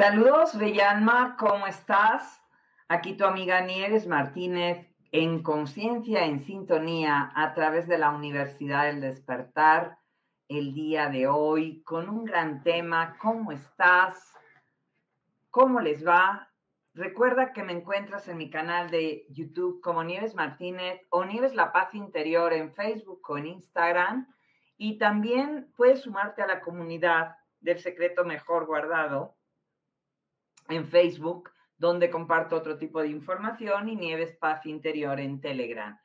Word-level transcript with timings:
Saludos, 0.00 0.56
Bellanma, 0.56 1.36
¿cómo 1.38 1.66
estás? 1.66 2.42
Aquí 2.88 3.18
tu 3.18 3.26
amiga 3.26 3.60
Nieves 3.60 4.06
Martínez 4.06 4.88
en 5.12 5.42
conciencia, 5.42 6.24
en 6.24 6.40
sintonía, 6.40 7.30
a 7.34 7.52
través 7.52 7.86
de 7.86 7.98
la 7.98 8.08
Universidad 8.08 8.84
del 8.84 9.02
Despertar, 9.02 9.98
el 10.48 10.72
día 10.72 11.10
de 11.10 11.26
hoy, 11.26 11.82
con 11.82 12.08
un 12.08 12.24
gran 12.24 12.62
tema. 12.62 13.18
¿Cómo 13.20 13.52
estás? 13.52 14.34
¿Cómo 15.50 15.80
les 15.80 16.02
va? 16.02 16.50
Recuerda 16.94 17.52
que 17.52 17.62
me 17.62 17.74
encuentras 17.74 18.26
en 18.28 18.38
mi 18.38 18.48
canal 18.48 18.90
de 18.90 19.26
YouTube 19.28 19.82
como 19.82 20.02
Nieves 20.02 20.34
Martínez 20.34 21.02
o 21.10 21.26
Nieves 21.26 21.54
La 21.54 21.72
Paz 21.72 21.94
Interior 21.94 22.54
en 22.54 22.72
Facebook 22.72 23.20
o 23.28 23.36
en 23.36 23.48
Instagram. 23.48 24.34
Y 24.78 24.96
también 24.96 25.70
puedes 25.76 26.00
sumarte 26.00 26.40
a 26.40 26.46
la 26.46 26.62
comunidad 26.62 27.36
del 27.60 27.80
secreto 27.80 28.24
mejor 28.24 28.64
guardado 28.64 29.36
en 30.72 30.86
Facebook 30.86 31.50
donde 31.80 32.10
comparto 32.10 32.56
otro 32.56 32.76
tipo 32.76 33.00
de 33.00 33.08
información 33.08 33.88
y 33.88 33.96
Nieves 33.96 34.36
Paz 34.36 34.66
Interior 34.66 35.18
en 35.18 35.40
Telegram. 35.40 35.98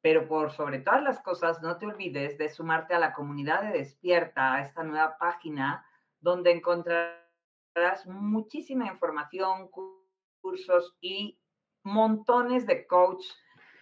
Pero 0.00 0.26
por 0.26 0.52
sobre 0.52 0.78
todas 0.78 1.02
las 1.02 1.20
cosas, 1.20 1.60
no 1.60 1.76
te 1.76 1.86
olvides 1.86 2.38
de 2.38 2.48
sumarte 2.48 2.94
a 2.94 2.98
la 2.98 3.12
comunidad 3.12 3.62
de 3.62 3.78
Despierta, 3.78 4.54
a 4.54 4.62
esta 4.62 4.82
nueva 4.84 5.18
página 5.18 5.84
donde 6.20 6.52
encontrarás 6.52 8.06
muchísima 8.06 8.86
información, 8.86 9.68
cursos 10.40 10.96
y 11.00 11.38
montones 11.82 12.66
de 12.66 12.86
coach 12.86 13.24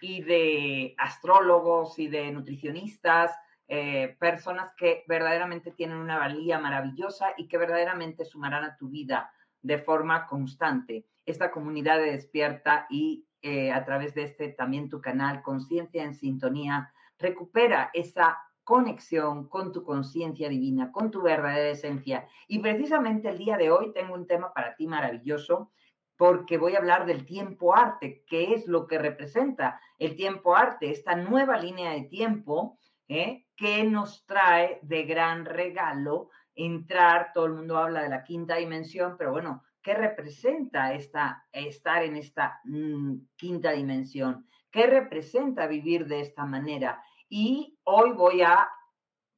y 0.01 0.21
de 0.23 0.95
astrólogos 0.97 1.97
y 1.97 2.09
de 2.09 2.31
nutricionistas, 2.31 3.31
eh, 3.69 4.15
personas 4.19 4.73
que 4.75 5.03
verdaderamente 5.07 5.71
tienen 5.71 5.97
una 5.97 6.17
valía 6.17 6.59
maravillosa 6.59 7.33
y 7.37 7.47
que 7.47 7.57
verdaderamente 7.57 8.25
sumarán 8.25 8.63
a 8.63 8.75
tu 8.75 8.89
vida 8.89 9.31
de 9.61 9.77
forma 9.79 10.27
constante 10.27 11.05
esta 11.25 11.51
comunidad 11.51 11.97
de 11.99 12.11
despierta 12.11 12.87
y 12.89 13.27
eh, 13.41 13.71
a 13.71 13.85
través 13.85 14.15
de 14.15 14.23
este 14.23 14.49
también 14.49 14.89
tu 14.89 14.99
canal 15.01 15.41
Conciencia 15.43 16.03
en 16.03 16.15
Sintonía, 16.15 16.91
recupera 17.19 17.91
esa 17.93 18.37
conexión 18.63 19.47
con 19.47 19.71
tu 19.71 19.83
conciencia 19.83 20.49
divina, 20.49 20.91
con 20.91 21.11
tu 21.11 21.21
verdadera 21.21 21.69
esencia. 21.69 22.27
Y 22.47 22.59
precisamente 22.59 23.29
el 23.29 23.37
día 23.37 23.55
de 23.55 23.71
hoy 23.71 23.93
tengo 23.93 24.13
un 24.13 24.27
tema 24.27 24.53
para 24.53 24.75
ti 24.75 24.87
maravilloso 24.87 25.71
porque 26.17 26.57
voy 26.57 26.75
a 26.75 26.79
hablar 26.79 27.05
del 27.05 27.25
tiempo 27.25 27.75
arte, 27.75 28.25
que 28.27 28.53
es 28.53 28.67
lo 28.67 28.87
que 28.87 28.97
representa 28.97 29.79
el 29.99 30.15
tiempo 30.15 30.55
arte, 30.55 30.89
esta 30.91 31.15
nueva 31.15 31.57
línea 31.57 31.91
de 31.91 32.03
tiempo 32.03 32.77
¿eh? 33.07 33.45
que 33.55 33.83
nos 33.83 34.25
trae 34.25 34.79
de 34.81 35.03
gran 35.03 35.45
regalo 35.45 36.29
entrar, 36.57 37.31
todo 37.33 37.45
el 37.45 37.53
mundo 37.53 37.77
habla 37.77 38.03
de 38.03 38.09
la 38.09 38.23
quinta 38.23 38.55
dimensión, 38.55 39.15
pero 39.17 39.31
bueno, 39.31 39.63
¿Qué 39.87 39.93
representa 39.93 40.93
esta, 40.93 41.45
estar 41.53 42.03
en 42.03 42.17
esta 42.17 42.59
mm, 42.65 43.19
quinta 43.37 43.71
dimensión? 43.71 44.45
¿Qué 44.69 44.85
representa 44.85 45.65
vivir 45.65 46.07
de 46.07 46.19
esta 46.19 46.43
manera? 46.43 47.01
Y 47.29 47.79
hoy 47.85 48.11
voy 48.11 48.41
a 48.41 48.69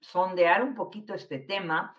sondear 0.01 0.63
un 0.63 0.73
poquito 0.73 1.13
este 1.13 1.37
tema 1.37 1.95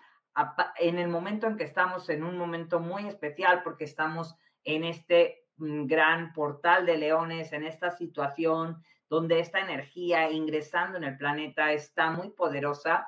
en 0.77 0.99
el 0.99 1.07
momento 1.07 1.47
en 1.47 1.55
que 1.55 1.63
estamos 1.63 2.09
en 2.09 2.25
un 2.25 2.37
momento 2.37 2.81
muy 2.81 3.07
especial 3.07 3.63
porque 3.63 3.85
estamos 3.85 4.35
en 4.65 4.83
este 4.83 5.45
mm, 5.55 5.85
gran 5.85 6.33
portal 6.33 6.85
de 6.85 6.97
leones, 6.97 7.53
en 7.53 7.63
esta 7.63 7.91
situación 7.91 8.83
donde 9.07 9.39
esta 9.39 9.61
energía 9.61 10.29
ingresando 10.29 10.97
en 10.97 11.05
el 11.05 11.17
planeta 11.17 11.71
está 11.71 12.11
muy 12.11 12.31
poderosa 12.31 13.07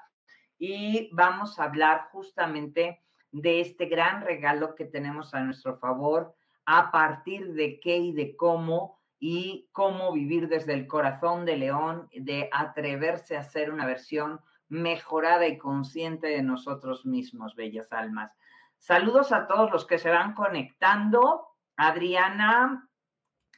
y 0.57 1.09
vamos 1.13 1.59
a 1.59 1.65
hablar 1.65 2.09
justamente 2.11 3.01
de 3.31 3.61
este 3.61 3.85
gran 3.85 4.21
regalo 4.21 4.75
que 4.75 4.85
tenemos 4.85 5.33
a 5.33 5.41
nuestro 5.41 5.77
favor, 5.77 6.35
a 6.65 6.91
partir 6.91 7.53
de 7.53 7.79
qué 7.79 7.97
y 7.97 8.13
de 8.13 8.35
cómo 8.35 8.99
y 9.19 9.69
cómo 9.71 10.11
vivir 10.11 10.49
desde 10.49 10.73
el 10.73 10.85
corazón 10.85 11.45
de 11.45 11.57
león, 11.57 12.09
de 12.13 12.49
atreverse 12.51 13.37
a 13.37 13.43
ser 13.43 13.71
una 13.71 13.85
versión 13.85 14.41
mejorada 14.67 15.47
y 15.47 15.57
consciente 15.57 16.27
de 16.27 16.41
nosotros 16.41 17.05
mismos, 17.05 17.55
bellas 17.55 17.91
almas. 17.91 18.31
Saludos 18.77 19.31
a 19.31 19.47
todos 19.47 19.71
los 19.71 19.85
que 19.85 19.97
se 19.97 20.09
van 20.09 20.33
conectando. 20.33 21.47
Adriana, 21.77 22.89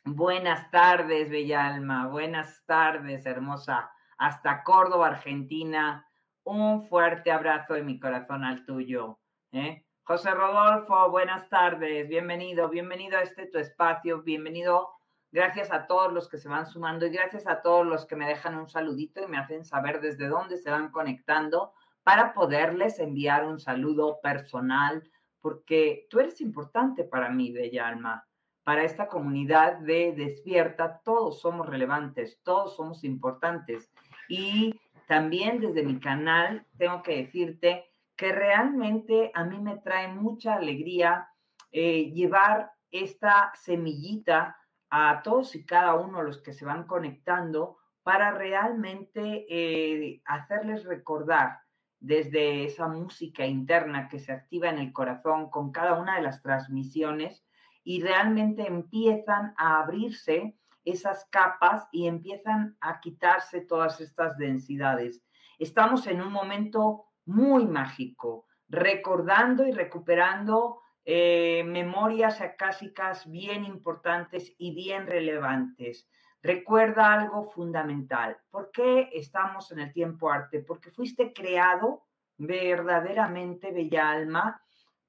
buenas 0.04 0.70
tardes, 0.70 1.30
bella 1.30 1.66
alma. 1.66 2.08
Buenas 2.08 2.64
tardes, 2.66 3.26
hermosa. 3.26 3.92
Hasta 4.18 4.64
Córdoba, 4.64 5.08
Argentina. 5.08 6.08
Un 6.48 6.88
fuerte 6.88 7.32
abrazo 7.32 7.74
de 7.74 7.82
mi 7.82 8.00
corazón 8.00 8.44
al 8.44 8.68
tuyo. 8.68 9.18
¿eh? 9.52 9.84
José 10.04 10.30
Rodolfo, 10.30 11.10
buenas 11.10 11.50
tardes, 11.50 12.08
bienvenido, 12.08 12.70
bienvenido 12.70 13.18
a 13.18 13.24
este 13.24 13.48
tu 13.48 13.58
espacio, 13.58 14.22
bienvenido. 14.22 14.90
Gracias 15.32 15.72
a 15.72 15.88
todos 15.88 16.14
los 16.14 16.30
que 16.30 16.38
se 16.38 16.48
van 16.48 16.68
sumando 16.68 17.08
y 17.08 17.10
gracias 17.10 17.48
a 17.48 17.64
todos 17.64 17.84
los 17.88 18.06
que 18.06 18.16
me 18.16 18.28
dejan 18.28 18.60
un 18.60 18.70
saludito 18.70 19.24
y 19.24 19.28
me 19.28 19.40
hacen 19.40 19.66
saber 19.66 20.02
desde 20.02 20.28
dónde 20.28 20.58
se 20.58 20.70
van 20.70 20.92
conectando 20.92 21.74
para 22.04 22.36
poderles 22.36 23.00
enviar 23.00 23.44
un 23.48 23.60
saludo 23.60 24.20
personal, 24.22 25.10
porque 25.42 26.06
tú 26.12 26.20
eres 26.20 26.42
importante 26.42 27.06
para 27.06 27.32
mí, 27.32 27.52
bella 27.52 27.88
alma. 27.88 28.28
para 28.64 28.84
esta 28.84 29.08
comunidad 29.08 29.78
de 29.80 30.14
despierta, 30.16 31.02
todos 31.04 31.42
somos 31.42 31.68
relevantes, 31.68 32.40
todos 32.44 32.76
somos 32.76 33.04
importantes. 33.04 33.92
Y 34.30 34.80
también 35.08 35.60
desde 35.60 35.84
mi 35.84 36.00
canal 36.00 36.66
tengo 36.78 37.04
que 37.04 37.18
decirte 37.18 37.86
que 38.16 38.32
realmente 38.32 39.32
a 39.34 39.44
mí 39.44 39.60
me 39.60 39.78
trae 39.78 40.08
mucha 40.08 40.56
alegría 40.56 41.28
eh, 41.72 42.12
llevar 42.12 42.72
esta 42.92 43.52
semillita 43.56 44.58
a 44.90 45.22
todos 45.24 45.56
y 45.56 45.66
cada 45.66 45.96
uno 45.96 46.20
de 46.20 46.26
los 46.26 46.42
que 46.42 46.54
se 46.54 46.66
van 46.66 46.88
conectando 46.88 47.78
para 48.04 48.32
realmente 48.32 49.46
eh, 49.50 50.22
hacerles 50.26 50.86
recordar 50.86 51.60
desde 52.00 52.66
esa 52.66 52.88
música 52.88 53.46
interna 53.46 54.08
que 54.08 54.20
se 54.20 54.32
activa 54.32 54.70
en 54.70 54.78
el 54.78 54.94
corazón 54.94 55.50
con 55.50 55.72
cada 55.72 56.00
una 56.00 56.16
de 56.16 56.22
las 56.22 56.42
transmisiones 56.42 57.44
y 57.84 58.02
realmente 58.02 58.68
empiezan 58.68 59.54
a 59.58 59.82
abrirse 59.82 60.56
esas 60.86 61.26
capas 61.32 61.88
y 61.92 62.08
empiezan 62.08 62.78
a 62.80 63.00
quitarse 63.02 63.62
todas 63.62 64.00
estas 64.00 64.38
densidades. 64.38 65.22
Estamos 65.60 66.08
en 66.08 66.22
un 66.22 66.32
momento 66.32 67.06
muy 67.26 67.66
mágico, 67.66 68.46
recordando 68.70 69.66
y 69.68 69.72
recuperando 69.72 70.82
eh, 71.04 71.64
memorias 71.66 72.42
acásicas 72.42 73.30
bien 73.30 73.66
importantes 73.66 74.54
y 74.58 74.74
bien 74.74 75.08
relevantes. 75.08 76.08
Recuerda 76.42 77.14
algo 77.14 77.46
fundamental. 77.46 78.38
¿Por 78.52 78.70
qué 78.72 79.10
estamos 79.14 79.72
en 79.72 79.80
el 79.80 79.92
tiempo 79.92 80.32
arte? 80.32 80.60
Porque 80.60 80.92
fuiste 80.92 81.34
creado 81.34 82.06
verdaderamente, 82.38 83.72
bella 83.72 84.12
alma, 84.12 84.62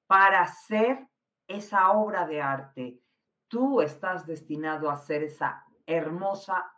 para 0.06 0.46
ser 0.46 1.06
esa 1.46 1.90
obra 1.90 2.26
de 2.26 2.40
arte. 2.40 3.00
Tú 3.48 3.80
estás 3.80 4.26
destinado 4.26 4.90
a 4.90 4.96
ser 4.96 5.24
esa 5.24 5.65
hermosa 5.86 6.72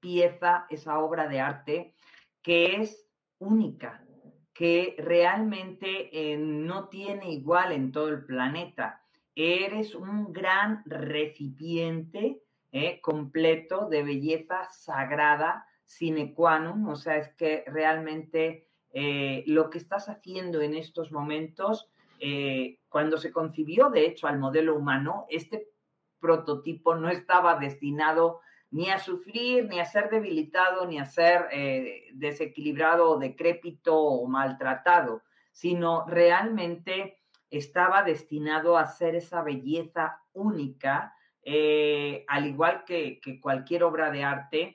pieza, 0.00 0.66
esa 0.70 0.98
obra 1.00 1.28
de 1.28 1.40
arte 1.40 1.94
que 2.42 2.76
es 2.76 3.06
única, 3.38 4.04
que 4.54 4.96
realmente 4.98 6.08
eh, 6.12 6.36
no 6.36 6.88
tiene 6.88 7.32
igual 7.32 7.72
en 7.72 7.92
todo 7.92 8.08
el 8.08 8.24
planeta. 8.24 9.02
Eres 9.34 9.94
un 9.94 10.32
gran 10.32 10.82
recipiente 10.86 12.42
eh, 12.72 13.00
completo 13.00 13.88
de 13.88 14.02
belleza 14.02 14.68
sagrada, 14.70 15.66
sine 15.84 16.34
qua 16.34 16.58
non, 16.58 16.86
o 16.86 16.96
sea, 16.96 17.16
es 17.16 17.32
que 17.34 17.64
realmente 17.66 18.66
eh, 18.92 19.44
lo 19.46 19.70
que 19.70 19.78
estás 19.78 20.08
haciendo 20.08 20.60
en 20.60 20.74
estos 20.74 21.12
momentos 21.12 21.90
cuando 22.88 23.16
se 23.16 23.30
concibió, 23.30 23.90
de 23.90 24.04
hecho, 24.04 24.26
al 24.26 24.40
modelo 24.40 24.74
humano, 24.74 25.26
este 25.28 25.68
prototipo 26.20 26.94
no 26.94 27.08
estaba 27.08 27.58
destinado 27.58 28.40
ni 28.70 28.90
a 28.90 28.98
sufrir, 28.98 29.66
ni 29.68 29.80
a 29.80 29.84
ser 29.84 30.10
debilitado, 30.10 30.86
ni 30.86 30.98
a 30.98 31.06
ser 31.06 31.46
eh, 31.52 32.10
desequilibrado 32.12 33.10
o 33.10 33.18
decrépito 33.18 33.96
o 33.96 34.26
maltratado, 34.26 35.22
sino 35.52 36.04
realmente 36.06 37.18
estaba 37.50 38.02
destinado 38.02 38.76
a 38.76 38.86
ser 38.86 39.14
esa 39.14 39.42
belleza 39.42 40.20
única, 40.34 41.14
eh, 41.42 42.24
al 42.28 42.46
igual 42.46 42.84
que, 42.84 43.20
que, 43.20 43.40
cualquier 43.40 43.84
obra 43.84 44.10
de 44.10 44.24
arte, 44.24 44.74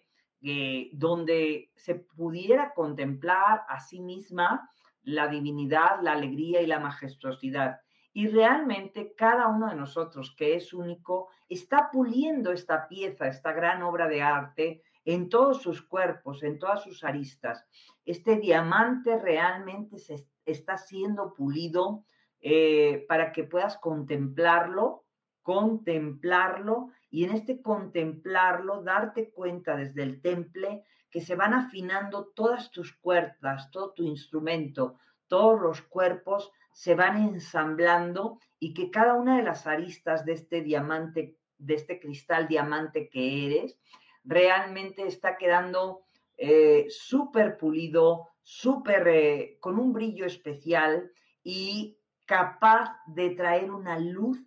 donde 0.91 1.71
se 1.77 1.95
pudiera 1.95 2.73
contemplar 2.73 3.61
a 3.69 3.79
sí 3.79 4.01
misma 4.01 4.69
la 5.03 5.27
divinidad, 5.27 6.01
la 6.01 6.13
alegría 6.13 6.61
y 6.61 6.67
la 6.67 6.79
majestuosidad. 6.79 7.81
Y 8.13 8.27
realmente 8.27 9.15
cada 9.15 9.47
uno 9.47 9.69
de 9.69 9.75
nosotros, 9.75 10.35
que 10.37 10.55
es 10.55 10.73
único, 10.73 11.29
está 11.49 11.89
puliendo 11.91 12.51
esta 12.51 12.87
pieza, 12.87 13.27
esta 13.27 13.51
gran 13.53 13.81
obra 13.81 14.07
de 14.07 14.21
arte 14.21 14.83
en 15.03 15.29
todos 15.29 15.61
sus 15.61 15.81
cuerpos, 15.81 16.43
en 16.43 16.59
todas 16.59 16.83
sus 16.83 17.03
aristas. 17.03 17.65
Este 18.05 18.37
diamante 18.37 19.17
realmente 19.17 19.97
se 19.97 20.27
está 20.45 20.77
siendo 20.77 21.33
pulido 21.33 22.05
eh, 22.39 23.05
para 23.07 23.31
que 23.31 23.43
puedas 23.43 23.77
contemplarlo, 23.77 25.05
contemplarlo 25.41 26.89
y 27.09 27.25
en 27.25 27.31
este 27.31 27.61
contemplarlo 27.61 28.81
darte 28.83 29.31
cuenta 29.31 29.75
desde 29.75 30.03
el 30.03 30.21
temple 30.21 30.83
que 31.09 31.21
se 31.21 31.35
van 31.35 31.53
afinando 31.53 32.31
todas 32.33 32.71
tus 32.71 32.93
cuerdas, 32.93 33.69
todo 33.71 33.91
tu 33.93 34.03
instrumento, 34.03 34.97
todos 35.27 35.61
los 35.61 35.81
cuerpos 35.83 36.51
se 36.73 36.95
van 36.95 37.17
ensamblando 37.17 38.39
y 38.59 38.73
que 38.73 38.91
cada 38.91 39.13
una 39.13 39.37
de 39.37 39.43
las 39.43 39.67
aristas 39.67 40.25
de 40.25 40.33
este 40.33 40.61
diamante, 40.61 41.37
de 41.57 41.73
este 41.75 41.99
cristal 41.99 42.47
diamante 42.47 43.09
que 43.09 43.45
eres, 43.45 43.79
realmente 44.23 45.07
está 45.07 45.37
quedando 45.37 46.05
eh, 46.37 46.87
súper 46.89 47.57
pulido, 47.57 48.29
súper 48.41 49.07
eh, 49.07 49.57
con 49.59 49.79
un 49.79 49.93
brillo 49.93 50.25
especial 50.25 51.11
y 51.43 51.97
capaz 52.25 52.97
de 53.07 53.31
traer 53.31 53.71
una 53.71 53.99
luz 53.99 54.43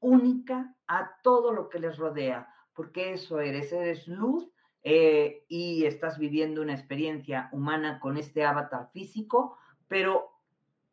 única 0.00 0.74
a 0.86 1.12
todo 1.22 1.52
lo 1.52 1.68
que 1.68 1.78
les 1.78 1.96
rodea, 1.98 2.48
porque 2.74 3.12
eso 3.12 3.40
eres, 3.40 3.72
eres 3.72 4.08
luz 4.08 4.50
eh, 4.82 5.44
y 5.48 5.84
estás 5.84 6.18
viviendo 6.18 6.62
una 6.62 6.74
experiencia 6.74 7.48
humana 7.52 8.00
con 8.00 8.16
este 8.16 8.44
avatar 8.44 8.90
físico, 8.92 9.58
pero 9.86 10.29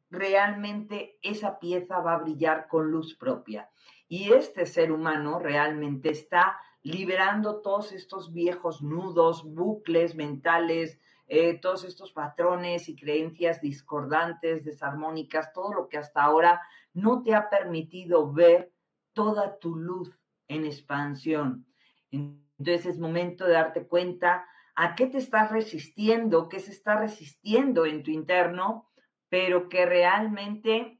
realmente 0.09 1.18
esa 1.21 1.59
pieza 1.59 2.00
va 2.00 2.13
a 2.13 2.19
brillar 2.19 2.68
con 2.68 2.92
luz 2.92 3.15
propia. 3.15 3.69
Y 4.07 4.31
este 4.31 4.65
ser 4.65 4.92
humano 4.92 5.39
realmente 5.39 6.09
está 6.09 6.57
liberando 6.81 7.62
todos 7.62 7.92
estos 7.92 8.31
viejos 8.31 8.81
nudos, 8.81 9.44
bucles 9.44 10.15
mentales, 10.15 11.00
eh, 11.27 11.59
todos 11.59 11.83
estos 11.83 12.13
patrones 12.13 12.88
y 12.88 12.95
creencias 12.95 13.59
discordantes, 13.59 14.63
desarmónicas, 14.63 15.51
todo 15.51 15.74
lo 15.74 15.89
que 15.89 15.98
hasta 15.98 16.24
ahora 16.24 16.62
no 16.94 17.21
te 17.21 17.36
ha 17.36 17.50
permitido 17.50 18.31
ver 18.31 18.71
toda 19.12 19.60
tu 19.60 19.75
luz 19.75 20.18
en 20.48 20.65
expansión. 20.65 21.65
Entonces 22.12 22.86
es 22.86 23.00
momento 23.00 23.45
de 23.45 23.53
darte 23.53 23.86
cuenta 23.86 24.45
a 24.75 24.95
qué 24.95 25.07
te 25.07 25.18
estás 25.18 25.51
resistiendo, 25.51 26.48
qué 26.48 26.60
se 26.60 26.71
está 26.71 26.98
resistiendo 26.98 27.86
en 27.86 28.03
tu 28.03 28.12
interno, 28.12 28.87
pero 29.29 29.69
que 29.69 29.85
realmente 29.85 31.00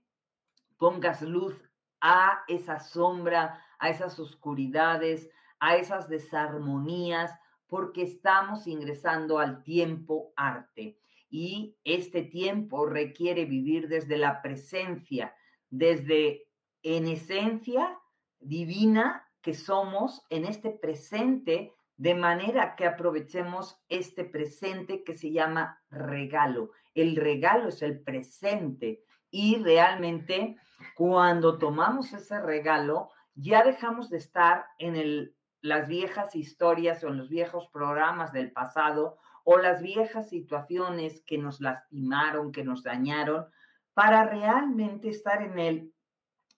pongas 0.78 1.22
luz 1.22 1.56
a 2.02 2.44
esa 2.48 2.80
sombra, 2.80 3.64
a 3.80 3.90
esas 3.90 4.20
oscuridades, 4.20 5.30
a 5.60 5.76
esas 5.76 6.08
desarmonías, 6.08 7.32
porque 7.68 8.04
estamos 8.04 8.68
ingresando 8.68 9.40
al 9.40 9.64
tiempo 9.64 10.32
arte. 10.36 10.98
Y 11.30 11.76
este 11.84 12.22
tiempo 12.24 12.86
requiere 12.86 13.46
vivir 13.46 13.90
desde 13.90 14.18
la 14.18 14.42
presencia, 14.42 15.36
desde 15.70 16.48
en 16.84 17.08
esencia 17.08 18.00
divina 18.40 19.28
que 19.42 19.54
somos 19.54 20.26
en 20.30 20.46
este 20.46 20.70
presente, 20.70 21.74
de 21.98 22.16
manera 22.16 22.76
que 22.76 22.86
aprovechemos 22.86 23.82
este 23.90 24.24
presente 24.24 25.04
que 25.04 25.18
se 25.18 25.32
llama 25.32 25.82
regalo. 25.90 26.72
El 26.94 27.16
regalo 27.16 27.70
es 27.70 27.82
el 27.82 28.02
presente 28.02 29.04
y 29.30 29.58
realmente 29.58 30.58
cuando 30.96 31.58
tomamos 31.58 32.14
ese 32.14 32.40
regalo, 32.40 33.10
ya 33.36 33.64
dejamos 33.64 34.10
de 34.10 34.18
estar 34.18 34.66
en 34.78 34.96
el, 34.96 35.36
las 35.62 35.88
viejas 35.88 36.36
historias 36.36 37.04
o 37.04 37.10
en 37.10 37.18
los 37.18 37.30
viejos 37.30 37.68
programas 37.68 38.32
del 38.32 38.52
pasado 38.52 39.18
o 39.44 39.58
las 39.58 39.82
viejas 39.82 40.30
situaciones 40.30 41.22
que 41.22 41.38
nos 41.38 41.60
lastimaron, 41.60 42.52
que 42.52 42.64
nos 42.64 42.84
dañaron, 42.84 43.48
para 43.94 44.24
realmente 44.24 45.10
estar 45.10 45.42
en 45.42 45.58
el, 45.58 45.94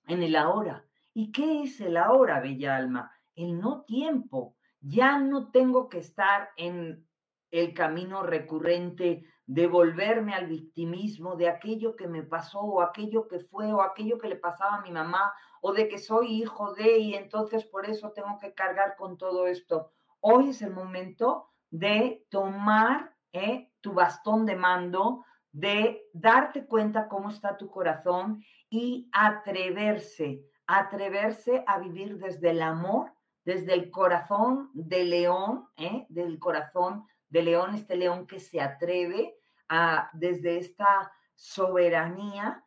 en 0.08 0.24
el 0.24 0.36
ahora 0.36 0.84
¿Y 1.14 1.32
qué 1.32 1.64
es 1.64 1.82
el 1.82 1.98
ahora, 1.98 2.40
bella 2.40 2.78
alma? 2.78 3.12
El 3.36 3.60
no 3.60 3.82
tiempo. 3.82 4.56
Ya 4.82 5.18
no 5.20 5.52
tengo 5.52 5.90
que 5.90 6.00
estar 6.00 6.50
en 6.58 7.08
el 7.52 7.74
camino 7.74 8.24
recurrente 8.24 9.26
de 9.46 9.68
volverme 9.68 10.34
al 10.34 10.48
victimismo 10.48 11.36
de 11.36 11.50
aquello 11.50 11.96
que 11.96 12.08
me 12.08 12.22
pasó 12.24 12.60
o 12.62 12.82
aquello 12.82 13.28
que 13.28 13.40
fue 13.40 13.74
o 13.74 13.82
aquello 13.82 14.20
que 14.20 14.30
le 14.30 14.36
pasaba 14.36 14.76
a 14.76 14.82
mi 14.82 14.92
mamá 14.92 15.34
o 15.62 15.74
de 15.74 15.88
que 15.88 15.98
soy 15.98 16.42
hijo 16.42 16.74
de 16.74 17.00
y 17.00 17.16
entonces 17.16 17.66
por 17.66 17.90
eso 17.90 18.12
tengo 18.12 18.38
que 18.40 18.54
cargar 18.54 18.96
con 18.96 19.18
todo 19.18 19.48
esto. 19.48 19.92
Hoy 20.20 20.50
es 20.50 20.62
el 20.62 20.72
momento 20.72 21.50
de 21.72 22.26
tomar 22.30 23.16
eh, 23.34 23.72
tu 23.82 23.94
bastón 23.94 24.46
de 24.46 24.56
mando, 24.56 25.26
de 25.52 26.08
darte 26.14 26.66
cuenta 26.68 27.08
cómo 27.08 27.30
está 27.30 27.58
tu 27.58 27.70
corazón 27.70 28.44
y 28.70 29.10
atreverse 29.12 30.46
atreverse 30.70 31.64
a 31.66 31.80
vivir 31.80 32.20
desde 32.20 32.52
el 32.52 32.62
amor, 32.62 33.12
desde 33.50 33.74
el 33.74 33.90
corazón 33.90 34.70
de 34.76 35.04
león, 35.06 35.68
¿eh? 35.76 36.06
del 36.10 36.38
corazón 36.38 37.08
de 37.30 37.42
león, 37.42 37.74
este 37.74 37.96
león 37.96 38.28
que 38.28 38.40
se 38.40 38.62
atreve 38.62 39.34
a, 39.68 40.12
desde 40.14 40.60
esta 40.60 41.12
soberanía, 41.34 42.64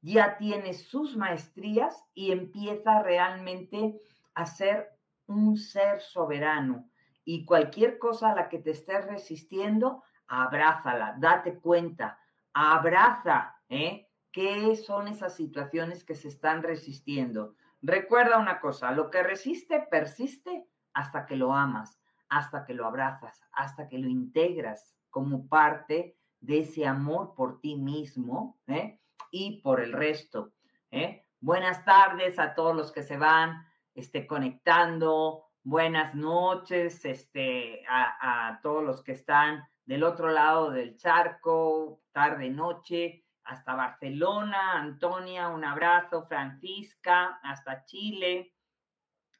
ya 0.00 0.36
tiene 0.36 0.74
sus 0.74 1.16
maestrías 1.16 2.04
y 2.14 2.30
empieza 2.30 3.02
realmente 3.02 4.00
a 4.34 4.46
ser 4.46 4.90
un 5.26 5.56
ser 5.56 6.00
soberano 6.00 6.88
y 7.24 7.44
cualquier 7.44 7.98
cosa 7.98 8.30
a 8.30 8.36
la 8.36 8.48
que 8.48 8.60
te 8.60 8.70
estés 8.70 9.04
resistiendo, 9.06 10.04
abrázala, 10.28 11.16
date 11.18 11.58
cuenta, 11.58 12.20
abraza, 12.52 13.56
¿eh? 13.68 14.08
¿Qué 14.30 14.76
son 14.76 15.08
esas 15.08 15.34
situaciones 15.34 16.04
que 16.04 16.14
se 16.14 16.28
están 16.28 16.62
resistiendo? 16.62 17.56
Recuerda 17.82 18.38
una 18.38 18.60
cosa, 18.60 18.92
lo 18.92 19.10
que 19.10 19.24
resiste 19.24 19.80
persiste 19.90 20.68
hasta 20.94 21.26
que 21.26 21.34
lo 21.34 21.52
amas, 21.52 22.00
hasta 22.28 22.64
que 22.64 22.74
lo 22.74 22.86
abrazas, 22.86 23.42
hasta 23.52 23.88
que 23.88 23.98
lo 23.98 24.08
integras 24.08 24.94
como 25.10 25.48
parte 25.48 26.16
de 26.38 26.60
ese 26.60 26.86
amor 26.86 27.34
por 27.34 27.60
ti 27.60 27.74
mismo 27.74 28.60
¿eh? 28.68 29.00
y 29.32 29.60
por 29.62 29.80
el 29.80 29.92
resto. 29.92 30.52
¿eh? 30.92 31.24
Buenas 31.40 31.84
tardes 31.84 32.38
a 32.38 32.54
todos 32.54 32.76
los 32.76 32.92
que 32.92 33.02
se 33.02 33.16
van 33.16 33.66
este, 33.96 34.28
conectando. 34.28 35.46
Buenas 35.64 36.14
noches 36.14 37.04
este, 37.04 37.84
a, 37.88 38.48
a 38.48 38.60
todos 38.60 38.84
los 38.84 39.02
que 39.02 39.12
están 39.12 39.64
del 39.84 40.04
otro 40.04 40.30
lado 40.30 40.70
del 40.70 40.96
charco, 40.96 42.00
tarde, 42.12 42.48
noche, 42.48 43.21
hasta 43.44 43.74
Barcelona. 43.74 44.74
Antonia, 44.74 45.48
un 45.48 45.64
abrazo. 45.64 46.26
Francisca, 46.26 47.40
hasta 47.42 47.84
Chile. 47.84 48.54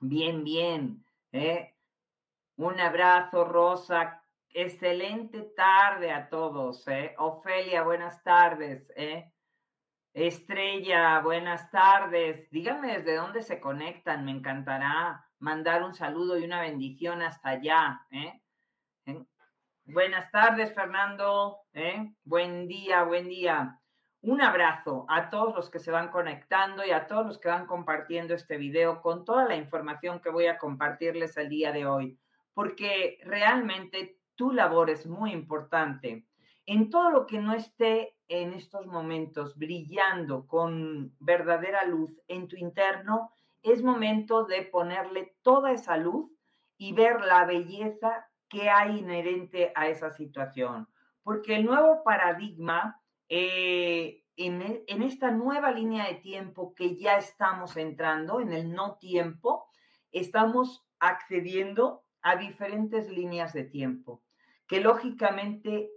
Bien, 0.01 0.45
bien. 0.45 1.05
¿eh? 1.33 1.75
Un 2.57 2.81
abrazo, 2.81 3.45
Rosa. 3.45 4.23
Excelente 4.49 5.43
tarde 5.57 6.13
a 6.13 6.29
todos. 6.29 6.87
¿eh? 6.89 7.15
Ofelia, 7.19 7.83
buenas 7.83 8.23
tardes. 8.23 8.93
¿eh? 8.97 9.33
Estrella, 10.13 11.21
buenas 11.21 11.71
tardes. 11.71 12.51
Díganme 12.51 12.99
desde 12.99 13.17
dónde 13.17 13.43
se 13.43 13.61
conectan. 13.61 14.25
Me 14.25 14.33
encantará 14.33 15.27
mandar 15.39 15.83
un 15.83 15.95
saludo 15.95 16.39
y 16.39 16.45
una 16.45 16.61
bendición 16.61 17.23
hasta 17.23 17.51
allá. 17.51 18.07
¿eh? 18.11 18.41
Buenas 19.85 20.31
tardes, 20.31 20.75
Fernando. 20.75 21.61
¿eh? 21.73 22.13
Buen 22.25 22.69
día, 22.69 23.05
buen 23.05 23.29
día. 23.29 23.81
Un 24.25 24.41
abrazo 24.41 25.05
a 25.09 25.31
todos 25.31 25.53
los 25.57 25.69
que 25.69 25.81
se 25.81 25.91
van 25.91 26.13
conectando 26.13 26.85
y 26.87 26.93
a 26.93 27.09
todos 27.09 27.27
los 27.27 27.39
que 27.39 27.49
van 27.49 27.67
compartiendo 27.67 28.35
este 28.35 28.57
video 28.57 29.03
con 29.03 29.25
toda 29.25 29.47
la 29.47 29.57
información 29.57 30.21
que 30.21 30.31
voy 30.31 30.47
a 30.47 30.59
compartirles 30.59 31.37
el 31.39 31.49
día 31.49 31.73
de 31.73 31.87
hoy, 31.87 32.17
porque 32.55 33.19
realmente 33.25 34.21
tu 34.37 34.53
labor 34.53 34.91
es 34.91 35.09
muy 35.09 35.33
importante. 35.33 36.25
En 36.67 36.89
todo 36.89 37.11
lo 37.11 37.27
que 37.27 37.41
no 37.41 37.53
esté 37.53 38.15
en 38.29 38.53
estos 38.53 38.87
momentos 38.87 39.59
brillando 39.59 40.47
con 40.47 41.13
verdadera 41.19 41.85
luz 41.85 42.17
en 42.29 42.47
tu 42.47 42.55
interno, 42.55 43.33
es 43.65 43.83
momento 43.83 44.45
de 44.45 44.63
ponerle 44.63 45.35
toda 45.43 45.73
esa 45.73 45.97
luz 45.97 46.31
y 46.79 46.93
ver 46.93 47.23
la 47.23 47.45
belleza 47.45 48.29
que 48.49 48.71
hay 48.71 49.01
inherente 49.01 49.73
a 49.75 49.89
esa 49.89 50.13
situación. 50.13 50.87
Porque 51.25 51.57
el 51.57 51.67
nuevo 51.67 52.05
paradigma 52.05 53.02
eh, 53.35 54.25
e, 54.37 54.47
en, 54.47 55.03
esta 55.03 55.31
nueva 55.31 55.71
línea 55.71 56.07
de 56.07 56.17
tiempo 56.17 56.75
que 56.75 56.97
ya 56.97 57.17
estamos 57.17 57.79
entrando, 57.79 58.41
en 58.41 58.53
el 58.53 58.71
no 58.75 58.99
tiempo, 58.99 59.71
estamos 60.11 60.87
accediendo 60.99 62.05
a 62.21 62.37
diferentes 62.37 63.09
líneas 63.09 63.55
de 63.55 63.65
tiempo, 63.65 64.23
que 64.67 64.83
lógicamente 64.83 65.91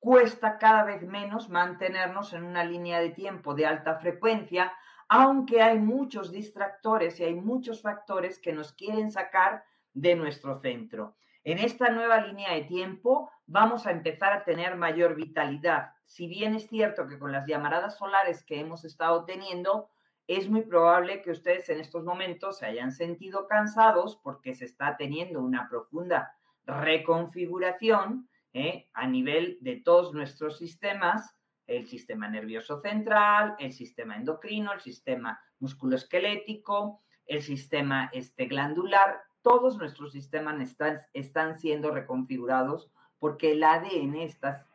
cuesta 0.00 0.58
cada 0.58 0.82
vez 0.82 1.02
menos 1.04 1.50
mantenernos 1.50 2.32
en 2.32 2.42
una 2.42 2.64
línea 2.64 2.98
de 2.98 3.10
tiempo 3.10 3.54
de 3.54 3.66
alta 3.66 4.00
frecuencia, 4.00 4.72
aunque 5.08 5.62
hay 5.62 5.78
muchos 5.78 6.32
distractores 6.32 7.20
y 7.20 7.24
hay 7.24 7.36
muchos 7.36 7.80
factores 7.80 8.40
que 8.40 8.52
nos 8.52 8.72
quieren 8.72 9.12
sacar 9.12 9.62
de 9.92 10.16
nuestro 10.16 10.58
centro. 10.58 11.14
En 11.44 11.58
esta 11.58 11.90
nueva 11.90 12.20
línea 12.20 12.52
de 12.54 12.64
tiempo 12.64 13.30
vamos 13.46 13.86
a 13.86 13.92
empezar 13.92 14.32
a 14.32 14.44
tener 14.44 14.76
mayor 14.76 15.14
vitalidad. 15.14 15.92
Si 16.04 16.26
bien 16.26 16.54
es 16.54 16.68
cierto 16.68 17.06
que 17.06 17.18
con 17.18 17.32
las 17.32 17.46
llamaradas 17.46 17.96
solares 17.96 18.44
que 18.44 18.60
hemos 18.60 18.84
estado 18.84 19.24
teniendo, 19.24 19.88
es 20.26 20.48
muy 20.50 20.62
probable 20.62 21.22
que 21.22 21.30
ustedes 21.30 21.68
en 21.70 21.80
estos 21.80 22.04
momentos 22.04 22.58
se 22.58 22.66
hayan 22.66 22.92
sentido 22.92 23.46
cansados 23.48 24.16
porque 24.22 24.54
se 24.54 24.66
está 24.66 24.96
teniendo 24.96 25.40
una 25.40 25.68
profunda 25.68 26.34
reconfiguración 26.66 28.28
¿eh? 28.52 28.90
a 28.92 29.06
nivel 29.06 29.56
de 29.62 29.76
todos 29.76 30.12
nuestros 30.12 30.58
sistemas, 30.58 31.34
el 31.66 31.86
sistema 31.86 32.28
nervioso 32.28 32.80
central, 32.80 33.56
el 33.58 33.72
sistema 33.72 34.16
endocrino, 34.16 34.72
el 34.72 34.80
sistema 34.80 35.40
musculoesquelético, 35.60 37.02
el 37.24 37.42
sistema 37.42 38.10
este, 38.12 38.46
glandular, 38.46 39.22
todos 39.42 39.76
nuestros 39.78 40.12
sistemas 40.12 40.76
están, 41.12 41.58
siendo 41.58 41.90
reconfigurados 41.90 42.90
porque 43.18 43.52
el 43.52 43.64
ADN 43.64 44.16
está 44.16 44.66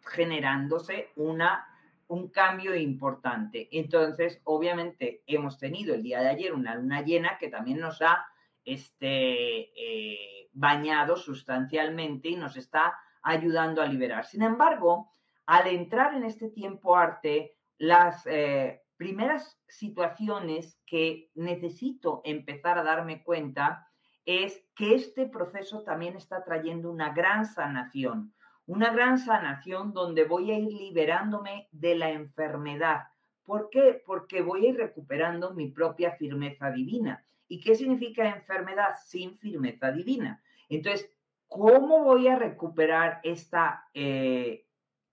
generándose 0.00 1.10
una, 1.16 1.66
un 2.06 2.28
cambio 2.28 2.74
importante. 2.74 3.68
Entonces, 3.72 4.40
obviamente, 4.44 5.22
hemos 5.26 5.58
tenido 5.58 5.94
el 5.94 6.02
día 6.02 6.20
de 6.20 6.28
ayer 6.28 6.52
una 6.52 6.74
luna 6.74 7.02
llena 7.02 7.38
que 7.38 7.48
también 7.48 7.80
nos 7.80 8.02
ha 8.02 8.26
este, 8.64 9.70
eh, 9.74 10.48
bañado 10.52 11.16
sustancialmente 11.16 12.28
y 12.28 12.36
nos 12.36 12.56
está 12.56 12.98
ayudando 13.22 13.82
a 13.82 13.86
liberar. 13.86 14.26
Sin 14.26 14.42
embargo, 14.42 15.10
al 15.46 15.66
entrar 15.68 16.14
en 16.14 16.24
este 16.24 16.50
tiempo 16.50 16.96
arte, 16.96 17.56
las 17.78 18.26
eh, 18.26 18.82
primeras 18.96 19.58
situaciones 19.68 20.78
que 20.84 21.30
necesito 21.34 22.20
empezar 22.24 22.78
a 22.78 22.82
darme 22.82 23.22
cuenta 23.22 23.87
es 24.28 24.62
que 24.74 24.94
este 24.94 25.24
proceso 25.24 25.84
también 25.84 26.14
está 26.14 26.44
trayendo 26.44 26.90
una 26.90 27.14
gran 27.14 27.46
sanación, 27.46 28.34
una 28.66 28.92
gran 28.92 29.18
sanación 29.18 29.94
donde 29.94 30.24
voy 30.24 30.50
a 30.50 30.58
ir 30.58 30.70
liberándome 30.70 31.66
de 31.72 31.94
la 31.94 32.10
enfermedad. 32.10 33.04
¿Por 33.42 33.70
qué? 33.70 34.02
Porque 34.04 34.42
voy 34.42 34.66
a 34.66 34.68
ir 34.68 34.76
recuperando 34.76 35.54
mi 35.54 35.70
propia 35.70 36.12
firmeza 36.16 36.70
divina. 36.70 37.24
¿Y 37.48 37.58
qué 37.60 37.74
significa 37.74 38.28
enfermedad 38.28 38.96
sin 39.02 39.38
firmeza 39.38 39.92
divina? 39.92 40.42
Entonces, 40.68 41.10
¿cómo 41.46 42.04
voy 42.04 42.28
a 42.28 42.36
recuperar 42.36 43.20
esta 43.22 43.88
eh, 43.94 44.66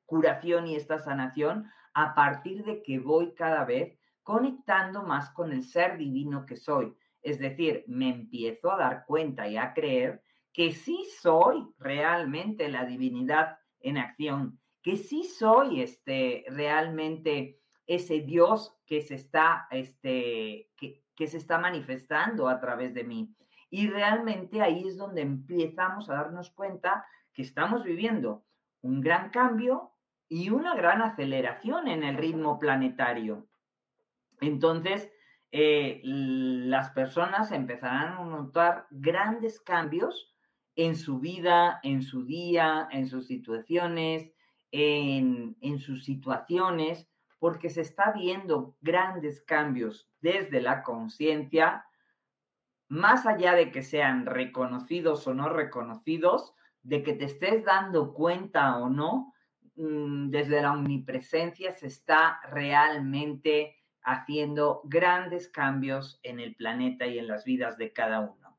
curación 0.05 0.67
y 0.67 0.75
esta 0.75 0.99
sanación? 0.99 1.71
A 1.93 2.13
partir 2.15 2.65
de 2.65 2.83
que 2.83 2.99
voy 2.99 3.33
cada 3.33 3.63
vez 3.63 3.97
conectando 4.23 5.03
más 5.03 5.29
con 5.29 5.53
el 5.53 5.63
ser 5.63 5.97
divino 5.97 6.45
que 6.45 6.57
soy. 6.57 6.93
Es 7.25 7.39
decir, 7.39 7.83
me 7.87 8.09
empiezo 8.09 8.71
a 8.71 8.77
dar 8.77 9.05
cuenta 9.07 9.47
y 9.47 9.57
a 9.57 9.73
creer 9.73 10.21
que 10.53 10.71
sí 10.71 11.07
soy 11.19 11.67
realmente 11.79 12.69
la 12.69 12.85
divinidad 12.85 13.57
en 13.79 13.97
acción, 13.97 14.59
que 14.83 14.95
sí 14.95 15.23
soy 15.23 15.81
este, 15.81 16.45
realmente 16.49 17.59
ese 17.87 18.21
Dios 18.21 18.77
que 18.85 19.01
se 19.01 19.15
está, 19.15 19.67
este, 19.71 20.69
que, 20.77 21.03
que 21.15 21.25
se 21.25 21.37
está 21.37 21.57
manifestando 21.57 22.47
a 22.47 22.59
través 22.59 22.93
de 22.93 23.03
mí. 23.03 23.35
Y 23.71 23.87
realmente 23.87 24.61
ahí 24.61 24.87
es 24.87 24.95
donde 24.95 25.23
empezamos 25.23 26.07
a 26.11 26.13
darnos 26.13 26.51
cuenta 26.51 27.07
que 27.33 27.41
estamos 27.41 27.83
viviendo 27.83 28.45
un 28.81 29.01
gran 29.01 29.31
cambio 29.31 29.93
y 30.29 30.51
una 30.51 30.75
gran 30.75 31.01
aceleración 31.01 31.87
en 31.87 32.03
el 32.03 32.17
ritmo 32.17 32.59
planetario. 32.59 33.47
Entonces, 34.41 35.11
eh, 35.51 36.01
las 36.03 36.89
personas 36.91 37.51
empezarán 37.51 38.17
a 38.17 38.25
notar 38.25 38.87
grandes 38.91 39.59
cambios 39.59 40.35
en 40.75 40.95
su 40.95 41.19
vida, 41.19 41.79
en 41.83 42.01
su 42.01 42.25
día, 42.25 42.87
en 42.91 43.07
sus 43.07 43.27
situaciones, 43.27 44.31
en, 44.71 45.55
en 45.61 45.79
sus 45.79 46.03
situaciones, 46.03 47.07
porque 47.39 47.69
se 47.69 47.81
está 47.81 48.11
viendo 48.11 48.75
grandes 48.81 49.41
cambios 49.41 50.09
desde 50.19 50.61
la 50.61 50.83
conciencia, 50.83 51.85
más 52.87 53.25
allá 53.25 53.53
de 53.53 53.71
que 53.71 53.83
sean 53.83 54.25
reconocidos 54.25 55.27
o 55.27 55.33
no 55.33 55.49
reconocidos, 55.49 56.53
de 56.83 57.03
que 57.03 57.13
te 57.13 57.25
estés 57.25 57.63
dando 57.63 58.13
cuenta 58.13 58.77
o 58.77 58.89
no, 58.89 59.33
mm, 59.75 60.29
desde 60.29 60.61
la 60.61 60.73
omnipresencia 60.73 61.71
se 61.71 61.87
está 61.87 62.39
realmente 62.51 63.75
haciendo 64.05 64.81
grandes 64.85 65.49
cambios 65.49 66.19
en 66.23 66.39
el 66.39 66.55
planeta 66.55 67.07
y 67.07 67.19
en 67.19 67.27
las 67.27 67.43
vidas 67.43 67.77
de 67.77 67.91
cada 67.91 68.21
uno. 68.21 68.57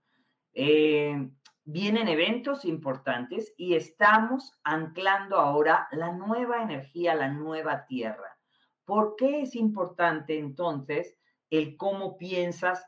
Eh, 0.53 1.31
vienen 1.65 2.09
eventos 2.09 2.65
importantes 2.65 3.53
y 3.57 3.75
estamos 3.75 4.53
anclando 4.65 5.37
ahora 5.37 5.89
la 5.93 6.13
nueva 6.13 6.63
energía, 6.63 7.15
la 7.15 7.29
nueva 7.29 7.87
tierra. 7.87 8.39
¿Por 8.85 9.17
qué 9.17 9.43
es 9.43 9.57
importante 9.57 10.39
entonces 10.39 11.19
el 11.51 11.77
cómo 11.77 12.17
piensas 12.19 12.87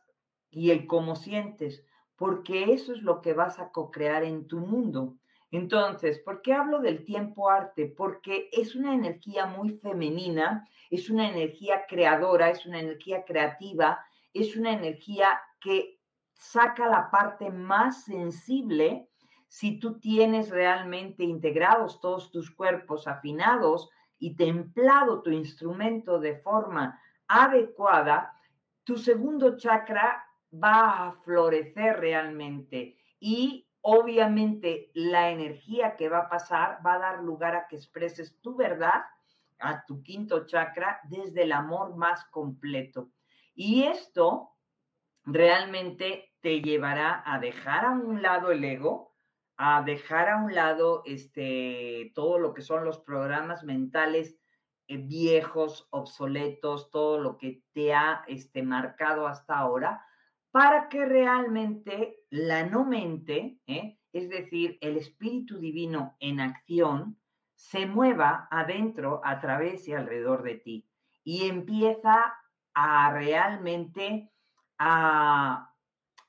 y 0.50 0.70
el 0.70 0.86
cómo 0.86 1.16
sientes? 1.16 1.84
Porque 2.16 2.72
eso 2.72 2.92
es 2.92 3.02
lo 3.02 3.20
que 3.20 3.32
vas 3.32 3.58
a 3.58 3.70
co-crear 3.70 4.24
en 4.24 4.46
tu 4.46 4.58
mundo. 4.58 5.16
Entonces, 5.50 6.18
¿por 6.20 6.42
qué 6.42 6.52
hablo 6.52 6.80
del 6.80 7.04
tiempo 7.04 7.50
arte? 7.50 7.86
Porque 7.86 8.48
es 8.52 8.76
una 8.76 8.94
energía 8.94 9.46
muy 9.46 9.70
femenina, 9.78 10.68
es 10.90 11.10
una 11.10 11.28
energía 11.28 11.84
creadora, 11.86 12.50
es 12.50 12.64
una 12.66 12.80
energía 12.80 13.24
creativa, 13.24 14.04
es 14.32 14.56
una 14.56 14.72
energía 14.72 15.40
que 15.60 15.98
saca 16.34 16.88
la 16.88 17.10
parte 17.10 17.50
más 17.50 18.04
sensible 18.04 19.08
si 19.48 19.78
tú 19.78 19.98
tienes 19.98 20.50
realmente 20.50 21.24
integrados 21.24 22.00
todos 22.00 22.30
tus 22.30 22.50
cuerpos 22.50 23.08
afinados 23.08 23.88
y 24.18 24.36
templado 24.36 25.22
tu 25.22 25.30
instrumento 25.30 26.20
de 26.20 26.36
forma 26.36 27.00
adecuada, 27.26 28.34
tu 28.84 28.96
segundo 28.96 29.56
chakra 29.56 30.24
va 30.52 31.08
a 31.08 31.12
florecer 31.24 31.98
realmente. 32.00 32.96
Y 33.20 33.66
obviamente 33.80 34.90
la 34.94 35.30
energía 35.30 35.96
que 35.96 36.08
va 36.08 36.18
a 36.20 36.28
pasar 36.28 36.80
va 36.84 36.94
a 36.94 36.98
dar 36.98 37.22
lugar 37.22 37.54
a 37.54 37.66
que 37.68 37.76
expreses 37.76 38.40
tu 38.40 38.56
verdad 38.56 39.02
a 39.60 39.84
tu 39.84 40.02
quinto 40.02 40.46
chakra 40.46 41.00
desde 41.04 41.42
el 41.42 41.52
amor 41.52 41.96
más 41.96 42.24
completo. 42.26 43.10
Y 43.54 43.84
esto 43.84 44.50
realmente 45.24 46.32
te 46.40 46.60
llevará 46.60 47.22
a 47.26 47.38
dejar 47.38 47.84
a 47.84 47.90
un 47.90 48.22
lado 48.22 48.50
el 48.50 48.64
ego, 48.64 49.14
a 49.56 49.82
dejar 49.82 50.28
a 50.28 50.36
un 50.36 50.54
lado 50.54 51.02
este, 51.04 52.12
todo 52.14 52.38
lo 52.38 52.54
que 52.54 52.62
son 52.62 52.84
los 52.84 53.00
programas 53.00 53.64
mentales 53.64 54.38
eh, 54.86 54.96
viejos, 54.96 55.88
obsoletos, 55.90 56.90
todo 56.90 57.18
lo 57.18 57.36
que 57.36 57.62
te 57.72 57.92
ha 57.92 58.24
este, 58.28 58.62
marcado 58.62 59.26
hasta 59.26 59.58
ahora, 59.58 60.04
para 60.50 60.88
que 60.88 61.04
realmente 61.04 62.20
la 62.30 62.64
no 62.64 62.84
mente, 62.84 63.58
¿eh? 63.66 63.98
es 64.12 64.30
decir, 64.30 64.78
el 64.80 64.96
espíritu 64.96 65.58
divino 65.58 66.16
en 66.20 66.40
acción, 66.40 67.18
se 67.58 67.86
mueva 67.86 68.46
adentro, 68.52 69.20
a 69.24 69.40
través 69.40 69.88
y 69.88 69.92
alrededor 69.92 70.44
de 70.44 70.54
ti 70.54 70.88
y 71.24 71.48
empieza 71.48 72.36
a 72.72 73.12
realmente 73.12 74.30
a, 74.78 75.74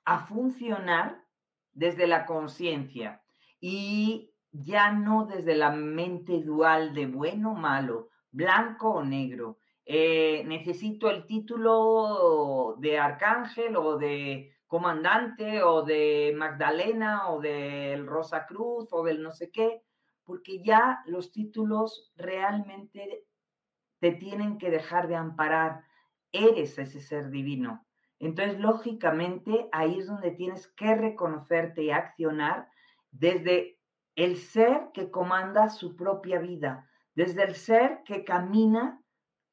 a 0.06 0.20
funcionar 0.26 1.24
desde 1.72 2.08
la 2.08 2.26
conciencia 2.26 3.22
y 3.62 4.34
ya 4.52 4.92
no 4.92 5.28
desde 5.28 5.54
la 5.54 5.70
mente 5.70 6.42
dual 6.42 6.96
de 6.96 7.06
bueno 7.06 7.52
o 7.52 7.56
malo, 7.56 8.10
blanco 8.32 8.90
o 8.90 9.04
negro. 9.04 9.60
Eh, 9.86 10.44
necesito 10.48 11.12
el 11.12 11.28
título 11.28 12.76
de 12.80 12.98
arcángel 12.98 13.76
o 13.76 14.00
de 14.00 14.52
comandante 14.66 15.62
o 15.62 15.84
de 15.84 16.34
Magdalena 16.36 17.30
o 17.30 17.40
del 17.40 18.08
Rosa 18.08 18.48
Cruz 18.48 18.88
o 18.92 19.04
del 19.04 19.22
no 19.22 19.32
sé 19.32 19.52
qué, 19.52 19.84
porque 20.30 20.62
ya 20.62 21.02
los 21.08 21.32
títulos 21.32 22.14
realmente 22.16 23.26
te 24.00 24.12
tienen 24.12 24.60
que 24.60 24.70
dejar 24.70 25.08
de 25.08 25.16
amparar. 25.16 25.84
Eres 26.32 26.78
ese 26.78 27.02
ser 27.02 27.32
divino. 27.32 27.84
Entonces, 28.20 28.60
lógicamente, 28.60 29.68
ahí 29.72 29.98
es 29.98 30.06
donde 30.06 30.30
tienes 30.30 30.68
que 30.68 30.94
reconocerte 30.94 31.82
y 31.82 31.90
accionar 31.90 32.70
desde 33.10 33.80
el 34.16 34.38
ser 34.38 34.92
que 34.94 35.10
comanda 35.10 35.68
su 35.68 35.96
propia 35.96 36.38
vida, 36.38 36.88
desde 37.16 37.42
el 37.46 37.56
ser 37.56 38.04
que 38.06 38.24
camina 38.24 39.02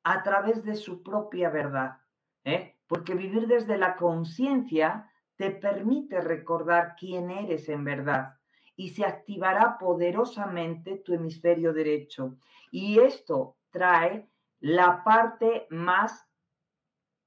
a 0.04 0.23
través 0.23 0.62
de 0.62 0.75
su 0.75 1.02
propia 1.02 1.49
verdad. 1.49 2.02
¿eh? 2.45 2.76
Porque 2.87 3.14
vivir 3.14 3.47
desde 3.47 3.78
la 3.78 3.97
conciencia 3.97 5.11
te 5.37 5.50
permite 5.52 6.21
recordar 6.21 6.97
quién 6.99 7.30
eres 7.30 7.66
en 7.71 7.83
verdad 7.83 8.36
y 8.76 8.90
se 8.90 9.04
activará 9.04 9.78
poderosamente 9.78 10.97
tu 10.99 11.14
hemisferio 11.14 11.73
derecho. 11.73 12.37
Y 12.71 13.00
esto 13.00 13.56
trae 13.71 14.28
la 14.61 15.02
parte 15.02 15.66
más 15.71 16.28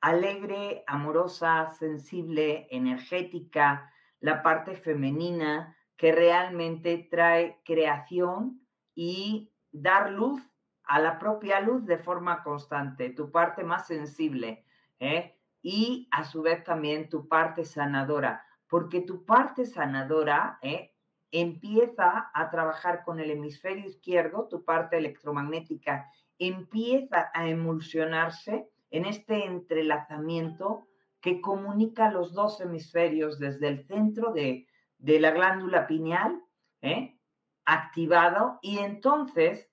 alegre, 0.02 0.84
amorosa, 0.88 1.70
sensible, 1.72 2.68
energética, 2.72 3.92
la 4.20 4.42
parte 4.42 4.76
femenina 4.76 5.76
que 5.98 6.12
realmente 6.12 7.08
trae 7.12 7.60
creación 7.66 8.62
y 8.96 9.52
dar 9.72 10.12
luz 10.12 10.42
a 10.84 11.00
la 11.00 11.20
propia 11.20 11.60
luz 11.60 11.86
de 11.86 11.98
forma 11.98 12.42
constante, 12.42 13.12
tu 13.12 13.32
parte 13.32 13.64
más 13.64 13.86
sensible, 13.86 14.66
¿eh? 15.00 15.36
y 15.62 16.08
a 16.12 16.24
su 16.24 16.42
vez 16.42 16.64
también 16.64 17.10
tu 17.10 17.28
parte 17.28 17.66
sanadora, 17.66 18.44
porque 18.68 19.02
tu 19.02 19.26
parte 19.26 19.66
sanadora 19.66 20.58
¿eh? 20.62 20.96
Empieza 21.32 22.32
a 22.34 22.50
trabajar 22.50 23.04
con 23.04 23.20
el 23.20 23.32
hemisferio 23.32 23.86
izquierdo, 23.86 24.48
tu 24.48 24.64
parte 24.64 24.98
electromagnética 24.98 26.10
empieza 26.40 27.30
a 27.34 27.48
emulsionarse 27.48 28.70
en 28.90 29.06
este 29.06 29.46
entrelazamiento 29.46 30.88
que 31.22 31.42
comunica 31.42 32.10
los 32.10 32.34
dos 32.34 32.62
hemisferios 32.62 33.40
desde 33.40 33.68
el 33.68 33.86
centro 33.86 34.32
de, 34.32 34.66
la 34.98 35.32
glándula 35.32 35.86
pineal, 35.86 36.42
¿eh? 36.82 37.20
activado, 37.66 38.58
y 38.62 38.80
entonces 38.80 39.70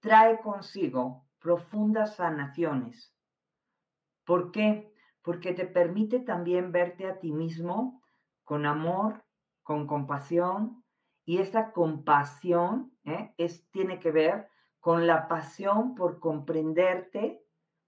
trae 0.00 0.40
consigo 0.40 1.26
profundas 1.38 2.16
sanaciones. 2.16 3.14
¿Por 4.24 4.50
qué? 4.50 4.92
Porque 5.22 5.52
te 5.52 5.66
permite 5.66 6.20
también 6.20 6.72
verte 6.72 7.06
a 7.06 7.20
ti 7.20 7.30
mismo 7.30 8.02
con 8.42 8.66
amor, 8.66 9.24
con 9.62 9.86
compasión, 9.86 10.82
y 11.26 11.38
esa 11.38 11.72
compasión 11.72 12.92
¿eh? 13.04 13.34
es, 13.36 13.68
tiene 13.70 13.98
que 13.98 14.10
ver 14.10 14.48
con 14.80 15.06
la 15.06 15.28
pasión 15.28 15.94
por 15.94 16.18
comprenderte 16.20 17.42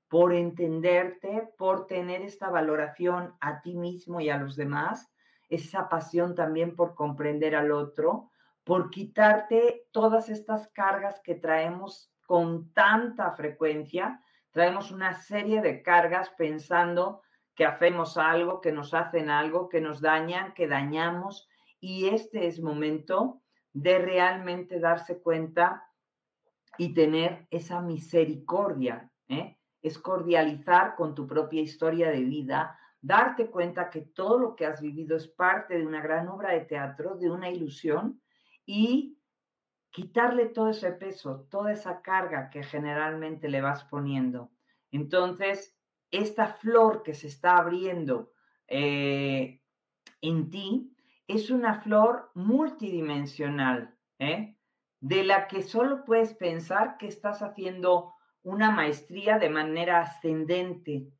por 0.08 0.32
entenderte, 0.32 1.52
por 1.58 1.86
tener 1.86 2.22
esta 2.22 2.48
valoración 2.48 3.34
a 3.40 3.60
ti 3.60 3.74
mismo 3.74 4.20
y 4.20 4.30
a 4.30 4.38
los 4.38 4.56
demás, 4.56 5.12
esa 5.48 5.88
pasión 5.88 6.34
también 6.34 6.74
por 6.74 6.94
comprender 6.94 7.54
al 7.54 7.72
otro, 7.72 8.30
por 8.64 8.90
quitarte 8.90 9.86
todas 9.92 10.28
estas 10.28 10.68
cargas 10.68 11.20
que 11.20 11.34
traemos 11.34 12.12
con 12.26 12.72
tanta 12.72 13.32
frecuencia. 13.32 14.22
Traemos 14.50 14.90
una 14.90 15.14
serie 15.14 15.62
de 15.62 15.82
cargas 15.82 16.30
pensando 16.30 17.22
que 17.54 17.64
hacemos 17.64 18.16
algo, 18.18 18.60
que 18.60 18.72
nos 18.72 18.92
hacen 18.94 19.30
algo, 19.30 19.68
que 19.68 19.80
nos 19.80 20.00
dañan, 20.00 20.52
que 20.54 20.68
dañamos. 20.68 21.48
Y 21.80 22.08
este 22.08 22.46
es 22.46 22.60
momento 22.60 23.42
de 23.72 23.98
realmente 23.98 24.80
darse 24.80 25.20
cuenta 25.20 25.84
y 26.76 26.94
tener 26.94 27.46
esa 27.50 27.80
misericordia, 27.80 29.10
¿eh? 29.28 29.56
es 29.82 29.98
cordializar 29.98 30.96
con 30.96 31.14
tu 31.14 31.26
propia 31.26 31.60
historia 31.60 32.10
de 32.10 32.22
vida, 32.24 32.78
darte 33.00 33.50
cuenta 33.50 33.90
que 33.90 34.00
todo 34.00 34.38
lo 34.38 34.56
que 34.56 34.66
has 34.66 34.80
vivido 34.80 35.16
es 35.16 35.28
parte 35.28 35.78
de 35.78 35.86
una 35.86 36.02
gran 36.02 36.28
obra 36.28 36.52
de 36.52 36.60
teatro, 36.60 37.16
de 37.16 37.30
una 37.30 37.50
ilusión, 37.50 38.20
y 38.66 39.18
quitarle 39.90 40.46
todo 40.46 40.70
ese 40.70 40.92
peso, 40.92 41.46
toda 41.50 41.72
esa 41.72 42.02
carga 42.02 42.50
que 42.50 42.62
generalmente 42.62 43.48
le 43.48 43.60
vas 43.60 43.84
poniendo. 43.84 44.50
Entonces, 44.90 45.76
esta 46.10 46.54
flor 46.54 47.02
que 47.02 47.14
se 47.14 47.28
está 47.28 47.56
abriendo 47.56 48.32
eh, 48.66 49.60
en 50.20 50.50
ti 50.50 50.94
es 51.28 51.50
una 51.50 51.82
flor 51.82 52.30
multidimensional, 52.34 53.94
¿eh? 54.18 54.56
de 55.00 55.22
la 55.22 55.46
que 55.46 55.62
solo 55.62 56.04
puedes 56.04 56.34
pensar 56.34 56.96
que 56.96 57.06
estás 57.06 57.42
haciendo 57.42 58.14
una 58.42 58.70
maestría 58.70 59.38
de 59.38 59.50
manera 59.50 60.00
ascendente, 60.00 61.12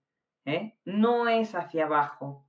¿eh? 0.47 0.79
no 0.85 1.29
es 1.29 1.55
hacia 1.55 1.85
abajo. 1.85 2.47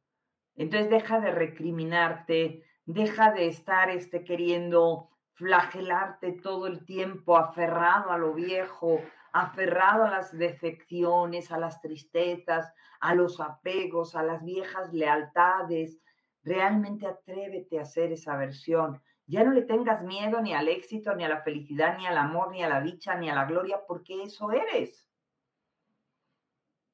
Entonces 0.56 0.89
deja 0.89 1.19
de 1.19 1.32
recriminarte, 1.32 2.63
deja 2.86 3.32
de 3.32 3.48
estar 3.48 3.89
este, 3.89 4.24
queriendo 4.24 5.10
flagelarte 5.34 6.34
todo 6.34 6.67
el 6.67 6.86
tiempo, 6.86 7.38
aferrado 7.38 8.12
a 8.12 8.17
lo 8.17 8.34
viejo, 8.34 9.02
aferrado 9.34 10.06
a 10.06 10.12
las 10.12 10.38
decepciones, 10.38 11.52
a 11.52 11.60
las 11.60 11.82
tristezas, 11.82 12.74
a 13.00 13.15
los 13.15 13.39
apegos, 13.39 14.15
a 14.15 14.24
las 14.24 14.43
viejas 14.43 14.93
lealtades. 14.93 16.02
Realmente 16.49 17.05
atrévete 17.05 17.77
a 17.77 17.83
hacer 17.83 18.12
esa 18.12 18.35
versión. 18.35 18.99
Ya 19.27 19.43
no 19.43 19.51
le 19.51 19.62
tengas 19.62 20.01
miedo 20.01 20.41
ni 20.41 20.55
al 20.55 20.67
éxito, 20.67 21.13
ni 21.13 21.23
a 21.23 21.29
la 21.29 21.43
felicidad, 21.43 21.95
ni 21.95 22.07
al 22.07 22.17
amor, 22.17 22.49
ni 22.51 22.63
a 22.63 22.67
la 22.67 22.81
dicha, 22.81 23.13
ni 23.13 23.29
a 23.29 23.35
la 23.35 23.45
gloria, 23.45 23.81
porque 23.88 24.23
eso 24.23 24.51
eres. 24.51 25.07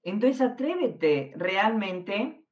Entonces 0.04 0.42
atrévete 0.42 1.32
realmente 1.38 2.44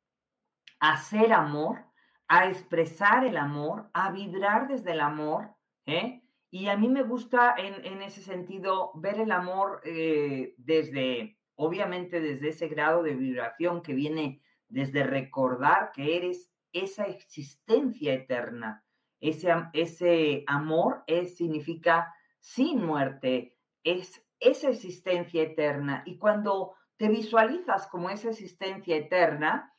a 0.79 0.95
ser 0.95 1.33
amor, 1.33 1.83
a 2.29 2.47
expresar 2.47 3.25
el 3.25 3.35
amor, 3.35 3.89
a 3.91 4.09
vibrar 4.13 4.69
desde 4.69 4.93
el 4.93 5.01
amor. 5.01 5.53
¿eh? 5.85 6.23
Y 6.51 6.69
a 6.69 6.77
mí 6.77 6.87
me 6.87 7.03
gusta 7.03 7.53
en, 7.57 8.01
ese 8.01 8.21
sentido 8.21 8.91
ver 8.95 9.19
el 9.19 9.33
amor 9.33 9.81
eh, 9.83 10.55
desde, 10.55 11.37
obviamente 11.55 12.21
desde 12.21 12.47
ese 12.47 12.69
grado 12.69 13.03
de 13.03 13.13
vibración 13.13 13.81
que 13.81 13.93
viene 13.93 14.41
desde 14.69 15.03
recordar 15.03 15.91
que 15.91 16.15
eres 16.15 16.52
esa 16.73 17.05
existencia 17.05 18.13
eterna 18.13 18.83
ese, 19.23 20.43
amor 20.47 21.03
es, 21.07 21.37
significa 21.37 22.13
sin 22.39 22.85
muerte, 22.85 23.57
es 23.83 24.21
esa 24.39 24.69
existencia 24.69 25.43
eterna. 25.43 26.03
Y 26.05 26.17
cuando 26.17 26.73
te 26.97 27.07
visualizas 27.07 27.87
como 27.87 28.09
esa 28.09 28.29
existencia 28.29 28.97
eterna, 28.97 29.73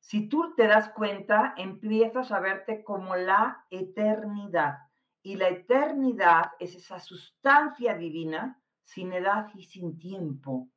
si 0.00 0.28
tú 0.28 0.52
te 0.56 0.66
das 0.66 0.90
cuenta, 0.90 1.54
empiezas 1.56 2.32
a 2.32 2.40
verte 2.40 2.82
como 2.82 3.14
la 3.14 3.64
eternidad. 3.70 4.78
Y 5.22 5.36
la 5.36 5.48
eternidad 5.48 6.52
es 6.58 6.74
esa 6.74 6.98
sustancia 6.98 7.94
divina 7.94 8.60
sin 8.82 9.12
edad 9.12 9.48
y 9.54 9.64
sin 9.64 9.98
tiempo. 9.98 10.68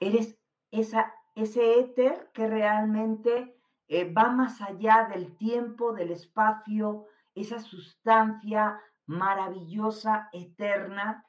Eres 0.00 0.38
esa, 0.70 1.12
ese 1.34 1.80
éter 1.80 2.30
que 2.32 2.46
realmente 2.46 3.58
eh, 3.88 4.10
va 4.12 4.30
más 4.30 4.60
allá 4.60 5.08
del 5.12 5.36
tiempo, 5.36 5.92
del 5.92 6.10
espacio, 6.10 7.06
esa 7.34 7.58
sustancia 7.58 8.80
maravillosa, 9.06 10.28
eterna, 10.32 11.26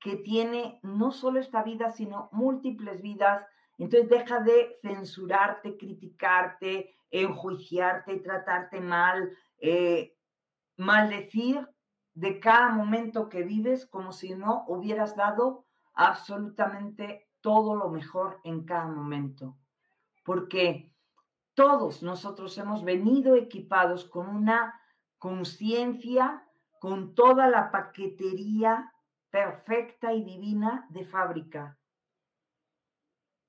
que 0.00 0.16
tiene 0.16 0.80
no 0.82 1.12
solo 1.12 1.40
esta 1.40 1.62
vida, 1.62 1.90
sino 1.90 2.28
múltiples 2.32 3.00
vidas. 3.00 3.46
Entonces 3.78 4.08
deja 4.10 4.40
de 4.40 4.78
censurarte, 4.82 5.76
criticarte, 5.78 6.94
enjuiciarte, 7.10 8.18
tratarte 8.18 8.80
mal, 8.80 9.30
eh, 9.58 10.14
maldecir 10.76 11.66
de 12.12 12.38
cada 12.38 12.68
momento 12.68 13.28
que 13.28 13.42
vives 13.42 13.86
como 13.86 14.12
si 14.12 14.34
no 14.34 14.64
hubieras 14.68 15.16
dado 15.16 15.64
absolutamente 15.94 17.28
todo 17.40 17.74
lo 17.74 17.88
mejor 17.88 18.40
en 18.44 18.64
cada 18.64 18.86
momento. 18.86 19.56
Porque 20.24 20.93
todos 21.54 22.02
nosotros 22.02 22.56
hemos 22.58 22.84
venido 22.84 23.36
equipados 23.36 24.04
con 24.04 24.28
una 24.28 24.80
conciencia, 25.18 26.46
con 26.80 27.14
toda 27.14 27.48
la 27.48 27.70
paquetería 27.70 28.92
perfecta 29.30 30.12
y 30.12 30.22
divina 30.24 30.86
de 30.90 31.04
fábrica. 31.04 31.78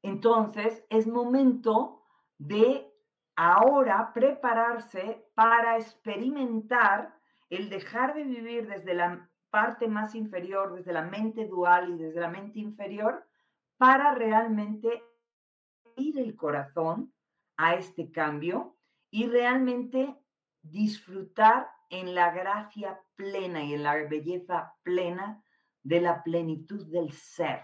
Entonces 0.01 0.85
es 0.89 1.07
momento 1.07 2.03
de 2.37 2.91
ahora 3.35 4.11
prepararse 4.13 5.27
para 5.35 5.77
experimentar 5.77 7.15
el 7.49 7.69
dejar 7.69 8.13
de 8.13 8.23
vivir 8.23 8.67
desde 8.67 8.93
la 8.93 9.29
parte 9.49 9.87
más 9.87 10.15
inferior, 10.15 10.73
desde 10.75 10.93
la 10.93 11.03
mente 11.03 11.47
dual 11.47 11.89
y 11.89 11.97
desde 11.97 12.19
la 12.19 12.29
mente 12.29 12.59
inferior, 12.59 13.27
para 13.77 14.13
realmente 14.13 15.03
ir 15.95 16.19
el 16.19 16.35
corazón 16.35 17.14
a 17.57 17.75
este 17.75 18.11
cambio 18.11 18.77
y 19.09 19.27
realmente 19.27 20.15
disfrutar 20.61 21.69
en 21.89 22.15
la 22.15 22.31
gracia 22.31 22.99
plena 23.15 23.63
y 23.63 23.73
en 23.73 23.83
la 23.83 23.95
belleza 24.07 24.73
plena 24.83 25.43
de 25.83 26.01
la 26.01 26.23
plenitud 26.23 26.85
del 26.87 27.11
ser. 27.11 27.61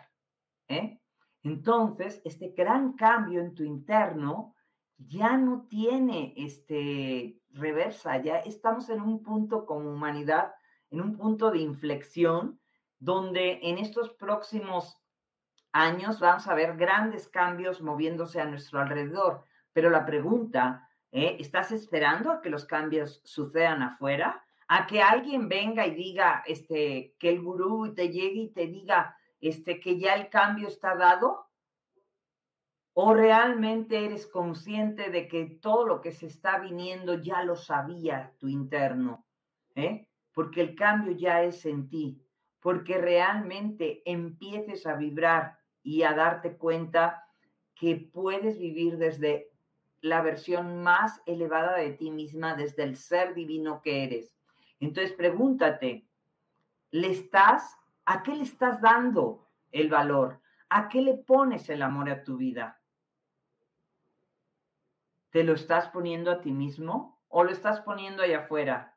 ¿eh? 0.67 0.99
Entonces, 1.43 2.21
este 2.23 2.49
gran 2.49 2.93
cambio 2.93 3.41
en 3.41 3.55
tu 3.55 3.63
interno 3.63 4.55
ya 4.97 5.37
no 5.37 5.65
tiene 5.67 6.33
este 6.37 7.41
reversa, 7.49 8.21
ya 8.21 8.37
estamos 8.37 8.89
en 8.89 9.01
un 9.01 9.23
punto 9.23 9.65
como 9.65 9.91
humanidad, 9.91 10.53
en 10.91 11.01
un 11.01 11.17
punto 11.17 11.51
de 11.51 11.59
inflexión, 11.59 12.59
donde 12.99 13.59
en 13.63 13.79
estos 13.79 14.11
próximos 14.11 15.01
años 15.71 16.19
vamos 16.19 16.47
a 16.47 16.53
ver 16.53 16.77
grandes 16.77 17.27
cambios 17.27 17.81
moviéndose 17.81 18.39
a 18.39 18.45
nuestro 18.45 18.79
alrededor. 18.79 19.43
Pero 19.73 19.89
la 19.89 20.05
pregunta, 20.05 20.89
¿eh? 21.11 21.37
¿estás 21.39 21.71
esperando 21.71 22.31
a 22.31 22.41
que 22.41 22.49
los 22.49 22.65
cambios 22.65 23.21
sucedan 23.23 23.81
afuera? 23.83 24.43
a 24.73 24.87
que 24.87 25.01
alguien 25.01 25.49
venga 25.49 25.85
y 25.85 25.93
diga, 25.93 26.43
este, 26.47 27.13
que 27.19 27.27
el 27.27 27.41
gurú 27.41 27.93
te 27.93 28.07
llegue 28.07 28.43
y 28.43 28.53
te 28.53 28.67
diga, 28.67 29.17
este, 29.41 29.81
que 29.81 29.99
ya 29.99 30.13
el 30.13 30.29
cambio 30.29 30.69
está 30.69 30.95
dado? 30.95 31.49
¿O 32.93 33.13
realmente 33.13 34.05
eres 34.05 34.27
consciente 34.27 35.09
de 35.09 35.27
que 35.27 35.59
todo 35.61 35.85
lo 35.85 35.99
que 35.99 36.13
se 36.13 36.27
está 36.27 36.57
viniendo 36.59 37.15
ya 37.15 37.43
lo 37.43 37.57
sabía 37.57 38.33
tu 38.39 38.47
interno? 38.47 39.25
¿eh? 39.75 40.07
Porque 40.33 40.61
el 40.61 40.73
cambio 40.73 41.11
ya 41.17 41.43
es 41.43 41.65
en 41.65 41.89
ti, 41.89 42.25
porque 42.61 42.97
realmente 42.97 44.01
empieces 44.05 44.87
a 44.87 44.95
vibrar 44.95 45.59
y 45.83 46.03
a 46.03 46.13
darte 46.13 46.55
cuenta 46.55 47.27
que 47.75 47.97
puedes 47.97 48.57
vivir 48.57 48.97
desde 48.97 49.50
la 50.01 50.21
versión 50.21 50.83
más 50.83 51.21
elevada 51.25 51.77
de 51.77 51.91
ti 51.93 52.11
misma, 52.11 52.55
desde 52.55 52.83
el 52.83 52.97
ser 52.97 53.33
divino 53.33 53.81
que 53.81 54.03
eres. 54.03 54.35
Entonces 54.79 55.13
pregúntate, 55.13 56.07
¿le 56.89 57.11
estás, 57.11 57.77
a 58.05 58.23
qué 58.23 58.35
le 58.35 58.43
estás 58.43 58.81
dando 58.81 59.47
el 59.71 59.89
valor? 59.89 60.41
¿A 60.69 60.89
qué 60.89 61.01
le 61.01 61.15
pones 61.15 61.69
el 61.69 61.83
amor 61.83 62.09
a 62.09 62.23
tu 62.23 62.37
vida? 62.37 62.81
¿Te 65.29 65.43
lo 65.43 65.53
estás 65.53 65.87
poniendo 65.89 66.31
a 66.31 66.41
ti 66.41 66.51
mismo 66.51 67.21
o 67.29 67.43
lo 67.43 67.51
estás 67.51 67.81
poniendo 67.81 68.23
allá 68.23 68.39
afuera? 68.39 68.95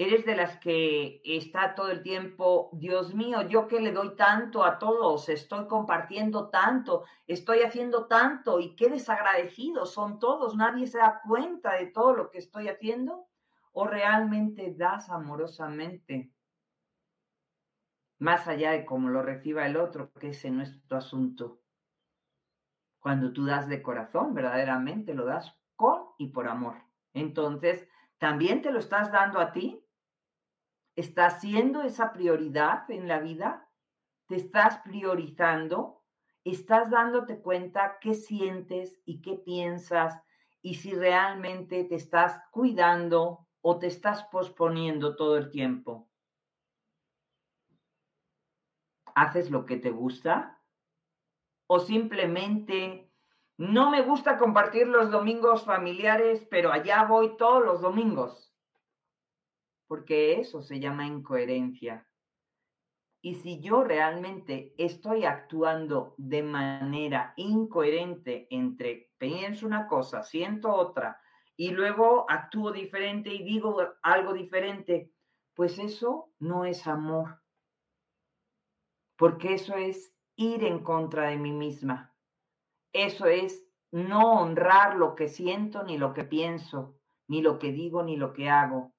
¿Eres 0.00 0.24
de 0.24 0.34
las 0.34 0.58
que 0.58 1.20
está 1.24 1.74
todo 1.74 1.90
el 1.90 2.02
tiempo, 2.02 2.70
Dios 2.72 3.14
mío, 3.14 3.42
yo 3.48 3.68
que 3.68 3.80
le 3.80 3.92
doy 3.92 4.16
tanto 4.16 4.64
a 4.64 4.78
todos, 4.78 5.28
estoy 5.28 5.66
compartiendo 5.66 6.48
tanto, 6.48 7.04
estoy 7.26 7.60
haciendo 7.62 8.06
tanto 8.06 8.60
y 8.60 8.74
qué 8.76 8.88
desagradecidos 8.88 9.92
son 9.92 10.18
todos, 10.18 10.56
nadie 10.56 10.86
se 10.86 10.98
da 10.98 11.20
cuenta 11.26 11.74
de 11.74 11.86
todo 11.86 12.14
lo 12.14 12.30
que 12.30 12.38
estoy 12.38 12.68
haciendo? 12.68 13.30
o 13.72 13.86
realmente 13.86 14.74
das 14.76 15.10
amorosamente, 15.10 16.32
más 18.18 18.48
allá 18.48 18.72
de 18.72 18.84
cómo 18.84 19.08
lo 19.08 19.22
reciba 19.22 19.66
el 19.66 19.76
otro, 19.76 20.12
que 20.12 20.28
ese 20.30 20.50
no 20.50 20.62
es 20.62 20.82
tu 20.86 20.94
asunto. 20.94 21.60
Cuando 22.98 23.32
tú 23.32 23.46
das 23.46 23.68
de 23.68 23.80
corazón, 23.82 24.34
verdaderamente 24.34 25.14
lo 25.14 25.24
das 25.24 25.56
con 25.74 26.08
y 26.18 26.28
por 26.28 26.48
amor. 26.48 26.76
Entonces, 27.14 27.88
¿también 28.18 28.60
te 28.60 28.72
lo 28.72 28.78
estás 28.78 29.10
dando 29.10 29.40
a 29.40 29.52
ti? 29.52 29.82
¿Estás 30.96 31.40
siendo 31.40 31.82
esa 31.82 32.12
prioridad 32.12 32.90
en 32.90 33.08
la 33.08 33.20
vida? 33.20 33.68
¿Te 34.26 34.36
estás 34.36 34.78
priorizando? 34.78 36.04
¿Estás 36.44 36.90
dándote 36.90 37.40
cuenta 37.40 37.98
qué 38.00 38.14
sientes 38.14 39.00
y 39.04 39.20
qué 39.20 39.36
piensas? 39.36 40.22
Y 40.62 40.74
si 40.74 40.94
realmente 40.94 41.84
te 41.84 41.94
estás 41.94 42.40
cuidando, 42.50 43.48
o 43.62 43.78
te 43.78 43.86
estás 43.86 44.24
posponiendo 44.24 45.16
todo 45.16 45.36
el 45.36 45.50
tiempo? 45.50 46.10
¿Haces 49.14 49.50
lo 49.50 49.66
que 49.66 49.76
te 49.76 49.90
gusta? 49.90 50.62
¿O 51.66 51.78
simplemente 51.78 53.12
no 53.58 53.90
me 53.90 54.02
gusta 54.02 54.38
compartir 54.38 54.88
los 54.88 55.10
domingos 55.10 55.64
familiares, 55.64 56.46
pero 56.50 56.72
allá 56.72 57.04
voy 57.04 57.36
todos 57.36 57.64
los 57.64 57.80
domingos? 57.80 58.49
Porque 59.90 60.38
eso 60.38 60.62
se 60.62 60.78
llama 60.78 61.04
incoherencia. 61.04 62.06
Y 63.20 63.34
si 63.34 63.60
yo 63.60 63.82
realmente 63.82 64.72
estoy 64.78 65.24
actuando 65.24 66.14
de 66.16 66.44
manera 66.44 67.34
incoherente 67.34 68.46
entre 68.50 69.10
pienso 69.18 69.66
una 69.66 69.88
cosa, 69.88 70.22
siento 70.22 70.72
otra, 70.72 71.20
y 71.56 71.72
luego 71.72 72.24
actúo 72.28 72.70
diferente 72.70 73.34
y 73.34 73.42
digo 73.42 73.78
algo 74.02 74.32
diferente, 74.32 75.12
pues 75.54 75.76
eso 75.80 76.30
no 76.38 76.64
es 76.64 76.86
amor, 76.86 77.42
porque 79.16 79.54
eso 79.54 79.74
es 79.74 80.14
ir 80.36 80.62
en 80.62 80.84
contra 80.84 81.30
de 81.30 81.36
mí 81.36 81.50
misma. 81.50 82.14
Eso 82.92 83.26
es 83.26 83.66
no 83.90 84.40
honrar 84.40 84.94
lo 84.94 85.16
que 85.16 85.26
siento, 85.26 85.82
ni 85.82 85.98
lo 85.98 86.14
que 86.14 86.22
pienso, 86.22 86.96
ni 87.26 87.42
lo 87.42 87.58
que 87.58 87.72
digo, 87.72 88.04
ni 88.04 88.16
lo 88.16 88.32
que 88.32 88.48
hago. 88.48 88.94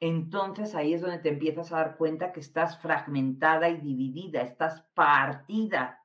Entonces 0.00 0.74
ahí 0.74 0.94
es 0.94 1.00
donde 1.00 1.18
te 1.18 1.30
empiezas 1.30 1.72
a 1.72 1.76
dar 1.76 1.96
cuenta 1.96 2.32
que 2.32 2.40
estás 2.40 2.80
fragmentada 2.80 3.68
y 3.68 3.80
dividida, 3.80 4.42
estás 4.42 4.82
partida 4.94 5.98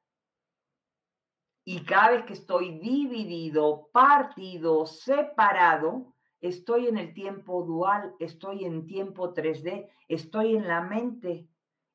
y 1.65 1.85
cada 1.85 2.11
vez 2.11 2.25
que 2.25 2.33
estoy 2.33 2.79
dividido, 2.79 3.89
partido, 3.93 4.85
separado, 4.85 6.13
estoy 6.41 6.87
en 6.87 6.97
el 6.97 7.13
tiempo 7.13 7.63
dual, 7.63 8.15
estoy 8.19 8.65
en 8.65 8.85
tiempo 8.85 9.33
3D, 9.33 9.87
estoy 10.09 10.57
en 10.57 10.67
la 10.67 10.81
mente 10.81 11.47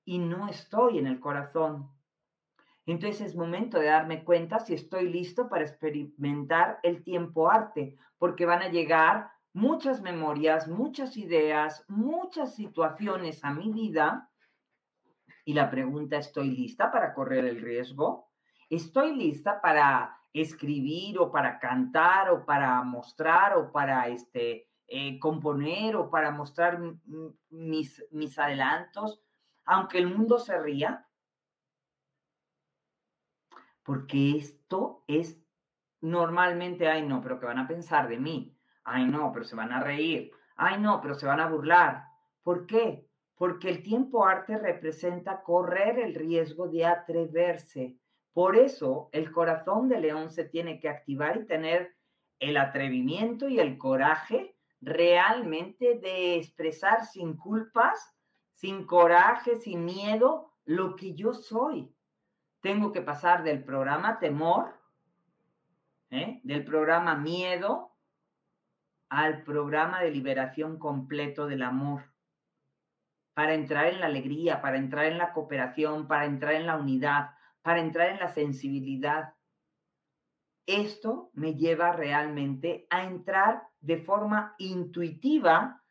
y 0.07 0.19
no 0.19 0.49
estoy 0.49 0.99
en 0.99 1.07
el 1.07 1.21
corazón. 1.21 1.91
Entonces 2.87 3.21
es 3.21 3.37
momento 3.37 3.79
de 3.79 3.87
darme 3.87 4.25
cuenta 4.25 4.59
si 4.59 4.73
estoy 4.73 5.11
listo 5.11 5.51
para 5.51 5.65
experimentar 5.65 6.81
el 6.83 7.05
tiempo 7.05 7.51
arte, 7.51 7.95
porque 8.17 8.47
van 8.47 8.63
a 8.63 8.71
llegar 8.71 9.31
muchas 9.59 10.01
memorias, 10.01 10.68
muchas 10.68 11.16
ideas, 11.16 11.85
muchas 11.88 12.55
situaciones 12.55 13.44
a 13.44 13.53
mi 13.53 13.73
vida. 13.73 14.31
Y 15.44 15.55
la 15.55 15.71
pregunta, 15.71 16.16
¿estoy 16.16 16.51
lista 16.51 16.90
para 16.90 17.12
correr 17.14 17.44
el 17.44 17.61
riesgo? 17.61 18.29
estoy 18.71 19.16
lista 19.16 19.61
para 19.61 20.21
escribir 20.33 21.18
o 21.18 21.31
para 21.31 21.59
cantar 21.59 22.31
o 22.31 22.44
para 22.44 22.83
mostrar 22.83 23.57
o 23.57 23.73
para 23.73 24.09
este, 24.09 24.68
eh, 24.87 25.18
componer 25.18 25.97
o 25.97 26.11
para 26.11 26.31
mostrar 26.31 26.79
mis, 27.51 28.05
mis 28.11 28.38
adelantos, 28.38 29.23
aunque 29.64 29.99
el 29.99 30.07
mundo 30.07 30.38
se 30.38 30.59
ría, 30.59 31.07
porque 33.83 34.37
esto 34.37 35.03
es 35.07 35.42
normalmente, 36.01 36.88
ay 36.88 37.07
no, 37.07 37.23
pero 37.23 37.40
que 37.40 37.47
van 37.47 37.59
a 37.59 37.68
pensar 37.68 38.07
de 38.09 38.18
mí, 38.18 38.58
ay 38.88 39.07
no, 39.07 39.33
pero 39.33 39.44
se 39.44 39.57
van 39.57 39.72
a 39.72 39.81
reír, 39.81 40.31
ay 40.57 40.81
no, 40.81 41.01
pero 41.01 41.14
se 41.14 41.27
van 41.27 41.40
a 41.40 41.48
burlar. 41.48 42.05
¿Por 42.42 42.66
qué? 42.66 43.07
Porque 43.37 43.68
el 43.68 43.83
tiempo 43.83 44.27
arte 44.27 44.59
representa 44.59 45.42
correr 45.42 45.98
el 45.98 46.14
riesgo 46.14 46.68
de 46.68 46.87
atreverse. 46.87 47.96
Por 48.33 48.57
eso 48.57 49.09
el 49.12 49.31
corazón 49.33 49.88
de 49.88 50.01
león 50.01 50.31
se 50.31 50.44
tiene 50.44 50.81
que 50.81 50.88
activar 50.88 51.37
y 51.37 51.46
tener 51.46 51.94
el 52.38 52.57
atrevimiento 52.57 53.48
y 53.48 53.59
el 53.61 53.79
coraje 53.79 54.55
realmente 54.81 55.98
de 55.98 56.37
expresar 56.37 57.05
sin 57.05 57.37
culpas, 57.37 58.16
sin 58.55 58.87
coraje, 58.87 59.59
sin 59.59 59.85
miedo, 59.85 60.53
lo 60.64 60.96
que 60.96 61.14
yo 61.14 61.33
soy. 61.35 61.92
Tengo 62.61 62.92
que 62.92 63.03
pasar 63.03 63.42
del 63.42 63.64
programa 63.64 64.18
temor, 64.18 64.74
¿eh? 66.11 66.40
del 66.42 66.64
programa 66.64 67.14
miedo, 67.14 67.92
al 69.09 69.42
programa 69.42 70.01
de 70.01 70.11
liberación 70.11 70.79
completo 70.79 71.47
del 71.47 71.62
amor, 71.62 72.12
para 73.35 73.55
entrar 73.55 73.87
en 73.87 74.01
la 74.01 74.07
alegría, 74.07 74.61
para 74.61 74.79
entrar 74.79 75.07
en 75.07 75.18
la 75.18 75.33
cooperación, 75.33 76.09
para 76.09 76.25
entrar 76.25 76.55
en 76.55 76.66
la 76.66 76.77
unidad, 76.77 77.31
para 77.62 77.81
entrar 77.81 78.11
en 78.11 78.18
la 78.18 78.29
sensibilidad. 78.29 79.35
Esto 80.66 81.31
me 81.35 81.55
lleva 81.55 81.92
realmente 81.92 82.87
a 82.90 83.05
entrar 83.05 83.62
de 83.81 83.99
forma 83.99 84.55
intuitiva 84.59 85.83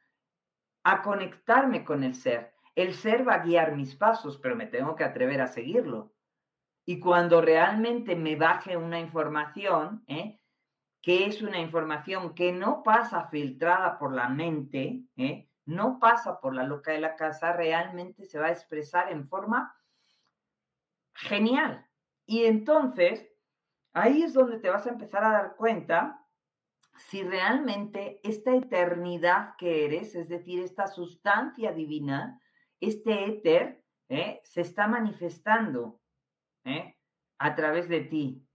a 0.84 1.02
conectarme 1.02 1.84
con 1.84 2.04
el 2.04 2.16
ser. 2.16 2.54
El 2.76 2.94
ser 2.94 3.28
va 3.28 3.36
a 3.36 3.44
guiar 3.44 3.76
mis 3.76 3.96
pasos, 3.96 4.38
pero 4.38 4.56
me 4.56 4.68
tengo 4.68 4.96
que 4.96 5.04
atrever 5.04 5.42
a 5.42 5.48
seguirlo. 5.48 6.14
Y 6.86 7.00
cuando 7.00 7.42
realmente 7.42 8.16
me 8.16 8.36
baje 8.36 8.78
una 8.78 9.00
información, 9.00 10.04
¿eh? 10.08 10.40
Que 11.02 11.26
es 11.26 11.42
una 11.42 11.60
información 11.60 12.34
que 12.34 12.52
no 12.52 12.84
pasa 12.84 13.28
filtrada 13.28 13.98
por 13.98 14.14
la 14.14 14.30
mente, 14.30 15.04
¿eh? 15.16 15.50
no 15.66 16.00
pasa 16.00 16.40
por 16.40 16.56
la 16.56 16.64
loca 16.64 16.92
de 16.92 17.00
la 17.00 17.16
casa, 17.16 17.54
realmente 17.54 18.26
se 18.26 18.40
va 18.40 18.48
a 18.48 18.52
expresar 18.52 19.12
en 19.12 19.28
forma 19.28 19.76
genial. 21.14 21.86
Y 22.26 22.46
entonces, 22.46 23.28
ahí 23.94 24.24
es 24.24 24.34
donde 24.34 24.60
te 24.60 24.70
vas 24.70 24.86
a 24.86 24.92
empezar 24.92 25.24
a 25.24 25.32
dar 25.32 25.56
cuenta 25.56 26.24
si 26.98 27.24
realmente 27.24 28.20
esta 28.24 28.56
eternidad 28.56 29.56
que 29.58 29.86
eres, 29.86 30.16
es 30.16 30.28
decir, 30.28 30.62
esta 30.62 30.88
sustancia 30.88 31.72
divina, 31.72 32.42
este 32.80 33.26
éter, 33.26 33.84
¿eh? 34.10 34.42
se 34.44 34.62
está 34.62 34.88
manifestando 34.88 36.00
¿eh? 36.66 36.98
a 37.38 37.56
través 37.56 37.88
de 37.88 38.02
ti. 38.02 38.47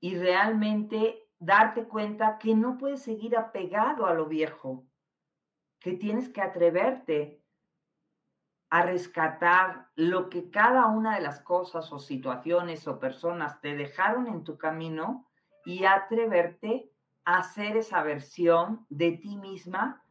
Y 0.00 0.16
realmente 0.16 1.28
darte 1.38 1.84
cuenta 1.84 2.38
que 2.38 2.54
no 2.54 2.78
puedes 2.78 3.02
seguir 3.02 3.36
apegado 3.36 4.06
a 4.06 4.14
lo 4.14 4.26
viejo, 4.26 4.86
que 5.80 5.92
tienes 5.92 6.28
que 6.28 6.40
atreverte 6.40 7.42
a 8.70 8.82
rescatar 8.82 9.88
lo 9.94 10.28
que 10.28 10.50
cada 10.50 10.86
una 10.86 11.14
de 11.14 11.22
las 11.22 11.40
cosas 11.40 11.90
o 11.92 11.98
situaciones 11.98 12.86
o 12.86 12.98
personas 12.98 13.60
te 13.60 13.74
dejaron 13.74 14.26
en 14.26 14.44
tu 14.44 14.58
camino 14.58 15.26
y 15.64 15.84
atreverte 15.84 16.90
a 17.24 17.38
hacer 17.38 17.76
esa 17.76 18.02
versión 18.02 18.86
de 18.90 19.12
ti 19.12 19.36
misma 19.36 20.02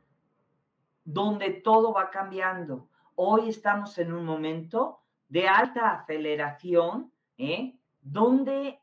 donde 1.04 1.52
todo 1.52 1.93
va 1.93 2.10
cambiando. 2.10 2.89
Hoy 3.15 3.50
estamos 3.50 3.97
en 3.97 4.12
un 4.12 4.26
momento 4.26 5.00
de 5.30 5.47
alta 5.47 5.91
aceleración, 5.91 7.13
¿eh? 7.38 7.80
donde 8.02 8.80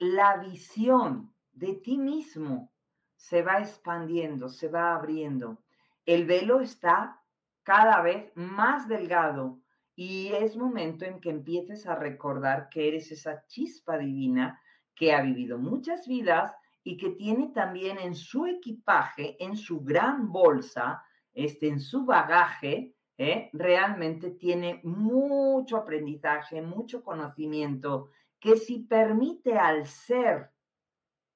la 0.00 0.38
visión 0.38 1.30
de 1.52 1.74
ti 1.74 1.98
mismo 1.98 2.72
se 3.16 3.42
va 3.42 3.58
expandiendo, 3.58 4.48
se 4.48 4.68
va 4.68 4.94
abriendo. 4.94 5.62
El 6.06 6.24
velo 6.24 6.60
está 6.60 7.20
cada 7.62 8.00
vez 8.00 8.32
más 8.34 8.88
delgado 8.88 9.60
y 9.94 10.28
es 10.28 10.56
momento 10.56 11.04
en 11.04 11.20
que 11.20 11.28
empieces 11.28 11.86
a 11.86 11.96
recordar 11.96 12.70
que 12.70 12.88
eres 12.88 13.12
esa 13.12 13.44
chispa 13.46 13.98
divina 13.98 14.58
que 14.94 15.12
ha 15.12 15.20
vivido 15.20 15.58
muchas 15.58 16.08
vidas 16.08 16.56
y 16.82 16.96
que 16.96 17.10
tiene 17.10 17.48
también 17.48 17.98
en 17.98 18.14
su 18.14 18.46
equipaje, 18.46 19.36
en 19.38 19.54
su 19.54 19.82
gran 19.82 20.32
bolsa, 20.32 21.02
este, 21.34 21.68
en 21.68 21.78
su 21.78 22.06
bagaje, 22.06 22.94
¿eh? 23.18 23.50
realmente 23.52 24.30
tiene 24.30 24.80
mucho 24.82 25.76
aprendizaje, 25.76 26.62
mucho 26.62 27.04
conocimiento, 27.04 28.08
que 28.40 28.56
si 28.56 28.80
permite 28.80 29.58
al 29.58 29.86
ser 29.86 30.50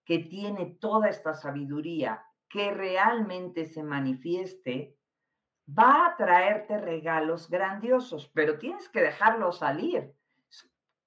que 0.05 0.19
tiene 0.19 0.67
toda 0.81 1.09
esta 1.09 1.35
sabiduría 1.35 2.25
que 2.49 2.71
realmente 2.71 3.67
se 3.67 3.83
manifieste, 3.83 4.97
va 5.69 6.07
a 6.07 6.17
traerte 6.17 6.79
regalos 6.79 7.49
grandiosos, 7.49 8.29
pero 8.29 8.59
tienes 8.59 8.89
que 8.89 9.01
dejarlo 9.01 9.53
salir. 9.53 10.15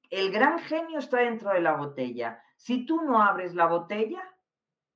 El 0.09 0.31
gran 0.31 0.59
genio 0.59 0.99
está 0.99 1.17
dentro 1.17 1.51
de 1.51 1.61
la 1.61 1.73
botella. 1.73 2.41
Si 2.55 2.85
tú 2.85 3.01
no 3.01 3.21
abres 3.21 3.53
la 3.53 3.67
botella, 3.67 4.23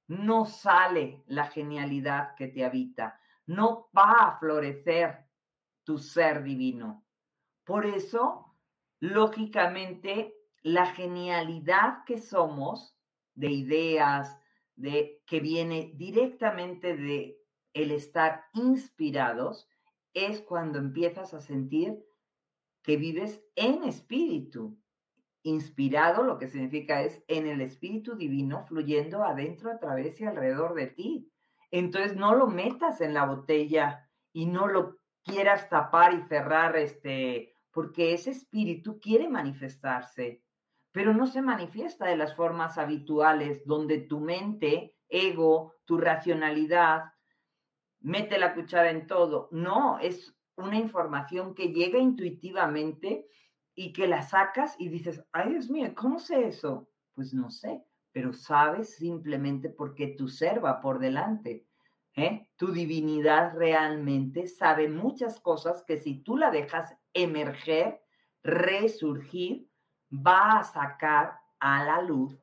no 0.07 0.45
sale 0.45 1.23
la 1.27 1.45
genialidad 1.45 2.35
que 2.35 2.47
te 2.47 2.65
habita, 2.65 3.19
no 3.45 3.89
va 3.97 4.27
a 4.27 4.39
florecer 4.39 5.25
tu 5.83 5.97
ser 5.97 6.43
divino. 6.43 7.05
Por 7.63 7.85
eso, 7.85 8.57
lógicamente, 8.99 10.40
la 10.63 10.85
genialidad 10.87 12.03
que 12.05 12.17
somos 12.17 12.95
de 13.35 13.51
ideas, 13.51 14.37
de 14.75 15.21
que 15.25 15.39
viene 15.39 15.91
directamente 15.95 16.95
de 16.95 17.39
el 17.73 17.91
estar 17.91 18.45
inspirados, 18.53 19.67
es 20.13 20.41
cuando 20.41 20.77
empiezas 20.77 21.33
a 21.33 21.41
sentir 21.41 22.03
que 22.83 22.97
vives 22.97 23.41
en 23.55 23.83
espíritu. 23.83 24.77
Inspirado 25.43 26.23
lo 26.23 26.37
que 26.37 26.47
significa 26.47 27.01
es 27.01 27.23
en 27.27 27.47
el 27.47 27.61
espíritu 27.61 28.15
divino 28.15 28.65
fluyendo 28.65 29.23
adentro, 29.23 29.71
a 29.71 29.79
través 29.79 30.19
y 30.19 30.25
alrededor 30.25 30.75
de 30.75 30.87
ti. 30.87 31.31
Entonces 31.71 32.15
no 32.15 32.35
lo 32.35 32.47
metas 32.47 33.01
en 33.01 33.13
la 33.13 33.25
botella 33.25 34.09
y 34.33 34.45
no 34.45 34.67
lo 34.67 34.97
quieras 35.23 35.69
tapar 35.69 36.13
y 36.13 36.21
cerrar, 36.23 36.75
este, 36.75 37.55
porque 37.71 38.13
ese 38.13 38.31
espíritu 38.31 38.99
quiere 38.99 39.29
manifestarse, 39.29 40.43
pero 40.91 41.13
no 41.13 41.27
se 41.27 41.41
manifiesta 41.41 42.05
de 42.05 42.17
las 42.17 42.35
formas 42.35 42.77
habituales 42.77 43.65
donde 43.65 43.99
tu 43.99 44.19
mente, 44.19 44.95
ego, 45.07 45.75
tu 45.85 45.97
racionalidad, 45.97 47.13
mete 48.01 48.37
la 48.37 48.53
cuchara 48.53 48.89
en 48.89 49.07
todo. 49.07 49.47
No, 49.51 49.99
es 49.99 50.35
una 50.55 50.77
información 50.77 51.55
que 51.55 51.71
llega 51.71 51.99
intuitivamente 51.99 53.27
y 53.73 53.93
que 53.93 54.07
la 54.07 54.21
sacas 54.21 54.75
y 54.79 54.89
dices, 54.89 55.23
ay 55.31 55.51
Dios 55.51 55.69
mío, 55.69 55.93
¿cómo 55.95 56.19
sé 56.19 56.47
eso? 56.47 56.89
Pues 57.13 57.33
no 57.33 57.49
sé, 57.49 57.83
pero 58.11 58.33
sabes 58.33 58.95
simplemente 58.95 59.69
porque 59.69 60.07
tu 60.07 60.27
ser 60.27 60.63
va 60.63 60.81
por 60.81 60.99
delante. 60.99 61.65
¿eh? 62.15 62.49
Tu 62.57 62.71
divinidad 62.71 63.55
realmente 63.55 64.47
sabe 64.47 64.89
muchas 64.89 65.39
cosas 65.39 65.83
que 65.87 65.97
si 65.97 66.21
tú 66.21 66.37
la 66.37 66.51
dejas 66.51 66.95
emerger, 67.13 68.01
resurgir, 68.43 69.70
va 70.11 70.59
a 70.59 70.63
sacar 70.63 71.39
a 71.59 71.83
la 71.83 72.01
luz 72.01 72.37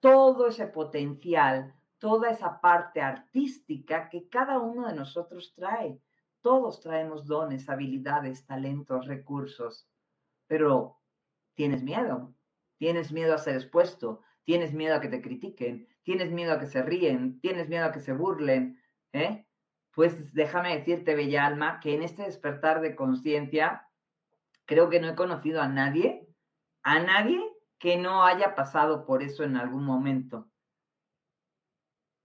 todo 0.00 0.48
ese 0.48 0.66
potencial, 0.66 1.74
toda 1.98 2.30
esa 2.30 2.60
parte 2.60 3.00
artística 3.00 4.08
que 4.08 4.28
cada 4.28 4.58
uno 4.58 4.88
de 4.88 4.94
nosotros 4.94 5.52
trae. 5.54 6.00
Todos 6.40 6.80
traemos 6.80 7.26
dones, 7.26 7.68
habilidades, 7.68 8.46
talentos, 8.46 9.06
recursos, 9.06 9.86
pero 10.46 10.98
tienes 11.54 11.82
miedo, 11.82 12.34
tienes 12.78 13.12
miedo 13.12 13.34
a 13.34 13.38
ser 13.38 13.56
expuesto, 13.56 14.22
tienes 14.44 14.72
miedo 14.72 14.96
a 14.96 15.00
que 15.02 15.08
te 15.08 15.20
critiquen, 15.20 15.86
tienes 16.02 16.30
miedo 16.30 16.54
a 16.54 16.58
que 16.58 16.66
se 16.66 16.82
ríen, 16.82 17.38
tienes 17.40 17.68
miedo 17.68 17.84
a 17.84 17.92
que 17.92 18.00
se 18.00 18.14
burlen, 18.14 18.80
¿eh? 19.12 19.46
Pues 19.92 20.32
déjame 20.32 20.78
decirte, 20.78 21.14
bella 21.14 21.44
alma, 21.44 21.80
que 21.80 21.94
en 21.94 22.02
este 22.02 22.22
despertar 22.22 22.80
de 22.80 22.96
conciencia, 22.96 23.88
creo 24.64 24.88
que 24.88 25.00
no 25.00 25.08
he 25.08 25.14
conocido 25.14 25.60
a 25.60 25.68
nadie, 25.68 26.29
a 26.82 26.98
nadie 26.98 27.40
que 27.78 27.96
no 27.96 28.24
haya 28.24 28.54
pasado 28.54 29.04
por 29.06 29.22
eso 29.22 29.42
en 29.44 29.56
algún 29.56 29.84
momento. 29.84 30.50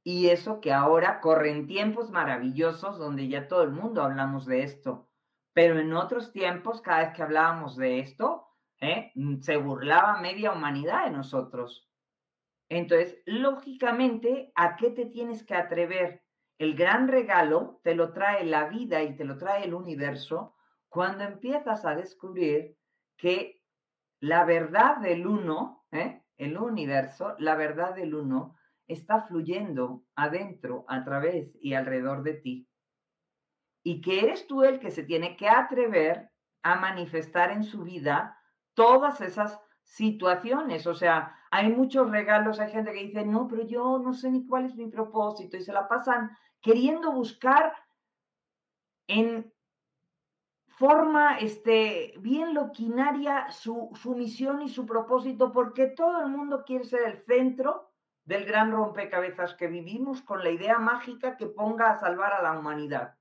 Y 0.03 0.27
eso 0.27 0.61
que 0.61 0.71
ahora 0.71 1.19
corren 1.19 1.65
tiempos 1.65 2.11
maravillosos 2.11 2.99
donde 2.99 3.27
ya 3.27 3.47
todo 3.47 3.63
el 3.63 3.71
mundo 3.71 4.03
hablamos 4.03 4.45
de 4.45 4.63
esto. 4.63 5.09
Pero 5.53 5.79
en 5.79 5.93
otros 5.93 6.31
tiempos, 6.31 6.81
cada 6.81 7.05
vez 7.05 7.13
que 7.15 7.23
hablábamos 7.23 7.75
de 7.75 7.99
esto, 7.99 8.47
¿eh? 8.81 9.11
se 9.41 9.57
burlaba 9.57 10.19
media 10.19 10.51
humanidad 10.51 11.05
de 11.05 11.11
nosotros. 11.11 11.89
Entonces, 12.69 13.17
lógicamente, 13.25 14.51
¿a 14.55 14.75
qué 14.75 14.91
te 14.91 15.05
tienes 15.05 15.43
que 15.43 15.55
atrever? 15.55 16.23
El 16.57 16.75
gran 16.75 17.07
regalo 17.07 17.79
te 17.83 17.95
lo 17.95 18.13
trae 18.13 18.45
la 18.45 18.65
vida 18.69 19.03
y 19.03 19.15
te 19.15 19.23
lo 19.23 19.37
trae 19.37 19.65
el 19.65 19.73
universo 19.73 20.55
cuando 20.89 21.23
empiezas 21.23 21.85
a 21.85 21.95
descubrir 21.95 22.77
que 23.17 23.61
la 24.19 24.45
verdad 24.45 24.97
del 24.97 25.28
uno, 25.28 25.86
¿eh? 25.91 26.23
el 26.38 26.58
universo, 26.58 27.36
la 27.39 27.56
verdad 27.56 27.95
del 27.95 28.15
uno, 28.15 28.56
está 28.88 29.21
fluyendo 29.23 30.04
adentro, 30.15 30.86
a 30.88 31.04
través 31.04 31.56
y 31.60 31.73
alrededor 31.73 32.23
de 32.23 32.34
ti. 32.36 32.69
Y 33.84 34.01
que 34.01 34.21
eres 34.21 34.47
tú 34.47 34.63
el 34.63 34.80
que 34.80 34.91
se 34.91 35.04
tiene 35.04 35.36
que 35.38 35.49
atrever 35.49 36.30
a 36.63 36.75
manifestar 36.75 37.51
en 37.51 37.63
su 37.63 37.84
vida 37.84 38.38
todas 38.73 39.21
esas 39.21 39.60
situaciones. 39.84 40.88
O 40.88 40.93
sea, 40.93 41.36
hay 41.51 41.71
muchos 41.71 42.10
regalos, 42.10 42.60
hay 42.60 42.71
gente 42.71 42.91
que 42.91 43.04
dice, 43.04 43.25
no, 43.25 43.47
pero 43.47 43.65
yo 43.65 43.99
no 43.99 44.13
sé 44.13 44.32
ni 44.32 44.45
cuál 44.45 44.65
es 44.65 44.75
mi 44.75 44.88
propósito 44.88 45.58
y 45.58 45.62
se 45.62 45.71
la 45.71 45.88
pasan 45.88 46.36
queriendo 46.62 47.12
buscar 47.12 47.73
en 49.08 49.54
forma 50.77 51.38
este, 51.38 52.13
bien 52.19 52.53
loquinaria 52.53 53.51
su, 53.51 53.89
su 53.95 54.15
misión 54.15 54.61
y 54.61 54.69
su 54.69 54.85
propósito, 54.85 55.51
porque 55.51 55.88
todo 55.88 56.21
el 56.21 56.29
mundo 56.29 56.63
quiere 56.65 56.83
ser 56.83 57.03
el 57.03 57.17
centro 57.25 57.91
del 58.25 58.45
gran 58.45 58.71
rompecabezas 58.71 59.53
que 59.53 59.67
vivimos 59.67 60.21
con 60.21 60.43
la 60.43 60.49
idea 60.49 60.79
mágica 60.79 61.38
que 61.38 61.47
ponga 61.47 61.91
a 61.91 61.99
salvar 61.99 62.33
a 62.33 62.41
la 62.41 62.57
humanidad. 62.57 63.15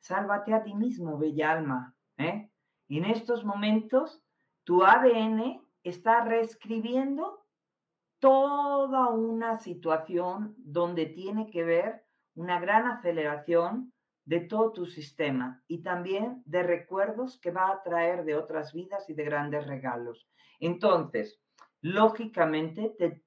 Sálvate 0.00 0.54
a 0.54 0.62
ti 0.62 0.74
mismo, 0.74 1.18
bella 1.18 1.52
alma. 1.52 1.94
¿eh? 2.16 2.50
Y 2.88 2.98
en 2.98 3.06
estos 3.06 3.44
momentos, 3.44 4.22
tu 4.64 4.84
ADN 4.84 5.60
está 5.82 6.24
reescribiendo 6.24 7.44
toda 8.20 9.08
una 9.10 9.58
situación 9.58 10.54
donde 10.58 11.06
tiene 11.06 11.50
que 11.50 11.64
ver 11.64 12.06
una 12.34 12.58
gran 12.60 12.86
aceleración 12.86 13.92
de 14.26 14.40
todo 14.40 14.72
tu 14.72 14.86
sistema 14.86 15.62
y 15.68 15.82
también 15.82 16.42
de 16.44 16.64
recuerdos 16.64 17.38
que 17.38 17.52
va 17.52 17.70
a 17.70 17.82
traer 17.82 18.24
de 18.24 18.34
otras 18.34 18.74
vidas 18.74 19.08
y 19.08 19.14
de 19.14 19.24
grandes 19.24 19.66
regalos. 19.66 20.28
Entonces, 20.58 21.40
lógicamente 21.80 22.92
te, 22.98 23.22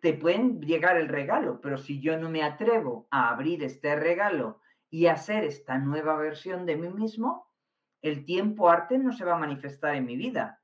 te 0.00 0.12
pueden 0.12 0.60
llegar 0.60 0.98
el 0.98 1.08
regalo, 1.08 1.60
pero 1.60 1.78
si 1.78 2.00
yo 2.00 2.18
no 2.18 2.28
me 2.28 2.42
atrevo 2.42 3.08
a 3.10 3.30
abrir 3.30 3.64
este 3.64 3.96
regalo 3.96 4.60
y 4.90 5.06
hacer 5.06 5.44
esta 5.44 5.78
nueva 5.78 6.16
versión 6.16 6.66
de 6.66 6.76
mí 6.76 6.90
mismo, 6.90 7.50
el 8.02 8.26
tiempo 8.26 8.68
arte 8.68 8.98
no 8.98 9.12
se 9.12 9.24
va 9.24 9.36
a 9.36 9.40
manifestar 9.40 9.94
en 9.94 10.04
mi 10.04 10.16
vida. 10.16 10.60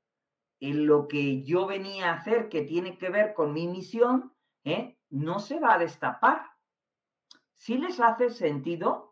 En 0.59 0.85
lo 0.85 1.07
que 1.07 1.43
yo 1.43 1.65
venía 1.65 2.11
a 2.11 2.15
hacer, 2.15 2.47
que 2.49 2.61
tiene 2.61 2.97
que 2.97 3.09
ver 3.09 3.33
con 3.33 3.53
mi 3.53 3.67
misión, 3.67 4.33
¿eh? 4.65 4.99
no 5.09 5.39
se 5.39 5.59
va 5.59 5.73
a 5.73 5.79
destapar. 5.79 6.43
Si 7.55 7.77
les 7.77 7.99
hace 7.99 8.29
sentido, 8.29 9.08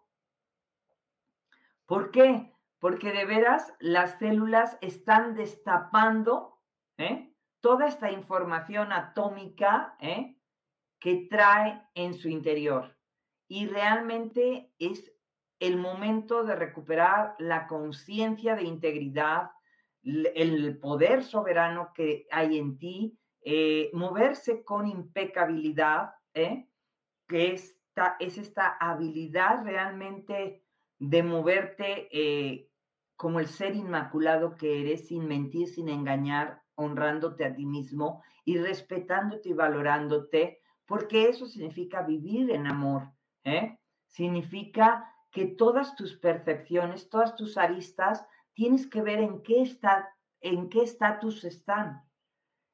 ¿por 1.88 2.12
qué? 2.12 2.54
Porque 2.80 3.12
de 3.12 3.26
veras 3.26 3.74
las 3.80 4.20
células 4.20 4.78
están 4.82 5.34
destapando 5.34 6.60
¿eh? 6.98 7.34
toda 7.60 7.88
esta 7.88 8.12
información 8.12 8.92
atómica 8.92 9.96
¿eh? 10.00 10.38
que 11.00 11.28
trae 11.30 11.82
en 11.96 12.14
su 12.14 12.30
interior 12.30 12.96
y 13.48 13.66
realmente 13.68 14.72
es 14.78 15.12
el 15.60 15.78
momento 15.78 16.44
de 16.44 16.56
recuperar 16.56 17.36
la 17.40 17.66
conciencia 17.66 18.56
de 18.56 18.64
integridad, 18.64 19.50
el 20.04 20.78
poder 20.78 21.24
soberano 21.24 21.94
que 21.96 22.28
hay 22.30 22.60
en 22.60 22.78
ti, 22.78 23.18
eh, 23.42 23.90
moverse 23.94 24.64
con 24.64 24.86
impecabilidad, 24.88 26.14
que 26.34 27.54
esta, 27.54 28.16
es 28.20 28.38
esta 28.38 28.78
habilidad 28.80 29.64
realmente 29.64 30.67
de 31.00 31.24
moverte 31.24 32.08
eh, 32.12 32.70
como 33.16 33.40
el 33.40 33.48
ser 33.48 33.76
inmaculado 33.76 34.56
que 34.56 34.82
eres, 34.82 35.08
sin 35.08 35.28
mentir, 35.28 35.68
sin 35.68 35.90
engañar, 35.90 36.62
honrándote 36.76 37.46
a 37.46 37.56
ti 37.56 37.66
mismo 37.66 38.24
y 38.46 38.58
respetándote 38.58 39.50
y 39.50 39.54
valorándote, 39.54 40.62
porque 40.86 41.28
eso 41.28 41.48
significa 41.48 42.04
vivir 42.04 42.52
en 42.52 42.68
amor, 42.68 43.12
¿eh? 43.44 43.78
Significa 44.06 45.12
que 45.32 45.46
todas 45.46 45.96
tus 45.96 46.18
percepciones, 46.18 47.10
todas 47.10 47.36
tus 47.36 47.58
aristas, 47.58 48.26
tienes 48.54 48.88
que 48.88 49.02
ver 49.02 49.20
en 49.20 49.42
qué 49.42 49.62
está, 49.62 50.10
en 50.40 50.70
qué 50.70 50.84
estatus 50.84 51.44
están. 51.44 52.04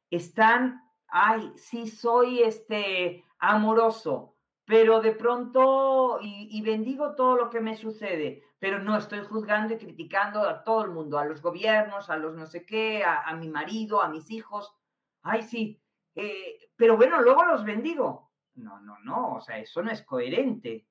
Están, 0.09 0.81
ay, 1.07 1.51
sí 1.55 1.87
soy 1.87 2.43
este 2.43 3.23
amoroso, 3.39 4.32
pero 4.65 5.01
de 5.01 5.11
pronto 5.11 6.19
y, 6.21 6.61
bendigo 6.61 7.15
todo 7.15 7.35
lo 7.35 7.49
que 7.49 7.59
me 7.59 7.75
sucede, 7.75 8.43
pero 8.59 8.79
no 8.79 8.97
estoy 8.97 9.19
juzgando 9.19 9.73
y 9.73 9.77
criticando 9.77 10.41
a 10.41 10.63
todo 10.63 10.85
el 10.85 10.91
mundo, 10.91 11.17
a 11.17 11.25
los 11.25 11.41
gobiernos, 11.41 12.09
a 12.09 12.17
los 12.17 12.35
no 12.35 12.45
sé 12.45 12.65
qué, 12.65 13.03
a, 13.03 13.35
mi 13.35 13.49
marido, 13.49 14.01
a 14.01 14.07
mis 14.07 14.31
hijos. 14.31 14.73
Ay, 15.21 15.43
sí, 15.43 15.81
eh, 16.15 16.69
pero 16.75 16.95
bueno, 16.95 17.21
luego 17.21 17.43
los 17.43 17.65
bendigo. 17.65 18.31
No, 18.55 18.79
no, 18.79 18.99
no, 18.99 19.35
o 19.35 19.41
sea, 19.41 19.57
eso 19.57 19.81
no 19.81 19.91
es 19.91 20.01
coherente. 20.03 20.87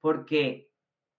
Porque 0.00 0.70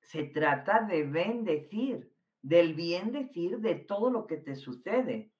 se 0.01 0.23
trata 0.23 0.81
de 0.81 1.03
bendecir, 1.03 2.11
del 2.41 2.73
bien 2.73 3.11
decir 3.11 3.59
de 3.59 3.75
todo 3.75 4.09
lo 4.09 4.25
que 4.25 4.37
te 4.37 4.55
sucede. 4.55 5.31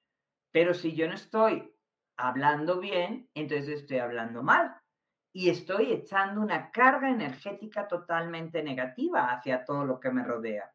Pero 0.51 0.75
si 0.75 0.93
yo 0.93 1.07
no 1.07 1.15
estoy 1.15 1.73
hablando 2.17 2.79
bien, 2.79 3.29
entonces 3.33 3.81
estoy 3.81 3.97
hablando 3.97 4.43
mal. 4.43 4.80
Y 5.33 5.49
estoy 5.49 5.91
echando 5.91 6.41
una 6.41 6.71
carga 6.71 7.09
energética 7.09 7.87
totalmente 7.87 8.63
negativa 8.63 9.31
hacia 9.31 9.63
todo 9.63 9.85
lo 9.85 9.99
que 9.99 10.11
me 10.11 10.23
rodea. 10.23 10.73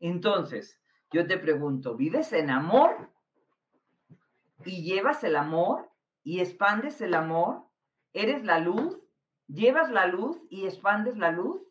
Entonces, 0.00 0.80
yo 1.12 1.26
te 1.26 1.38
pregunto, 1.38 1.96
¿vives 1.96 2.32
en 2.32 2.50
amor? 2.50 3.10
¿Y 4.64 4.82
llevas 4.82 5.22
el 5.24 5.36
amor? 5.36 5.90
¿Y 6.24 6.40
expandes 6.40 7.00
el 7.00 7.14
amor? 7.14 7.64
¿Eres 8.12 8.44
la 8.44 8.58
luz? 8.58 8.98
¿Llevas 9.46 9.90
la 9.90 10.06
luz 10.06 10.40
y 10.50 10.66
expandes 10.66 11.16
la 11.16 11.30
luz? 11.30 11.62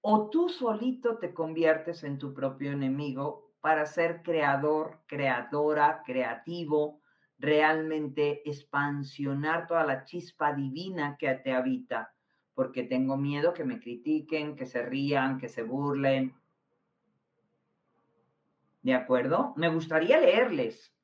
¿O 0.00 0.30
tú 0.30 0.48
solito 0.48 1.18
te 1.18 1.34
conviertes 1.34 2.04
en 2.04 2.18
tu 2.18 2.34
propio 2.34 2.70
enemigo 2.70 3.52
para 3.60 3.86
ser 3.86 4.22
creador, 4.22 5.00
creadora, 5.06 6.02
creativo, 6.04 7.00
realmente 7.38 8.48
expansionar 8.48 9.66
toda 9.66 9.84
la 9.84 10.04
chispa 10.04 10.52
divina 10.54 11.16
que 11.18 11.34
te 11.34 11.52
habita? 11.52 12.14
Porque 12.54 12.84
tengo 12.84 13.16
miedo 13.16 13.52
que 13.52 13.64
me 13.64 13.80
critiquen, 13.80 14.56
que 14.56 14.66
se 14.66 14.82
rían, 14.82 15.38
que 15.38 15.48
se 15.48 15.62
burlen. 15.62 16.34
¿De 18.82 18.94
acuerdo? 18.94 19.52
Me 19.56 19.68
gustaría 19.68 20.18
leerles. 20.20 20.94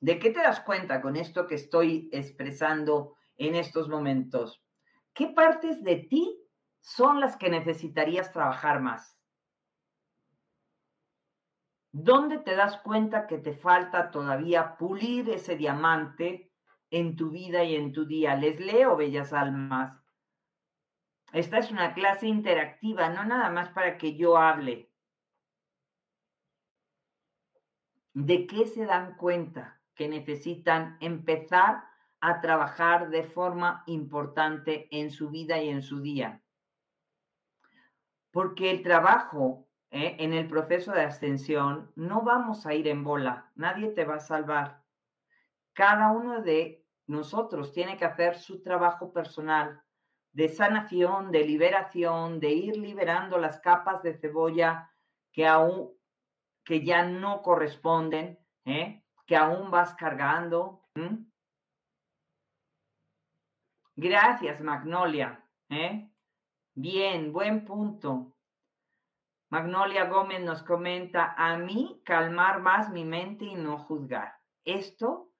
¿De 0.00 0.18
qué 0.18 0.30
te 0.30 0.40
das 0.40 0.60
cuenta 0.60 1.00
con 1.02 1.16
esto 1.16 1.46
que 1.46 1.56
estoy 1.56 2.08
expresando 2.12 3.16
en 3.36 3.56
estos 3.56 3.88
momentos? 3.88 4.62
¿Qué 5.12 5.26
partes 5.28 5.82
de 5.82 5.96
ti 5.96 6.40
son 6.80 7.20
las 7.20 7.36
que 7.36 7.50
necesitarías 7.50 8.32
trabajar 8.32 8.80
más? 8.80 9.17
¿Dónde 11.92 12.38
te 12.38 12.54
das 12.54 12.78
cuenta 12.78 13.26
que 13.26 13.38
te 13.38 13.54
falta 13.54 14.10
todavía 14.10 14.76
pulir 14.76 15.30
ese 15.30 15.56
diamante 15.56 16.52
en 16.90 17.16
tu 17.16 17.30
vida 17.30 17.64
y 17.64 17.76
en 17.76 17.92
tu 17.92 18.06
día? 18.06 18.36
Les 18.36 18.60
leo, 18.60 18.96
bellas 18.96 19.32
almas. 19.32 19.98
Esta 21.32 21.58
es 21.58 21.70
una 21.70 21.94
clase 21.94 22.26
interactiva, 22.26 23.08
no 23.08 23.24
nada 23.24 23.50
más 23.50 23.70
para 23.70 23.98
que 23.98 24.16
yo 24.16 24.36
hable. 24.36 24.90
¿De 28.14 28.46
qué 28.46 28.66
se 28.66 28.86
dan 28.86 29.16
cuenta? 29.16 29.78
que 29.98 30.08
necesitan 30.08 30.96
empezar 31.00 31.82
a 32.20 32.40
trabajar 32.40 33.10
de 33.10 33.24
forma 33.24 33.82
importante 33.86 34.88
en 34.92 35.10
su 35.10 35.28
vida 35.28 35.60
y 35.60 35.68
en 35.68 35.82
su 35.82 36.00
día. 36.00 36.40
Porque 38.30 38.70
el 38.70 38.84
trabajo 38.84 39.67
¿eh? 39.90 40.16
en 40.18 40.32
el 40.32 40.48
proceso 40.48 40.92
de 40.92 41.02
ascensión 41.02 41.92
no 41.96 42.22
vamos 42.22 42.66
a 42.66 42.74
ir 42.74 42.88
en 42.88 43.04
bola, 43.04 43.50
nadie 43.54 43.88
te 43.88 44.04
va 44.04 44.16
a 44.16 44.20
salvar. 44.20 44.82
Cada 45.72 46.12
uno 46.12 46.42
de 46.42 46.84
nosotros 47.06 47.72
tiene 47.72 47.96
que 47.96 48.04
hacer 48.04 48.36
su 48.36 48.62
trabajo 48.62 49.12
personal 49.12 49.82
de 50.32 50.48
sanación, 50.48 51.30
de 51.30 51.44
liberación, 51.44 52.38
de 52.40 52.50
ir 52.50 52.76
liberando 52.76 53.38
las 53.38 53.60
capas 53.60 54.02
de 54.02 54.14
cebolla 54.14 54.90
que 55.32 55.46
aún 55.46 55.96
que 56.64 56.84
ya 56.84 57.02
no 57.02 57.40
corresponden, 57.40 58.38
¿eh? 58.66 59.02
que 59.26 59.36
aún 59.36 59.70
vas 59.70 59.94
cargando. 59.94 60.84
Gracias, 63.96 64.60
Magnolia. 64.60 65.42
¿eh? 65.70 66.10
Bien, 66.74 67.32
buen 67.32 67.64
punto. 67.64 68.37
Magnolia 69.50 70.04
Gómez 70.04 70.42
nos 70.42 70.62
comenta, 70.62 71.34
a 71.36 71.56
mí 71.56 72.02
calmar 72.04 72.60
más 72.60 72.90
mi 72.90 73.04
mente 73.04 73.46
y 73.46 73.54
no 73.54 73.78
juzgar. 73.78 74.34
Esto 74.64 75.30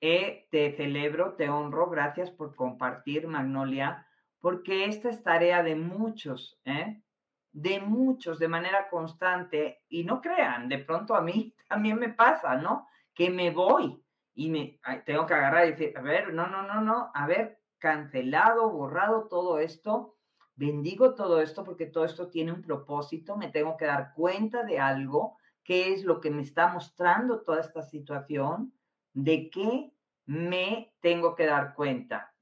eh, 0.00 0.46
te 0.52 0.76
celebro, 0.76 1.34
te 1.34 1.48
honro, 1.48 1.90
gracias 1.90 2.30
por 2.30 2.54
compartir, 2.54 3.26
Magnolia, 3.26 4.06
porque 4.40 4.84
esta 4.84 5.08
es 5.10 5.24
tarea 5.24 5.64
de 5.64 5.74
muchos, 5.74 6.60
¿eh? 6.64 7.02
de 7.50 7.80
muchos, 7.80 8.38
de 8.38 8.46
manera 8.46 8.88
constante, 8.88 9.82
y 9.88 10.04
no 10.04 10.20
crean, 10.20 10.68
de 10.68 10.78
pronto 10.78 11.16
a 11.16 11.20
mí 11.20 11.52
también 11.68 11.98
me 11.98 12.10
pasa, 12.10 12.56
¿no? 12.56 12.86
que 13.14 13.30
me 13.30 13.50
voy 13.50 14.00
y 14.34 14.50
me 14.50 14.78
tengo 15.06 15.26
que 15.26 15.34
agarrar 15.34 15.66
y 15.66 15.70
decir, 15.72 15.96
a 15.96 16.02
ver, 16.02 16.32
no, 16.34 16.46
no, 16.46 16.62
no, 16.62 16.82
no, 16.82 17.10
a 17.14 17.26
ver, 17.26 17.58
cancelado, 17.78 18.70
borrado 18.70 19.26
todo 19.26 19.58
esto, 19.58 20.15
bendigo 20.56 21.14
todo 21.14 21.40
esto 21.40 21.64
porque 21.64 21.86
todo 21.86 22.04
esto 22.04 22.28
tiene 22.28 22.52
un 22.52 22.62
propósito, 22.62 23.36
me 23.36 23.48
tengo 23.48 23.76
que 23.76 23.84
dar 23.84 24.12
cuenta 24.14 24.64
de 24.64 24.78
algo, 24.78 25.36
qué 25.62 25.92
es 25.92 26.04
lo 26.04 26.20
que 26.20 26.30
me 26.30 26.42
está 26.42 26.68
mostrando 26.68 27.42
toda 27.42 27.60
esta 27.60 27.82
situación, 27.82 28.72
de 29.12 29.50
qué 29.50 29.92
me 30.24 30.92
tengo 31.00 31.36
que 31.36 31.46
dar 31.46 31.74
cuenta. 31.74 32.34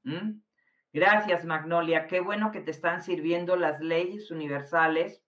Gracias, 0.91 1.45
Magnolia. 1.45 2.07
Qué 2.07 2.21
bueno 2.21 2.51
que 2.51 2.61
te 2.61 2.71
están 2.71 3.03
sirviendo 3.03 3.55
las 3.55 3.79
leyes 3.81 4.31
universales. 4.31 5.23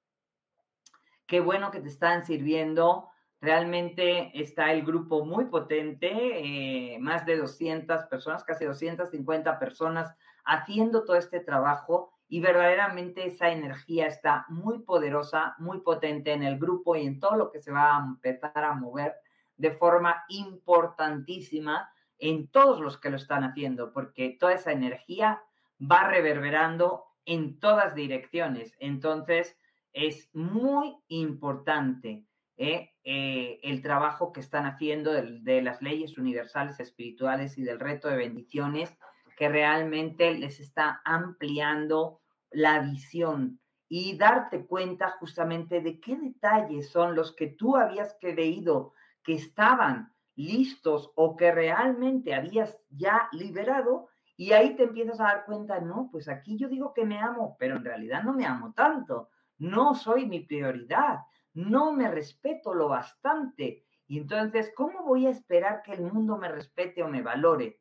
Qué 1.25 1.39
bueno 1.39 1.71
que 1.71 1.81
te 1.81 1.89
están 1.89 2.25
sirviendo 2.25 3.09
Realmente 3.39 4.31
está 4.33 4.71
el 4.71 4.83
grupo 4.83 5.23
muy 5.23 5.45
potente, 5.45 6.09
eh, 6.11 6.97
más 6.99 7.25
de 7.25 7.37
200 7.37 8.05
personas, 8.05 8.43
casi 8.43 8.65
250 8.65 9.59
personas 9.59 10.15
haciendo 10.43 11.03
todo 11.03 11.17
este 11.17 11.39
trabajo 11.39 12.16
y 12.27 12.39
verdaderamente 12.39 13.25
esa 13.27 13.49
energía 13.49 14.07
está 14.07 14.45
muy 14.49 14.79
poderosa, 14.79 15.55
muy 15.59 15.79
potente 15.79 16.33
en 16.33 16.43
el 16.43 16.59
grupo 16.59 16.95
y 16.95 17.05
en 17.05 17.19
todo 17.19 17.35
lo 17.35 17.51
que 17.51 17.61
se 17.61 17.71
va 17.71 17.97
a 17.97 18.05
empezar 18.05 18.63
a 18.63 18.73
mover 18.73 19.15
de 19.55 19.71
forma 19.71 20.23
importantísima 20.29 21.89
en 22.19 22.47
todos 22.47 22.79
los 22.81 22.97
que 22.97 23.09
lo 23.09 23.17
están 23.17 23.43
haciendo, 23.43 23.93
porque 23.93 24.35
toda 24.39 24.53
esa 24.53 24.71
energía 24.71 25.41
va 25.79 26.07
reverberando 26.07 27.05
en 27.25 27.59
todas 27.59 27.95
direcciones. 27.95 28.75
Entonces, 28.79 29.57
es 29.93 30.29
muy 30.33 30.97
importante 31.07 32.27
¿eh? 32.57 32.91
Eh, 33.03 33.59
el 33.63 33.81
trabajo 33.81 34.33
que 34.33 34.39
están 34.39 34.65
haciendo 34.65 35.13
de, 35.13 35.61
las 35.61 35.81
leyes 35.81 36.17
universales 36.17 36.79
espirituales 36.79 37.57
y 37.57 37.63
del 37.63 37.79
reto 37.79 38.09
de 38.09 38.17
bendiciones, 38.17 38.97
que 39.37 39.47
realmente 39.47 40.33
les 40.33 40.59
está 40.59 40.99
ampliando 41.05 42.21
la 42.49 42.79
visión 42.79 43.61
y 43.87 44.17
darte 44.17 44.65
cuenta 44.65 45.11
justamente 45.11 45.79
de 45.79 46.01
qué 46.01 46.17
detalles 46.17 46.89
son 46.89 47.15
los 47.15 47.33
que 47.35 47.47
tú 47.47 47.77
habías 47.77 48.17
creído 48.19 48.93
que 49.23 49.35
estaban 49.35 50.11
listos 50.35 51.11
o 51.15 51.37
que 51.37 51.51
realmente 51.51 52.33
habías 52.33 52.77
ya 52.89 53.29
liberado 53.31 54.09
y 54.35 54.51
ahí 54.51 54.75
te 54.75 54.83
empiezas 54.83 55.19
a 55.19 55.25
dar 55.25 55.45
cuenta, 55.45 55.79
no, 55.79 56.09
pues 56.11 56.27
aquí 56.27 56.57
yo 56.57 56.67
digo 56.67 56.93
que 56.93 57.05
me 57.05 57.19
amo, 57.19 57.55
pero 57.59 57.77
en 57.77 57.85
realidad 57.85 58.23
no 58.23 58.33
me 58.33 58.45
amo 58.45 58.73
tanto, 58.73 59.29
no 59.59 59.95
soy 59.95 60.25
mi 60.25 60.41
prioridad, 60.41 61.19
no 61.53 61.91
me 61.91 62.09
respeto 62.09 62.73
lo 62.73 62.89
bastante. 62.89 63.83
Y 64.07 64.19
entonces, 64.19 64.71
¿cómo 64.75 65.03
voy 65.03 65.25
a 65.27 65.31
esperar 65.31 65.81
que 65.83 65.93
el 65.93 66.01
mundo 66.01 66.37
me 66.37 66.49
respete 66.49 67.03
o 67.03 67.07
me 67.07 67.21
valore? 67.21 67.79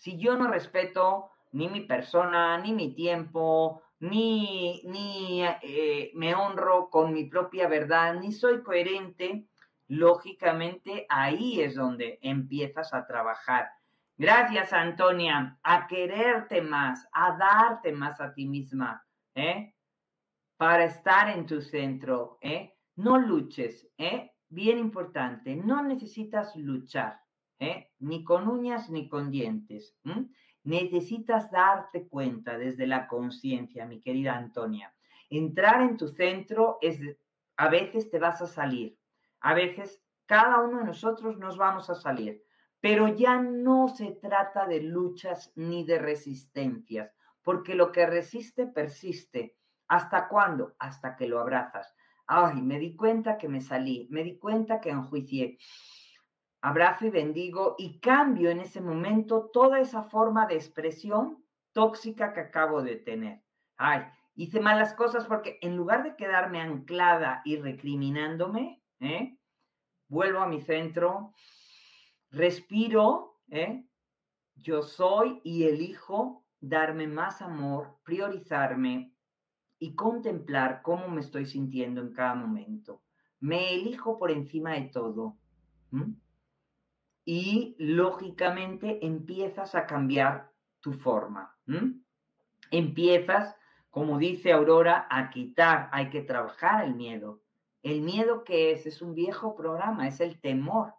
Si 0.00 0.16
yo 0.16 0.34
no 0.34 0.48
respeto 0.48 1.30
ni 1.52 1.68
mi 1.68 1.82
persona, 1.82 2.56
ni 2.56 2.72
mi 2.72 2.94
tiempo, 2.94 3.82
ni, 3.98 4.80
ni 4.84 5.44
eh, 5.44 6.10
me 6.14 6.34
honro 6.34 6.88
con 6.88 7.12
mi 7.12 7.26
propia 7.26 7.68
verdad, 7.68 8.14
ni 8.14 8.32
soy 8.32 8.62
coherente, 8.62 9.46
lógicamente 9.88 11.04
ahí 11.06 11.60
es 11.60 11.74
donde 11.74 12.18
empiezas 12.22 12.94
a 12.94 13.06
trabajar. 13.06 13.68
Gracias, 14.16 14.72
Antonia, 14.72 15.58
a 15.62 15.86
quererte 15.86 16.62
más, 16.62 17.06
a 17.12 17.36
darte 17.36 17.92
más 17.92 18.22
a 18.22 18.32
ti 18.32 18.46
misma, 18.46 19.04
¿eh? 19.34 19.74
para 20.56 20.84
estar 20.84 21.28
en 21.28 21.44
tu 21.44 21.60
centro, 21.60 22.38
¿eh? 22.40 22.74
No 22.96 23.18
luches, 23.18 23.86
¿eh? 23.98 24.32
Bien 24.48 24.78
importante, 24.78 25.54
no 25.56 25.82
necesitas 25.82 26.56
luchar, 26.56 27.20
¿eh? 27.60 27.92
Ni 28.00 28.24
con 28.24 28.48
uñas 28.48 28.90
ni 28.90 29.08
con 29.08 29.30
dientes. 29.30 29.96
Necesitas 30.64 31.50
darte 31.52 32.08
cuenta 32.08 32.58
desde 32.58 32.88
la 32.88 33.06
conciencia, 33.06 33.86
mi 33.86 34.00
querida 34.00 34.36
Antonia. 34.36 34.92
Entrar 35.30 35.82
en 35.82 35.96
tu 35.96 36.08
centro 36.08 36.78
es, 36.80 36.98
a 37.56 37.68
veces 37.68 38.10
te 38.10 38.18
vas 38.18 38.42
a 38.42 38.48
salir, 38.48 38.98
a 39.40 39.54
veces 39.54 40.02
cada 40.26 40.60
uno 40.60 40.78
de 40.78 40.86
nosotros 40.86 41.38
nos 41.38 41.56
vamos 41.56 41.88
a 41.88 41.94
salir, 41.94 42.42
pero 42.80 43.06
ya 43.06 43.40
no 43.40 43.86
se 43.86 44.10
trata 44.10 44.66
de 44.66 44.80
luchas 44.80 45.52
ni 45.54 45.84
de 45.84 46.00
resistencias, 46.00 47.14
porque 47.44 47.76
lo 47.76 47.92
que 47.92 48.06
resiste 48.06 48.66
persiste 48.66 49.54
¿Hasta 49.90 50.28
cuándo? 50.28 50.76
Hasta 50.78 51.16
que 51.16 51.26
lo 51.26 51.40
abrazas. 51.40 51.96
Ay, 52.28 52.62
me 52.62 52.78
di 52.78 52.94
cuenta 52.94 53.36
que 53.36 53.48
me 53.48 53.60
salí, 53.60 54.06
me 54.12 54.22
di 54.22 54.38
cuenta 54.38 54.80
que 54.80 54.90
enjuicié. 54.90 55.58
Abrazo 56.62 57.06
y 57.06 57.10
bendigo 57.10 57.74
y 57.78 58.00
cambio 58.00 58.50
en 58.50 58.60
ese 58.60 58.80
momento 58.80 59.50
toda 59.52 59.80
esa 59.80 60.02
forma 60.02 60.46
de 60.46 60.56
expresión 60.56 61.44
tóxica 61.72 62.32
que 62.32 62.40
acabo 62.40 62.82
de 62.82 62.96
tener. 62.96 63.42
Ay, 63.76 64.02
hice 64.34 64.60
malas 64.60 64.94
cosas 64.94 65.24
porque 65.26 65.58
en 65.62 65.76
lugar 65.76 66.02
de 66.02 66.16
quedarme 66.16 66.60
anclada 66.60 67.40
y 67.44 67.56
recriminándome, 67.56 68.82
¿eh? 69.00 69.38
vuelvo 70.08 70.40
a 70.40 70.48
mi 70.48 70.60
centro, 70.60 71.32
respiro, 72.30 73.40
¿eh? 73.48 73.84
yo 74.54 74.82
soy 74.82 75.40
y 75.44 75.64
elijo 75.64 76.44
darme 76.60 77.06
más 77.06 77.40
amor, 77.40 77.98
priorizarme, 78.04 79.14
y 79.80 79.94
contemplar 79.94 80.82
cómo 80.82 81.08
me 81.08 81.22
estoy 81.22 81.46
sintiendo 81.46 82.02
en 82.02 82.12
cada 82.12 82.34
momento. 82.34 83.02
Me 83.40 83.74
elijo 83.74 84.18
por 84.18 84.30
encima 84.30 84.74
de 84.74 84.82
todo. 84.82 85.38
Y 87.24 87.76
lógicamente 87.78 89.04
empiezas 89.04 89.74
a 89.74 89.86
cambiar 89.86 90.50
tu 90.80 90.92
forma. 90.92 91.56
Empiezas, 92.70 93.56
como 93.90 94.18
dice 94.18 94.52
Aurora, 94.52 95.06
a 95.10 95.30
quitar, 95.30 95.88
hay 95.92 96.10
que 96.10 96.22
trabajar 96.22 96.84
el 96.84 96.94
miedo. 96.94 97.42
El 97.82 98.02
miedo 98.02 98.44
que 98.44 98.72
es, 98.72 98.86
es 98.86 99.00
un 99.02 99.14
viejo 99.14 99.54
programa, 99.56 100.08
es 100.08 100.20
el 100.20 100.40
temor 100.40 100.94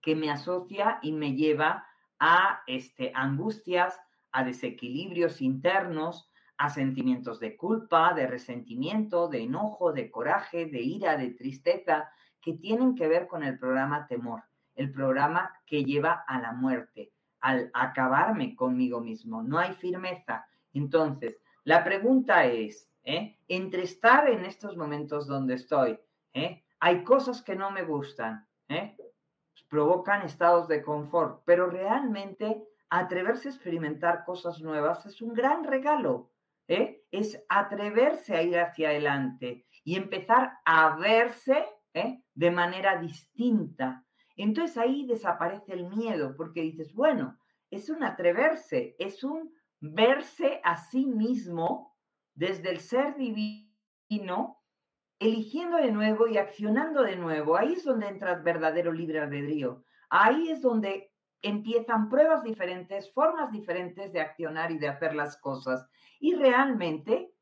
que 0.00 0.16
me 0.16 0.30
asocia 0.30 0.98
y 1.02 1.12
me 1.12 1.34
lleva 1.34 1.86
a 2.18 2.62
este, 2.66 3.12
angustias, 3.14 3.98
a 4.32 4.44
desequilibrios 4.44 5.40
internos, 5.40 6.30
a 6.56 6.70
sentimientos 6.70 7.40
de 7.40 7.56
culpa, 7.56 8.14
de 8.14 8.26
resentimiento, 8.26 9.28
de 9.28 9.42
enojo, 9.42 9.92
de 9.92 10.10
coraje, 10.10 10.66
de 10.66 10.80
ira, 10.80 11.16
de 11.16 11.30
tristeza, 11.30 12.10
que 12.40 12.52
tienen 12.54 12.94
que 12.94 13.08
ver 13.08 13.26
con 13.26 13.42
el 13.42 13.58
programa 13.58 14.06
temor, 14.06 14.42
el 14.74 14.92
programa 14.92 15.52
que 15.66 15.84
lleva 15.84 16.24
a 16.26 16.40
la 16.40 16.52
muerte, 16.52 17.12
al 17.40 17.70
acabarme 17.74 18.54
conmigo 18.54 19.00
mismo. 19.00 19.42
No 19.42 19.58
hay 19.58 19.72
firmeza. 19.74 20.46
Entonces, 20.72 21.38
la 21.64 21.84
pregunta 21.84 22.46
es, 22.46 22.90
¿eh? 23.04 23.38
entre 23.48 23.82
estar 23.82 24.28
en 24.28 24.44
estos 24.44 24.76
momentos 24.76 25.26
donde 25.26 25.54
estoy, 25.54 25.98
¿eh? 26.34 26.64
hay 26.80 27.04
cosas 27.04 27.42
que 27.42 27.56
no 27.56 27.70
me 27.70 27.82
gustan, 27.82 28.46
¿eh? 28.68 28.96
provocan 29.68 30.22
estados 30.22 30.68
de 30.68 30.82
confort, 30.82 31.42
pero 31.44 31.66
realmente 31.66 32.62
atreverse 32.90 33.48
a 33.48 33.52
experimentar 33.52 34.24
cosas 34.24 34.60
nuevas 34.60 35.06
es 35.06 35.22
un 35.22 35.32
gran 35.32 35.64
regalo. 35.64 36.32
¿eh? 36.68 37.04
es 37.10 37.42
atreverse 37.48 38.34
a 38.34 38.42
ir 38.42 38.58
hacia 38.58 38.88
adelante 38.88 39.66
y 39.84 39.96
empezar 39.96 40.58
a 40.64 40.96
verse 40.96 41.66
¿eh? 41.92 42.22
de 42.34 42.50
manera 42.50 43.00
distinta. 43.00 44.04
Entonces 44.42 44.76
ahí 44.76 45.06
desaparece 45.06 45.72
el 45.72 45.86
miedo 45.86 46.34
porque 46.36 46.62
dices, 46.62 46.92
bueno, 46.94 47.38
es 47.70 47.88
un 47.88 48.02
atreverse, 48.02 48.96
es 48.98 49.22
un 49.22 49.54
verse 49.78 50.60
a 50.64 50.78
sí 50.78 51.06
mismo 51.06 51.96
desde 52.34 52.70
el 52.70 52.80
ser 52.80 53.14
divino, 53.14 54.58
eligiendo 55.20 55.76
de 55.76 55.92
nuevo 55.92 56.26
y 56.26 56.38
accionando 56.38 57.04
de 57.04 57.14
nuevo. 57.14 57.56
Ahí 57.56 57.74
es 57.74 57.84
donde 57.84 58.08
entra 58.08 58.32
el 58.32 58.42
verdadero 58.42 58.92
libre 58.92 59.20
albedrío. 59.20 59.84
Ahí 60.10 60.50
es 60.50 60.60
donde 60.60 61.12
empiezan 61.40 62.08
pruebas 62.08 62.42
diferentes, 62.42 63.12
formas 63.12 63.52
diferentes 63.52 64.12
de 64.12 64.22
accionar 64.22 64.72
y 64.72 64.78
de 64.78 64.88
hacer 64.88 65.14
las 65.14 65.40
cosas. 65.40 65.86
Y 66.18 66.34
realmente 66.34 67.32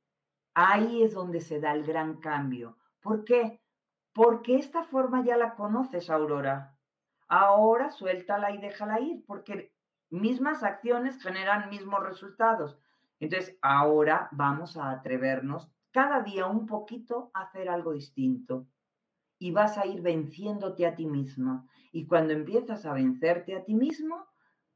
ahí 0.52 1.02
es 1.02 1.14
donde 1.14 1.40
se 1.40 1.60
da 1.60 1.72
el 1.72 1.82
gran 1.82 2.20
cambio. 2.20 2.76
¿Por 3.00 3.24
qué? 3.24 3.62
Porque 4.12 4.56
esta 4.56 4.82
forma 4.82 5.24
ya 5.24 5.38
la 5.38 5.54
conoces, 5.54 6.10
Aurora. 6.10 6.76
Ahora 7.32 7.92
suéltala 7.92 8.50
y 8.50 8.58
déjala 8.58 8.98
ir, 8.98 9.24
porque 9.24 9.72
mismas 10.10 10.64
acciones 10.64 11.22
generan 11.22 11.70
mismos 11.70 12.02
resultados. 12.02 12.76
Entonces, 13.20 13.56
ahora 13.62 14.28
vamos 14.32 14.76
a 14.76 14.90
atrevernos 14.90 15.70
cada 15.92 16.22
día 16.22 16.46
un 16.46 16.66
poquito 16.66 17.30
a 17.32 17.42
hacer 17.42 17.68
algo 17.68 17.92
distinto. 17.92 18.66
Y 19.38 19.52
vas 19.52 19.78
a 19.78 19.86
ir 19.86 20.02
venciéndote 20.02 20.84
a 20.88 20.96
ti 20.96 21.06
misma. 21.06 21.68
Y 21.92 22.08
cuando 22.08 22.32
empiezas 22.32 22.84
a 22.84 22.94
vencerte 22.94 23.56
a 23.56 23.64
ti 23.64 23.76
mismo, 23.76 24.26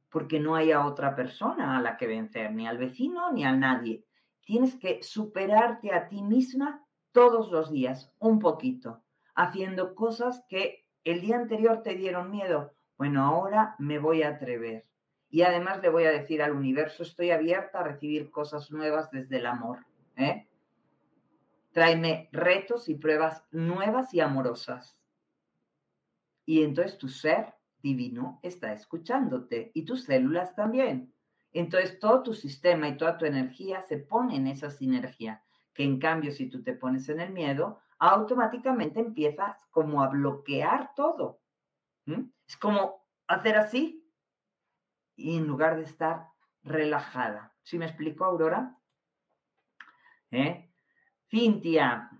porque 0.09 0.39
no 0.39 0.55
hay 0.55 0.71
a 0.71 0.87
otra 0.87 1.17
persona 1.17 1.77
a 1.77 1.83
la 1.83 1.97
que 1.97 2.07
vencer, 2.07 2.53
ni 2.53 2.69
al 2.69 2.79
vecino 2.79 3.33
ni 3.33 3.45
a 3.45 3.51
nadie. 3.51 4.07
Tienes 4.43 4.77
que 4.77 5.03
superarte 5.03 5.93
a 5.93 6.07
ti 6.07 6.23
misma 6.23 6.87
todos 7.11 7.51
los 7.51 7.73
días, 7.73 8.15
un 8.21 8.39
poquito, 8.39 9.03
haciendo 9.35 9.97
cosas 9.97 10.45
que 10.49 10.84
el 11.05 11.21
día 11.21 11.37
anterior 11.37 11.83
te 11.83 11.95
dieron 11.95 12.31
miedo. 12.31 12.75
Bueno, 12.97 13.25
ahora 13.25 13.77
me 13.79 13.99
voy 13.99 14.23
a 14.23 14.31
atrever. 14.31 14.87
Y 15.29 15.43
además 15.43 15.83
le 15.83 15.89
voy 15.89 16.05
a 16.05 16.11
decir 16.11 16.43
al 16.43 16.53
universo, 16.53 17.03
estoy 17.03 17.31
abierta 17.31 17.81
a 17.81 17.85
recibir 17.85 18.31
cosas 18.31 18.71
nuevas 18.71 19.11
desde 19.11 19.37
el 19.39 19.47
amor. 19.47 19.85
¿eh? 20.17 20.47
Tráeme 21.73 22.29
retos 22.33 22.89
y 22.89 22.95
pruebas 22.95 23.45
nuevas 23.51 24.15
y 24.15 24.21
amorosas. 24.21 24.97
Y 26.47 26.63
entonces 26.63 26.99
tu 26.99 27.09
ser 27.09 27.55
divino 27.83 28.39
está 28.43 28.73
escuchándote 28.73 29.73
y 29.75 29.85
tus 29.85 30.05
células 30.05 30.55
también. 30.55 31.13
Entonces 31.53 31.99
todo 31.99 32.23
tu 32.23 32.35
sistema 32.35 32.89
y 32.89 32.97
toda 32.97 33.19
tu 33.19 33.27
energía 33.27 33.83
se 33.83 33.99
pone 33.99 34.37
en 34.37 34.47
esa 34.47 34.71
sinergia, 34.71 35.43
que 35.73 35.85
en 35.85 35.99
cambio 35.99 36.33
si 36.33 36.49
tú 36.49 36.63
te 36.63 36.75
pones 36.75 37.09
en 37.09 37.21
el 37.21 37.33
miedo, 37.33 37.81
automáticamente 37.99 39.01
empiezas 39.01 39.65
como 39.71 40.03
a 40.03 40.09
bloquear 40.09 40.95
todo. 40.95 41.41
Es 42.47 42.57
como 42.57 43.07
hacer 43.27 43.57
así 43.57 44.07
y 45.17 45.37
en 45.37 45.47
lugar 45.47 45.77
de 45.77 45.85
estar 45.85 46.29
relajada. 46.63 47.55
¿Sí 47.63 47.79
me 47.79 47.87
explico, 47.87 48.25
Aurora? 48.25 48.79
¿Eh? 50.31 50.71
Cintia, 51.31 52.11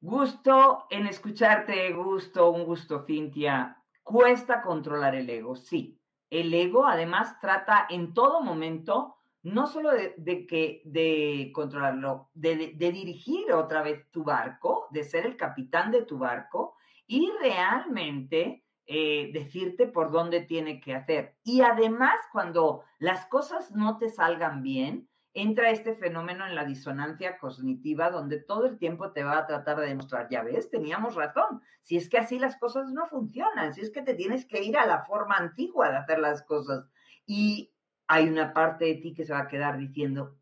gusto 0.00 0.86
en 0.90 1.06
escucharte, 1.06 1.92
gusto, 1.92 2.50
un 2.50 2.64
gusto, 2.64 3.04
Cintia. 3.04 3.82
Cuesta 4.02 4.62
controlar 4.62 5.14
el 5.14 5.28
ego, 5.28 5.54
sí. 5.54 6.00
El 6.30 6.52
ego 6.54 6.86
además 6.86 7.38
trata 7.40 7.86
en 7.88 8.14
todo 8.14 8.40
momento 8.40 9.17
no 9.52 9.66
solo 9.66 9.90
de, 9.92 10.46
que, 10.46 10.82
de 10.84 11.50
controlarlo, 11.54 12.30
de, 12.34 12.74
dirigir 12.76 13.52
otra 13.52 13.82
vez 13.82 14.10
tu 14.10 14.24
barco, 14.24 14.86
de 14.90 15.04
ser 15.04 15.26
el 15.26 15.36
capitán 15.36 15.90
de 15.90 16.02
tu 16.02 16.18
barco 16.18 16.76
y 17.06 17.30
realmente 17.40 18.64
eh, 18.86 19.30
decirte 19.32 19.86
por 19.86 20.10
dónde 20.10 20.40
tiene 20.40 20.80
que 20.80 20.94
hacer. 20.94 21.36
Y 21.44 21.62
además, 21.62 22.16
cuando 22.32 22.84
las 22.98 23.26
cosas 23.26 23.70
no 23.72 23.98
te 23.98 24.08
salgan 24.08 24.62
bien, 24.62 25.08
entra 25.34 25.70
este 25.70 25.94
fenómeno 25.94 26.46
en 26.46 26.54
la 26.54 26.64
disonancia 26.64 27.38
cognitiva 27.38 28.10
donde 28.10 28.40
todo 28.40 28.66
el 28.66 28.78
tiempo 28.78 29.12
te 29.12 29.22
va 29.22 29.38
a 29.38 29.46
tratar 29.46 29.78
de 29.78 29.86
demostrar, 29.86 30.28
ya 30.30 30.42
ves, 30.42 30.70
teníamos 30.70 31.14
razón, 31.14 31.62
si 31.82 31.96
es 31.96 32.08
que 32.08 32.18
así 32.18 32.38
las 32.38 32.56
cosas 32.56 32.90
no 32.90 33.06
funcionan, 33.06 33.74
si 33.74 33.82
es 33.82 33.90
que 33.90 34.02
te 34.02 34.14
tienes 34.14 34.46
que 34.46 34.62
ir 34.62 34.76
a 34.76 34.86
la 34.86 35.04
forma 35.04 35.36
antigua 35.36 35.90
de 35.90 35.96
hacer 35.98 36.18
las 36.18 36.42
cosas. 36.42 36.88
Y 37.26 37.72
hay 38.08 38.26
una 38.26 38.54
parte 38.54 38.86
de 38.86 38.94
ti 38.94 39.14
que 39.14 39.26
se 39.26 39.34
va 39.34 39.40
a 39.40 39.48
quedar 39.48 39.78
diciendo, 39.78 40.38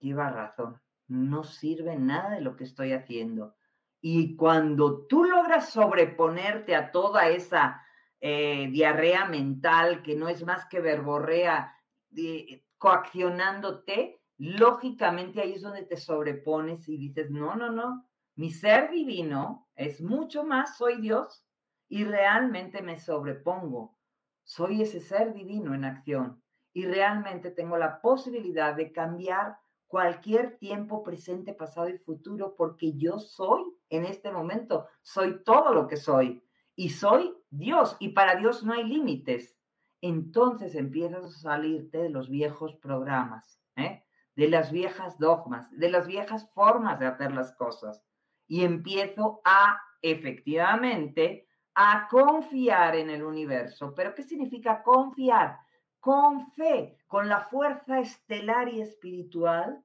lleva 0.00 0.30
razón, 0.30 0.80
no 1.06 1.44
sirve 1.44 1.96
nada 1.96 2.30
de 2.30 2.40
lo 2.40 2.56
que 2.56 2.64
estoy 2.64 2.92
haciendo. 2.92 3.54
Y 4.00 4.34
cuando 4.36 5.06
tú 5.06 5.24
logras 5.24 5.68
sobreponerte 5.68 6.74
a 6.74 6.90
toda 6.90 7.28
esa 7.28 7.82
eh, 8.20 8.68
diarrea 8.72 9.26
mental 9.26 10.02
que 10.02 10.16
no 10.16 10.28
es 10.28 10.44
más 10.44 10.66
que 10.66 10.80
verborrea 10.80 11.76
de, 12.08 12.64
coaccionándote, 12.78 14.20
lógicamente 14.38 15.42
ahí 15.42 15.52
es 15.52 15.62
donde 15.62 15.84
te 15.84 15.98
sobrepones 15.98 16.88
y 16.88 16.96
dices, 16.96 17.30
no, 17.30 17.54
no, 17.54 17.70
no, 17.70 18.08
mi 18.34 18.50
ser 18.50 18.90
divino 18.90 19.68
es 19.76 20.00
mucho 20.00 20.42
más, 20.42 20.78
soy 20.78 21.00
Dios 21.00 21.46
y 21.88 22.04
realmente 22.04 22.80
me 22.80 22.98
sobrepongo. 22.98 23.94
Soy 24.42 24.82
ese 24.82 25.00
ser 25.00 25.34
divino 25.34 25.74
en 25.74 25.84
acción 25.84 26.41
y 26.72 26.86
realmente 26.86 27.50
tengo 27.50 27.76
la 27.76 28.00
posibilidad 28.00 28.74
de 28.74 28.92
cambiar 28.92 29.58
cualquier 29.86 30.56
tiempo 30.58 31.02
presente, 31.02 31.52
pasado 31.52 31.88
y 31.88 31.98
futuro 31.98 32.54
porque 32.56 32.94
yo 32.94 33.18
soy 33.18 33.62
en 33.90 34.04
este 34.04 34.30
momento, 34.32 34.86
soy 35.02 35.42
todo 35.44 35.74
lo 35.74 35.86
que 35.86 35.96
soy 35.96 36.42
y 36.74 36.90
soy 36.90 37.34
Dios 37.50 37.96
y 38.00 38.10
para 38.10 38.36
Dios 38.36 38.64
no 38.64 38.72
hay 38.72 38.84
límites 38.84 39.58
entonces 40.02 40.74
empiezas 40.74 41.24
a 41.24 41.30
salirte 41.30 41.98
de 41.98 42.10
los 42.10 42.28
viejos 42.28 42.74
programas, 42.74 43.60
¿eh? 43.76 44.04
de 44.34 44.48
las 44.48 44.72
viejas 44.72 45.16
dogmas, 45.18 45.70
de 45.70 45.90
las 45.90 46.06
viejas 46.08 46.50
formas 46.52 46.98
de 46.98 47.06
hacer 47.06 47.32
las 47.32 47.52
cosas. 47.52 48.04
Y 48.48 48.64
empiezo 48.64 49.40
a, 49.44 49.80
efectivamente, 50.02 51.46
a 51.74 52.08
confiar 52.10 52.96
en 52.96 53.10
el 53.10 53.22
universo. 53.22 53.94
¿Pero 53.94 54.14
qué 54.14 54.24
significa 54.24 54.82
confiar? 54.82 55.58
Con 56.02 56.52
fe, 56.52 56.98
con 57.06 57.30
la 57.30 57.48
fuerza 57.48 58.00
estelar 58.00 58.68
y 58.68 58.82
espiritual 58.82 59.82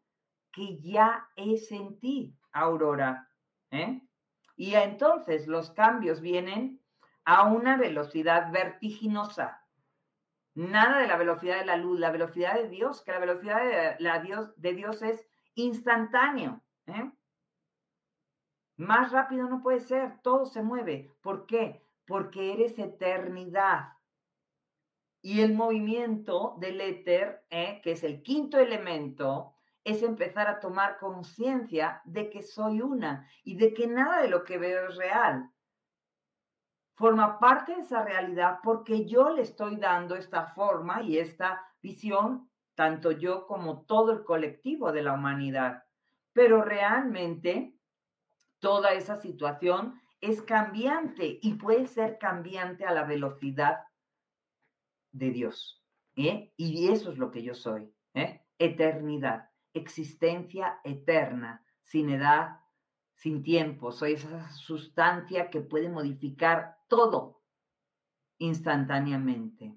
que 0.51 0.81
ya 0.81 1.29
es 1.37 1.71
en 1.71 1.97
ti, 1.99 2.35
Aurora. 2.51 3.29
¿eh? 3.71 4.01
Y 4.57 4.73
entonces 4.73 5.47
los 5.47 5.71
cambios 5.71 6.19
vienen 6.19 6.81
a 7.23 7.43
una 7.43 7.77
velocidad 7.77 8.51
vertiginosa 8.51 9.61
nada 10.57 10.97
de 11.01 11.07
la 11.07 11.17
velocidad 11.17 11.59
de 11.59 11.65
la 11.65 11.77
luz, 11.77 11.99
la 11.99 12.09
velocidad 12.09 12.55
de 12.55 12.67
Dios, 12.67 13.03
que 13.03 13.11
la 13.11 13.19
velocidad 13.19 13.63
de, 13.63 13.95
la 13.99 14.19
Dios, 14.19 14.59
de 14.59 14.73
Dios 14.73 15.03
es 15.03 15.29
instantáneo. 15.53 16.61
¿eh? 16.87 17.11
Más 18.77 19.11
rápido 19.11 19.47
no 19.47 19.61
puede 19.61 19.81
ser, 19.81 20.19
todo 20.23 20.47
se 20.47 20.63
mueve. 20.63 21.11
¿Por 21.21 21.45
qué? 21.45 21.83
Porque 22.07 22.53
eres 22.53 22.77
eternidad. 22.79 23.93
Y 25.27 25.41
el 25.41 25.55
movimiento 25.55 26.55
del 26.57 26.79
éter, 26.79 27.43
¿eh? 27.49 27.81
que 27.83 27.91
es 27.91 28.05
el 28.05 28.23
quinto 28.23 28.59
elemento, 28.59 29.55
es 29.83 30.01
empezar 30.01 30.47
a 30.47 30.61
tomar 30.61 30.97
conciencia 30.99 32.01
de 32.05 32.29
que 32.29 32.41
soy 32.41 32.79
una 32.79 33.29
y 33.43 33.57
de 33.57 33.73
que 33.73 33.87
nada 33.87 34.21
de 34.21 34.29
lo 34.29 34.45
que 34.45 34.57
veo 34.57 34.87
es 34.87 34.95
real 34.95 35.51
forma 36.95 37.39
parte 37.39 37.75
de 37.75 37.81
esa 37.81 38.05
realidad 38.05 38.59
porque 38.63 39.05
yo 39.05 39.31
le 39.31 39.41
estoy 39.41 39.75
dando 39.75 40.15
esta 40.15 40.45
forma 40.45 41.01
y 41.01 41.17
esta 41.17 41.61
visión, 41.81 42.49
tanto 42.73 43.11
yo 43.11 43.47
como 43.47 43.81
todo 43.81 44.13
el 44.13 44.23
colectivo 44.23 44.93
de 44.93 45.01
la 45.01 45.11
humanidad. 45.11 45.83
Pero 46.31 46.61
realmente 46.61 47.75
toda 48.59 48.93
esa 48.93 49.17
situación 49.17 49.99
es 50.21 50.41
cambiante 50.41 51.37
y 51.41 51.55
puede 51.55 51.85
ser 51.87 52.17
cambiante 52.17 52.85
a 52.85 52.93
la 52.93 53.03
velocidad 53.03 53.79
de 55.11 55.31
Dios. 55.31 55.83
¿eh? 56.15 56.53
Y 56.57 56.89
eso 56.91 57.11
es 57.11 57.17
lo 57.17 57.31
que 57.31 57.43
yo 57.43 57.53
soy. 57.53 57.91
¿eh? 58.13 58.41
Eternidad, 58.57 59.49
existencia 59.73 60.79
eterna, 60.83 61.65
sin 61.81 62.09
edad, 62.09 62.59
sin 63.13 63.43
tiempo. 63.43 63.91
Soy 63.91 64.13
esa 64.13 64.49
sustancia 64.49 65.49
que 65.49 65.61
puede 65.61 65.89
modificar 65.89 66.77
todo 66.87 67.43
instantáneamente. 68.37 69.75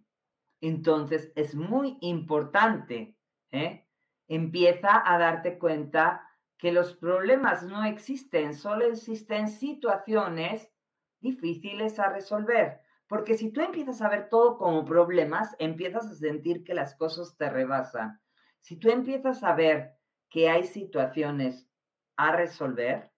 Entonces 0.61 1.33
es 1.37 1.55
muy 1.55 1.97
importante, 2.01 3.17
¿eh? 3.51 3.87
empieza 4.29 5.03
a 5.05 5.19
darte 5.19 5.59
cuenta 5.59 6.27
que 6.59 6.73
los 6.73 6.95
problemas 6.95 7.63
no 7.63 7.85
existen, 7.85 8.55
solo 8.55 8.85
existen 8.85 9.49
situaciones 9.49 10.71
difíciles 11.21 11.99
a 11.99 12.11
resolver. 12.11 12.83
Porque 13.11 13.37
si 13.37 13.51
tú 13.51 13.61
empiezas 13.61 14.03
a 14.03 14.09
ver 14.09 14.29
todo 14.29 14.57
como 14.57 14.85
problemas, 14.85 15.57
empiezas 15.59 16.07
a 16.07 16.15
sentir 16.15 16.63
que 16.63 16.75
las 16.75 16.95
cosas 16.95 17.37
te 17.37 17.51
rebasan. 17.51 18.21
Si 18.61 18.77
tú 18.77 18.89
empiezas 18.89 19.43
a 19.43 19.53
ver 19.53 19.97
que 20.29 20.49
hay 20.49 20.63
situaciones 20.63 21.69
a 22.17 22.31
resolver, 22.31 23.11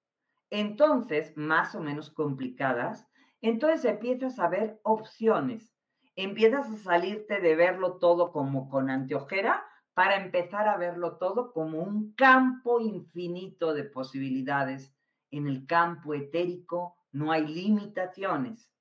entonces, 0.48 1.36
más 1.36 1.74
o 1.74 1.80
menos 1.80 2.08
complicadas, 2.08 3.06
entonces 3.42 3.84
empiezas 3.84 4.38
a 4.38 4.48
ver 4.48 4.80
opciones, 4.82 5.74
empiezas 6.16 6.70
a 6.70 6.78
salirte 6.78 7.42
de 7.42 7.54
verlo 7.54 7.98
todo 7.98 8.32
como 8.32 8.70
con 8.70 8.88
anteojera 8.88 9.62
para 9.92 10.16
empezar 10.16 10.68
a 10.68 10.78
verlo 10.78 11.18
todo 11.18 11.52
como 11.52 11.82
un 11.82 12.14
campo 12.14 12.80
infinito 12.80 13.74
de 13.74 13.84
posibilidades. 13.84 14.96
En 15.30 15.46
el 15.46 15.66
campo 15.66 16.14
etérico 16.14 16.96
no 17.10 17.30
hay 17.30 17.46
limitaciones. 17.46 18.71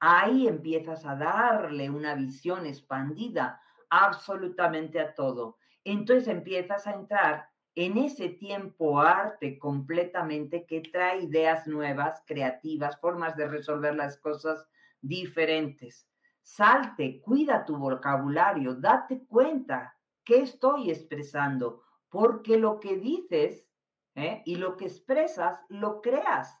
Ahí 0.00 0.46
empiezas 0.46 1.04
a 1.06 1.16
darle 1.16 1.88
una 1.90 2.14
visión 2.14 2.66
expandida 2.66 3.60
absolutamente 3.88 5.00
a 5.00 5.14
todo. 5.14 5.58
Entonces 5.84 6.28
empiezas 6.28 6.86
a 6.86 6.92
entrar 6.92 7.48
en 7.74 7.98
ese 7.98 8.30
tiempo 8.30 9.00
arte 9.00 9.58
completamente 9.58 10.66
que 10.66 10.80
trae 10.80 11.24
ideas 11.24 11.66
nuevas, 11.66 12.22
creativas, 12.26 12.98
formas 13.00 13.36
de 13.36 13.48
resolver 13.48 13.94
las 13.94 14.16
cosas 14.18 14.66
diferentes. 15.02 16.08
Salte, 16.42 17.20
cuida 17.20 17.64
tu 17.64 17.76
vocabulario, 17.76 18.74
date 18.74 19.26
cuenta 19.26 19.96
qué 20.24 20.40
estoy 20.40 20.90
expresando, 20.90 21.82
porque 22.08 22.56
lo 22.56 22.80
que 22.80 22.96
dices 22.96 23.66
¿eh? 24.14 24.42
y 24.46 24.56
lo 24.56 24.76
que 24.76 24.86
expresas, 24.86 25.64
lo 25.68 26.00
creas, 26.00 26.58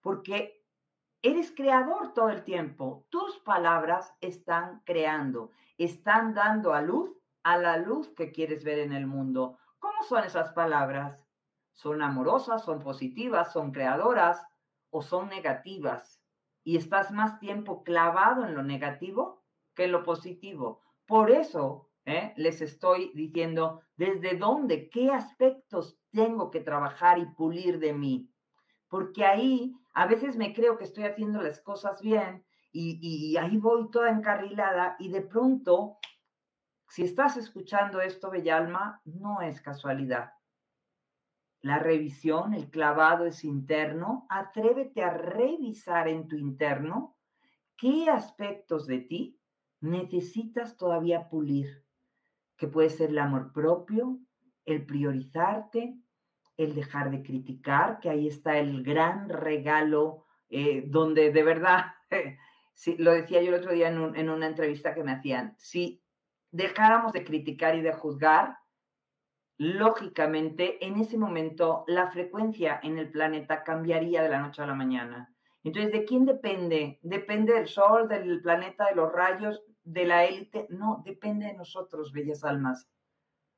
porque 0.00 0.61
eres 1.22 1.52
creador 1.52 2.12
todo 2.12 2.28
el 2.28 2.44
tiempo. 2.44 3.06
Tus 3.08 3.38
palabras 3.38 4.14
están 4.20 4.82
creando, 4.84 5.50
están 5.78 6.34
dando 6.34 6.74
a 6.74 6.82
luz 6.82 7.10
a 7.44 7.58
la 7.58 7.76
luz 7.76 8.08
que 8.14 8.30
quieres 8.30 8.62
ver 8.62 8.78
en 8.78 8.92
el 8.92 9.06
mundo 9.06 9.58
¿Cómo 9.80 10.04
son 10.04 10.22
esas 10.22 10.52
palabras? 10.52 11.18
¿Son 11.72 12.02
amorosas, 12.02 12.64
son 12.64 12.78
positivas, 12.78 13.52
son 13.52 13.72
creadoras 13.72 14.46
o 14.90 15.02
son 15.02 15.28
negativas? 15.28 16.22
y 16.64 16.76
estás 16.76 17.10
más 17.10 17.38
tiempo 17.38 17.82
clavado 17.82 18.46
en 18.46 18.54
lo 18.54 18.62
negativo 18.62 19.42
que 19.74 19.84
en 19.84 19.92
lo 19.92 20.02
positivo. 20.02 20.80
Por 21.06 21.30
eso 21.30 21.88
¿eh? 22.04 22.32
les 22.36 22.60
estoy 22.60 23.10
diciendo 23.14 23.80
desde 23.96 24.36
dónde, 24.36 24.88
qué 24.90 25.10
aspectos 25.10 25.98
tengo 26.10 26.50
que 26.50 26.60
trabajar 26.60 27.18
y 27.18 27.26
pulir 27.26 27.78
de 27.78 27.92
mí. 27.92 28.31
Porque 28.92 29.24
ahí 29.24 29.74
a 29.94 30.06
veces 30.06 30.36
me 30.36 30.52
creo 30.52 30.76
que 30.76 30.84
estoy 30.84 31.04
haciendo 31.04 31.40
las 31.40 31.60
cosas 31.60 32.02
bien 32.02 32.44
y, 32.72 33.34
ahí 33.38 33.56
voy 33.56 33.90
toda 33.90 34.10
encarrilada 34.10 34.96
y 34.98 35.08
de 35.08 35.22
pronto, 35.22 35.96
si 36.88 37.04
estás 37.04 37.38
escuchando 37.38 38.02
esto, 38.02 38.30
Bellalma, 38.30 39.00
no 39.06 39.40
es 39.40 39.62
casualidad. 39.62 40.34
La 41.62 41.78
revisión, 41.78 42.52
el 42.52 42.68
clavado 42.68 43.24
es 43.24 43.44
interno. 43.44 44.26
Atrévete 44.28 45.02
a 45.02 45.14
revisar 45.16 46.06
en 46.06 46.28
tu 46.28 46.36
interno 46.36 47.16
qué 47.78 48.10
aspectos 48.10 48.86
de 48.86 48.98
ti 48.98 49.40
necesitas 49.80 50.76
todavía 50.76 51.30
pulir, 51.30 51.82
que 52.58 52.68
puede 52.68 52.90
ser 52.90 53.08
el 53.08 53.20
amor 53.20 53.54
propio, 53.54 54.18
el 54.66 54.84
priorizarte, 54.84 55.96
el 56.56 56.74
dejar 56.74 57.10
de 57.10 57.22
criticar, 57.22 58.00
que 58.00 58.10
ahí 58.10 58.26
está 58.26 58.58
el 58.58 58.82
gran 58.82 59.28
regalo 59.28 60.26
eh, 60.48 60.84
donde 60.86 61.32
de 61.32 61.42
verdad, 61.42 61.86
lo 62.98 63.12
decía 63.12 63.42
yo 63.42 63.48
el 63.48 63.60
otro 63.60 63.72
día 63.72 63.88
en, 63.88 64.16
en 64.16 64.30
una 64.30 64.46
entrevista 64.46 64.94
que 64.94 65.04
me 65.04 65.12
hacían, 65.12 65.54
si 65.58 66.02
dejáramos 66.50 67.12
de 67.12 67.24
criticar 67.24 67.74
y 67.76 67.82
de 67.82 67.92
juzgar, 67.92 68.58
lógicamente 69.58 70.84
en 70.84 70.98
ese 70.98 71.16
momento 71.16 71.84
la 71.86 72.10
frecuencia 72.10 72.80
en 72.82 72.98
el 72.98 73.10
planeta 73.10 73.62
cambiaría 73.62 74.22
de 74.22 74.28
la 74.28 74.40
noche 74.40 74.62
a 74.62 74.66
la 74.66 74.74
mañana. 74.74 75.32
Entonces, 75.64 75.92
¿de 75.92 76.04
quién 76.04 76.24
depende? 76.24 76.98
¿Depende 77.02 77.52
del 77.52 77.68
Sol, 77.68 78.08
del 78.08 78.42
planeta, 78.42 78.86
de 78.86 78.96
los 78.96 79.12
rayos, 79.12 79.62
de 79.84 80.04
la 80.04 80.24
élite? 80.24 80.66
No, 80.70 81.02
depende 81.04 81.46
de 81.46 81.54
nosotros, 81.54 82.12
bellas 82.12 82.42
almas. 82.42 82.88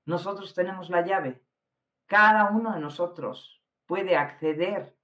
Nosotros 0.05 0.53
tenemos 0.53 0.91
la 0.91 1.05
llave. 1.05 1.43
Cada 2.07 2.51
uno 2.51 2.73
de 2.75 2.81
nosotros 2.81 3.63
puede 3.87 4.17
acceder 4.17 4.97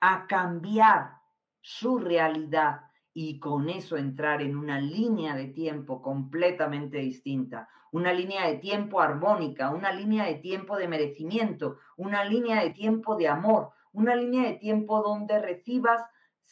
a 0.00 0.26
cambiar 0.26 1.16
su 1.60 1.98
realidad 1.98 2.82
y 3.12 3.40
con 3.40 3.68
eso 3.68 3.96
entrar 3.96 4.42
en 4.42 4.56
una 4.56 4.78
línea 4.78 5.34
de 5.34 5.46
tiempo 5.46 6.02
completamente 6.02 6.98
distinta, 6.98 7.68
una 7.90 8.12
línea 8.12 8.46
de 8.46 8.58
tiempo 8.58 9.00
armónica, 9.00 9.70
una 9.70 9.90
línea 9.90 10.26
de 10.26 10.34
tiempo 10.34 10.76
de 10.76 10.86
merecimiento, 10.86 11.78
una 11.96 12.24
línea 12.24 12.62
de 12.62 12.70
tiempo 12.70 13.16
de 13.16 13.28
amor, 13.28 13.70
una 13.92 14.14
línea 14.14 14.42
de 14.48 14.58
tiempo 14.58 15.02
donde 15.02 15.40
recibas 15.40 16.02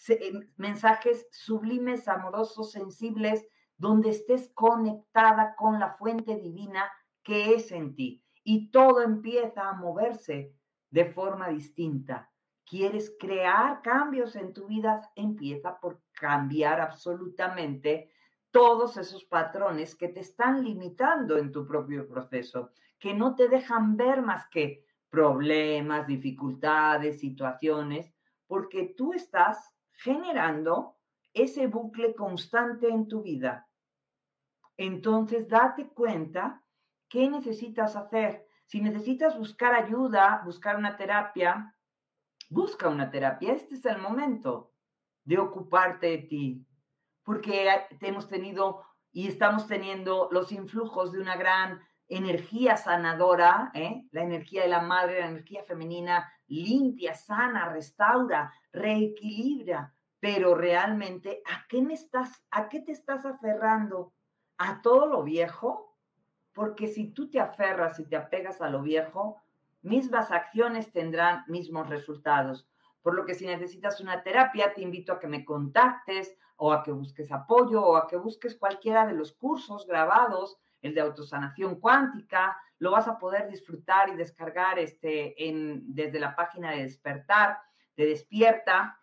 eh, 0.08 0.32
mensajes 0.56 1.28
sublimes, 1.30 2.08
amorosos, 2.08 2.72
sensibles, 2.72 3.46
donde 3.76 4.10
estés 4.10 4.50
conectada 4.54 5.54
con 5.56 5.78
la 5.78 5.94
fuente 5.98 6.36
divina 6.36 6.90
que 7.22 7.54
es 7.54 7.72
en 7.72 7.94
ti. 7.94 8.23
Y 8.44 8.70
todo 8.70 9.00
empieza 9.00 9.68
a 9.68 9.72
moverse 9.72 10.54
de 10.90 11.06
forma 11.06 11.48
distinta. 11.48 12.30
¿Quieres 12.64 13.16
crear 13.18 13.82
cambios 13.82 14.36
en 14.36 14.52
tu 14.52 14.66
vida? 14.66 15.10
Empieza 15.16 15.80
por 15.80 16.00
cambiar 16.12 16.80
absolutamente 16.80 18.10
todos 18.50 18.96
esos 18.96 19.24
patrones 19.24 19.96
que 19.96 20.08
te 20.08 20.20
están 20.20 20.62
limitando 20.62 21.36
en 21.36 21.50
tu 21.50 21.66
propio 21.66 22.06
proceso, 22.06 22.70
que 23.00 23.12
no 23.12 23.34
te 23.34 23.48
dejan 23.48 23.96
ver 23.96 24.22
más 24.22 24.48
que 24.48 24.84
problemas, 25.10 26.06
dificultades, 26.06 27.18
situaciones, 27.18 28.14
porque 28.46 28.94
tú 28.96 29.12
estás 29.12 29.74
generando 29.90 30.96
ese 31.32 31.66
bucle 31.66 32.14
constante 32.14 32.88
en 32.88 33.08
tu 33.08 33.22
vida. 33.22 33.68
Entonces, 34.76 35.48
date 35.48 35.88
cuenta 35.88 36.63
qué 37.14 37.30
necesitas 37.30 37.94
hacer. 37.94 38.44
Si 38.66 38.80
necesitas 38.80 39.38
buscar 39.38 39.72
ayuda, 39.72 40.42
buscar 40.44 40.74
una 40.74 40.96
terapia, 40.96 41.72
busca 42.50 42.88
una 42.88 43.08
terapia. 43.08 43.52
Este 43.52 43.76
es 43.76 43.84
el 43.86 43.98
momento 43.98 44.72
de 45.22 45.38
ocuparte 45.38 46.08
de 46.08 46.18
ti, 46.18 46.66
porque 47.22 47.70
hemos 48.00 48.26
tenido 48.26 48.82
y 49.12 49.28
estamos 49.28 49.68
teniendo 49.68 50.28
los 50.32 50.50
influjos 50.50 51.12
de 51.12 51.20
una 51.20 51.36
gran 51.36 51.80
energía 52.08 52.76
sanadora, 52.76 53.70
¿eh? 53.74 54.08
la 54.10 54.24
energía 54.24 54.62
de 54.62 54.70
la 54.70 54.80
madre, 54.80 55.20
la 55.20 55.28
energía 55.28 55.62
femenina, 55.62 56.28
limpia, 56.48 57.14
sana, 57.14 57.68
restaura, 57.68 58.52
reequilibra, 58.72 59.94
pero 60.18 60.56
realmente, 60.56 61.42
¿a 61.46 61.64
qué 61.68 61.80
me 61.80 61.94
estás, 61.94 62.44
a 62.50 62.68
qué 62.68 62.80
te 62.80 62.90
estás 62.90 63.24
aferrando? 63.24 64.12
¿A 64.58 64.82
todo 64.82 65.06
lo 65.06 65.22
viejo? 65.22 65.93
Porque 66.54 66.88
si 66.88 67.08
tú 67.08 67.28
te 67.28 67.40
aferras 67.40 67.98
y 68.00 68.04
te 68.04 68.16
apegas 68.16 68.60
a 68.60 68.70
lo 68.70 68.80
viejo, 68.80 69.42
mismas 69.82 70.30
acciones 70.30 70.92
tendrán 70.92 71.44
mismos 71.48 71.88
resultados. 71.88 72.66
Por 73.02 73.14
lo 73.14 73.26
que 73.26 73.34
si 73.34 73.44
necesitas 73.44 74.00
una 74.00 74.22
terapia, 74.22 74.72
te 74.72 74.80
invito 74.80 75.12
a 75.12 75.18
que 75.18 75.26
me 75.26 75.44
contactes 75.44 76.36
o 76.56 76.72
a 76.72 76.82
que 76.82 76.92
busques 76.92 77.30
apoyo 77.32 77.84
o 77.84 77.96
a 77.96 78.06
que 78.06 78.16
busques 78.16 78.56
cualquiera 78.56 79.06
de 79.06 79.12
los 79.12 79.32
cursos 79.32 79.86
grabados, 79.86 80.56
el 80.80 80.94
de 80.94 81.00
autosanación 81.00 81.80
cuántica, 81.80 82.56
lo 82.78 82.92
vas 82.92 83.08
a 83.08 83.18
poder 83.18 83.48
disfrutar 83.48 84.08
y 84.08 84.16
descargar 84.16 84.78
este, 84.78 85.48
en, 85.48 85.94
desde 85.94 86.20
la 86.20 86.36
página 86.36 86.70
de 86.70 86.82
despertar, 86.82 87.58
de 87.96 88.06
despierta, 88.06 89.00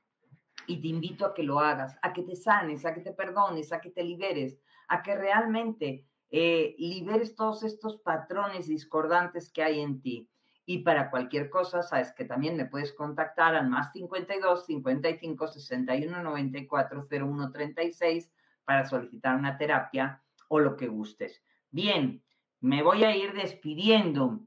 y 0.67 0.79
te 0.79 0.87
invito 0.87 1.25
a 1.25 1.33
que 1.33 1.43
lo 1.43 1.59
hagas, 1.59 1.97
a 2.01 2.13
que 2.13 2.23
te 2.23 2.35
sanes, 2.35 2.85
a 2.85 2.93
que 2.93 3.01
te 3.01 3.13
perdones, 3.13 3.73
a 3.73 3.81
que 3.81 3.89
te 3.89 4.03
liberes, 4.03 4.59
a 4.87 5.01
que 5.01 5.15
realmente 5.15 6.05
eh, 6.31 6.75
liberes 6.77 7.35
todos 7.35 7.63
estos 7.63 7.97
patrones 7.97 8.67
discordantes 8.67 9.51
que 9.51 9.63
hay 9.63 9.81
en 9.81 10.01
ti. 10.01 10.29
Y 10.65 10.79
para 10.79 11.11
cualquier 11.11 11.49
cosa, 11.49 11.83
sabes 11.83 12.13
que 12.13 12.23
también 12.23 12.55
me 12.55 12.65
puedes 12.65 12.93
contactar 12.93 13.55
al 13.55 13.69
más 13.69 13.91
52 13.91 14.65
55 14.65 15.47
61 15.47 16.23
94 16.23 17.07
01 17.11 17.51
36 17.51 18.31
para 18.63 18.85
solicitar 18.85 19.35
una 19.35 19.57
terapia 19.57 20.23
o 20.47 20.59
lo 20.59 20.77
que 20.77 20.87
gustes. 20.87 21.43
Bien, 21.69 22.23
me 22.61 22.83
voy 22.83 23.03
a 23.03 23.15
ir 23.15 23.33
despidiendo. 23.33 24.39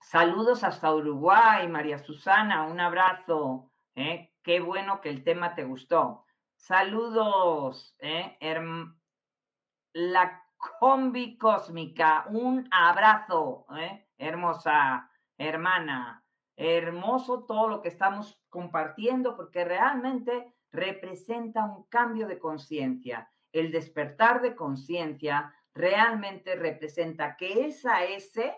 Saludos 0.00 0.64
hasta 0.64 0.92
Uruguay, 0.92 1.68
María 1.68 1.98
Susana, 1.98 2.64
un 2.64 2.80
abrazo. 2.80 3.70
¿eh? 3.94 4.32
Qué 4.42 4.60
bueno 4.60 5.00
que 5.00 5.10
el 5.10 5.22
tema 5.22 5.54
te 5.54 5.64
gustó. 5.64 6.24
Saludos, 6.56 7.94
¿eh? 8.00 8.36
la 9.92 10.42
combi 10.62 11.36
cósmica, 11.36 12.26
un 12.30 12.68
abrazo, 12.70 13.66
¿eh? 13.76 14.06
hermosa 14.16 15.10
hermana, 15.36 16.24
hermoso 16.56 17.44
todo 17.44 17.68
lo 17.68 17.82
que 17.82 17.88
estamos 17.88 18.40
compartiendo 18.48 19.36
porque 19.36 19.64
realmente 19.64 20.54
representa 20.70 21.64
un 21.64 21.84
cambio 21.84 22.28
de 22.28 22.38
conciencia. 22.38 23.30
El 23.50 23.72
despertar 23.72 24.40
de 24.40 24.54
conciencia 24.54 25.52
realmente 25.74 26.54
representa 26.54 27.36
que 27.36 27.66
esa 27.66 28.04
ese, 28.04 28.54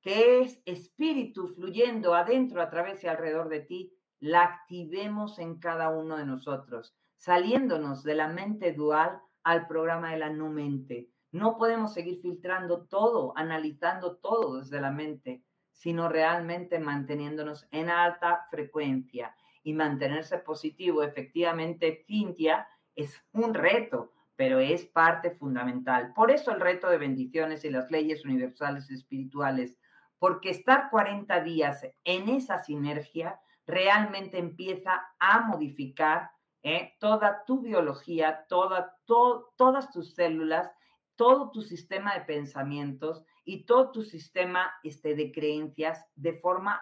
que 0.00 0.42
es 0.42 0.62
espíritu 0.64 1.48
fluyendo 1.48 2.14
adentro, 2.14 2.62
a 2.62 2.70
través 2.70 3.02
y 3.02 3.08
alrededor 3.08 3.48
de 3.48 3.60
ti, 3.60 3.92
la 4.20 4.42
activemos 4.42 5.38
en 5.38 5.58
cada 5.58 5.90
uno 5.90 6.16
de 6.16 6.24
nosotros, 6.24 6.94
saliéndonos 7.16 8.04
de 8.04 8.14
la 8.14 8.28
mente 8.28 8.72
dual 8.72 9.20
al 9.42 9.66
programa 9.66 10.12
de 10.12 10.18
la 10.18 10.30
no 10.30 10.48
mente. 10.50 11.10
No 11.36 11.56
podemos 11.56 11.92
seguir 11.92 12.20
filtrando 12.20 12.86
todo, 12.86 13.32
analizando 13.36 14.16
todo 14.16 14.58
desde 14.58 14.80
la 14.80 14.90
mente 14.90 15.42
sino 15.76 16.08
realmente 16.08 16.78
manteniéndonos 16.78 17.68
en 17.70 17.90
alta 17.90 18.46
frecuencia 18.50 19.36
y 19.62 19.74
mantenerse 19.74 20.38
positivo. 20.38 21.02
Efectivamente, 21.02 22.02
Cintia, 22.06 22.66
es 22.94 23.22
un 23.32 23.52
reto, 23.52 24.12
pero 24.36 24.58
es 24.58 24.86
parte 24.86 25.32
fundamental. 25.32 26.14
Por 26.14 26.30
eso 26.30 26.50
el 26.50 26.60
reto 26.60 26.88
de 26.88 26.96
bendiciones 26.96 27.64
y 27.64 27.70
las 27.70 27.90
leyes 27.90 28.24
universales 28.24 28.90
espirituales, 28.90 29.78
porque 30.18 30.48
estar 30.48 30.88
40 30.90 31.42
días 31.42 31.86
en 32.04 32.30
esa 32.30 32.58
sinergia 32.64 33.38
realmente 33.66 34.38
empieza 34.38 35.08
a 35.18 35.40
modificar 35.40 36.30
¿eh? 36.62 36.94
toda 36.98 37.44
tu 37.44 37.60
biología, 37.60 38.46
toda, 38.48 38.96
todas 39.04 39.90
tus 39.92 40.14
células, 40.14 40.72
todo 41.16 41.50
tu 41.50 41.62
sistema 41.62 42.14
de 42.14 42.20
pensamientos 42.22 43.24
y 43.44 43.64
todo 43.64 43.90
tu 43.92 44.02
sistema 44.02 44.72
este, 44.82 45.14
de 45.14 45.32
creencias 45.32 46.06
de 46.14 46.34
forma 46.34 46.80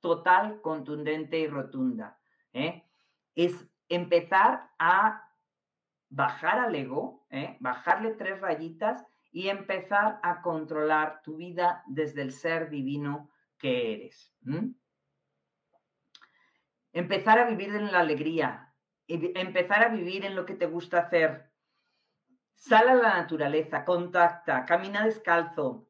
total, 0.00 0.60
contundente 0.60 1.38
y 1.38 1.46
rotunda. 1.46 2.18
¿eh? 2.52 2.84
Es 3.34 3.68
empezar 3.88 4.70
a 4.78 5.24
bajar 6.08 6.60
al 6.60 6.74
ego, 6.74 7.26
¿eh? 7.30 7.56
bajarle 7.60 8.12
tres 8.12 8.40
rayitas 8.40 9.04
y 9.30 9.48
empezar 9.48 10.20
a 10.22 10.40
controlar 10.40 11.20
tu 11.22 11.36
vida 11.36 11.82
desde 11.86 12.22
el 12.22 12.32
ser 12.32 12.70
divino 12.70 13.30
que 13.58 13.94
eres. 13.94 14.34
Empezar 16.92 17.38
a 17.38 17.48
vivir 17.48 17.74
en 17.74 17.92
la 17.92 18.00
alegría, 18.00 18.74
empezar 19.06 19.84
a 19.84 19.88
vivir 19.88 20.24
en 20.24 20.34
lo 20.34 20.46
que 20.46 20.54
te 20.54 20.66
gusta 20.66 21.00
hacer. 21.00 21.47
Sal 22.58 22.88
a 22.88 22.94
la 22.96 23.14
naturaleza, 23.18 23.84
contacta, 23.84 24.64
camina 24.64 25.04
descalzo, 25.04 25.86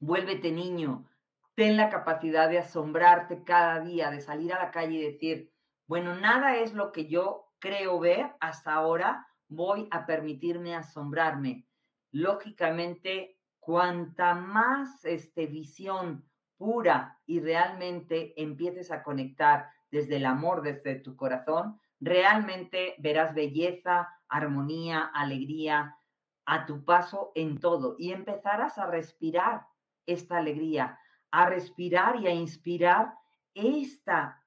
vuélvete 0.00 0.52
niño, 0.52 1.08
ten 1.54 1.78
la 1.78 1.88
capacidad 1.88 2.50
de 2.50 2.58
asombrarte 2.58 3.42
cada 3.42 3.80
día, 3.80 4.10
de 4.10 4.20
salir 4.20 4.52
a 4.52 4.62
la 4.62 4.70
calle 4.70 4.96
y 4.98 5.12
decir, 5.12 5.50
bueno, 5.86 6.14
nada 6.14 6.56
es 6.56 6.74
lo 6.74 6.92
que 6.92 7.06
yo 7.06 7.46
creo 7.58 7.98
ver 7.98 8.32
hasta 8.40 8.74
ahora, 8.74 9.26
voy 9.48 9.88
a 9.90 10.04
permitirme 10.04 10.76
asombrarme. 10.76 11.66
Lógicamente, 12.12 13.38
cuanta 13.58 14.34
más 14.34 15.06
este, 15.06 15.46
visión 15.46 16.28
pura 16.58 17.18
y 17.24 17.40
realmente 17.40 18.34
empieces 18.40 18.90
a 18.90 19.02
conectar 19.02 19.70
desde 19.90 20.16
el 20.16 20.26
amor, 20.26 20.60
desde 20.60 20.96
tu 20.96 21.16
corazón, 21.16 21.80
realmente 21.98 22.94
verás 22.98 23.34
belleza, 23.34 24.08
armonía, 24.34 25.10
alegría 25.14 25.96
a 26.44 26.66
tu 26.66 26.84
paso 26.84 27.30
en 27.36 27.58
todo 27.58 27.94
y 27.98 28.12
empezarás 28.12 28.78
a 28.78 28.86
respirar 28.86 29.66
esta 30.06 30.38
alegría, 30.38 30.98
a 31.30 31.46
respirar 31.46 32.20
y 32.20 32.26
a 32.26 32.34
inspirar 32.34 33.14
esta 33.54 34.42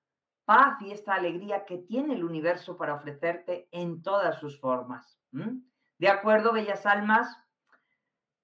paz 0.46 0.82
y 0.82 0.92
esta 0.92 1.14
alegría 1.16 1.66
que 1.66 1.78
tiene 1.78 2.16
el 2.16 2.26
universo 2.26 2.78
para 2.78 2.96
ofrecerte 2.96 3.70
en 3.72 4.02
todas 4.04 4.40
sus 4.40 4.60
formas. 4.60 5.20
¿De 5.32 6.10
acuerdo, 6.10 6.52
bellas 6.52 6.86
almas? 6.86 7.28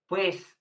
Pues 0.08 0.58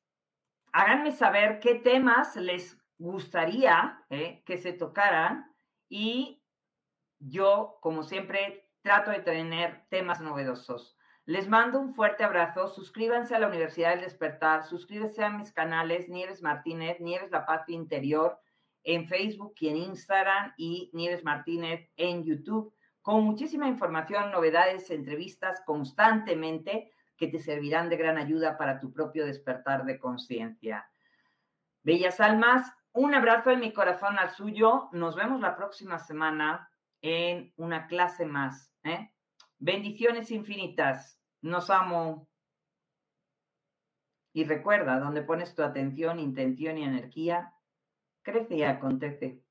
háganme 0.72 1.12
saber 1.12 1.60
qué 1.60 1.76
temas 1.76 2.34
les 2.36 2.76
gustaría 2.98 4.04
¿eh? 4.10 4.42
que 4.44 4.56
se 4.58 4.72
tocaran 4.72 5.52
y 5.88 6.42
yo, 7.20 7.78
como 7.80 8.02
siempre, 8.02 8.68
trato 8.82 9.10
de 9.10 9.20
tener 9.20 9.84
temas 9.88 10.20
novedosos. 10.20 10.96
Les 11.24 11.48
mando 11.48 11.78
un 11.78 11.94
fuerte 11.94 12.24
abrazo. 12.24 12.68
Suscríbanse 12.68 13.34
a 13.34 13.38
la 13.38 13.46
Universidad 13.46 13.90
del 13.90 14.00
Despertar. 14.00 14.64
Suscríbanse 14.64 15.22
a 15.22 15.30
mis 15.30 15.52
canales 15.52 16.08
Nieves 16.08 16.42
Martínez, 16.42 17.00
Nieves 17.00 17.30
La 17.30 17.46
Paz 17.46 17.68
Interior, 17.68 18.40
en 18.82 19.06
Facebook 19.06 19.54
y 19.60 19.68
en 19.68 19.76
Instagram 19.76 20.52
y 20.56 20.90
Nieves 20.92 21.22
Martínez 21.22 21.88
en 21.96 22.24
YouTube, 22.24 22.74
con 23.00 23.22
muchísima 23.22 23.68
información, 23.68 24.32
novedades, 24.32 24.90
entrevistas 24.90 25.62
constantemente 25.64 26.90
que 27.16 27.28
te 27.28 27.38
servirán 27.38 27.88
de 27.88 27.96
gran 27.96 28.18
ayuda 28.18 28.58
para 28.58 28.80
tu 28.80 28.92
propio 28.92 29.24
despertar 29.24 29.84
de 29.84 30.00
conciencia. 30.00 30.88
Bellas 31.84 32.18
almas, 32.18 32.72
un 32.92 33.14
abrazo 33.14 33.50
en 33.50 33.60
mi 33.60 33.72
corazón 33.72 34.18
al 34.18 34.30
suyo. 34.30 34.88
Nos 34.90 35.14
vemos 35.14 35.40
la 35.40 35.56
próxima 35.56 36.00
semana 36.00 36.68
en 37.00 37.52
una 37.56 37.86
clase 37.86 38.24
más. 38.24 38.71
¿Eh? 38.84 39.12
Bendiciones 39.58 40.30
infinitas. 40.30 41.20
Nos 41.40 41.70
amo. 41.70 42.28
Y 44.34 44.44
recuerda, 44.44 44.98
donde 44.98 45.22
pones 45.22 45.54
tu 45.54 45.62
atención, 45.62 46.18
intención 46.18 46.78
y 46.78 46.84
energía, 46.84 47.54
crece 48.22 48.56
y 48.56 48.62
acontece. 48.62 49.42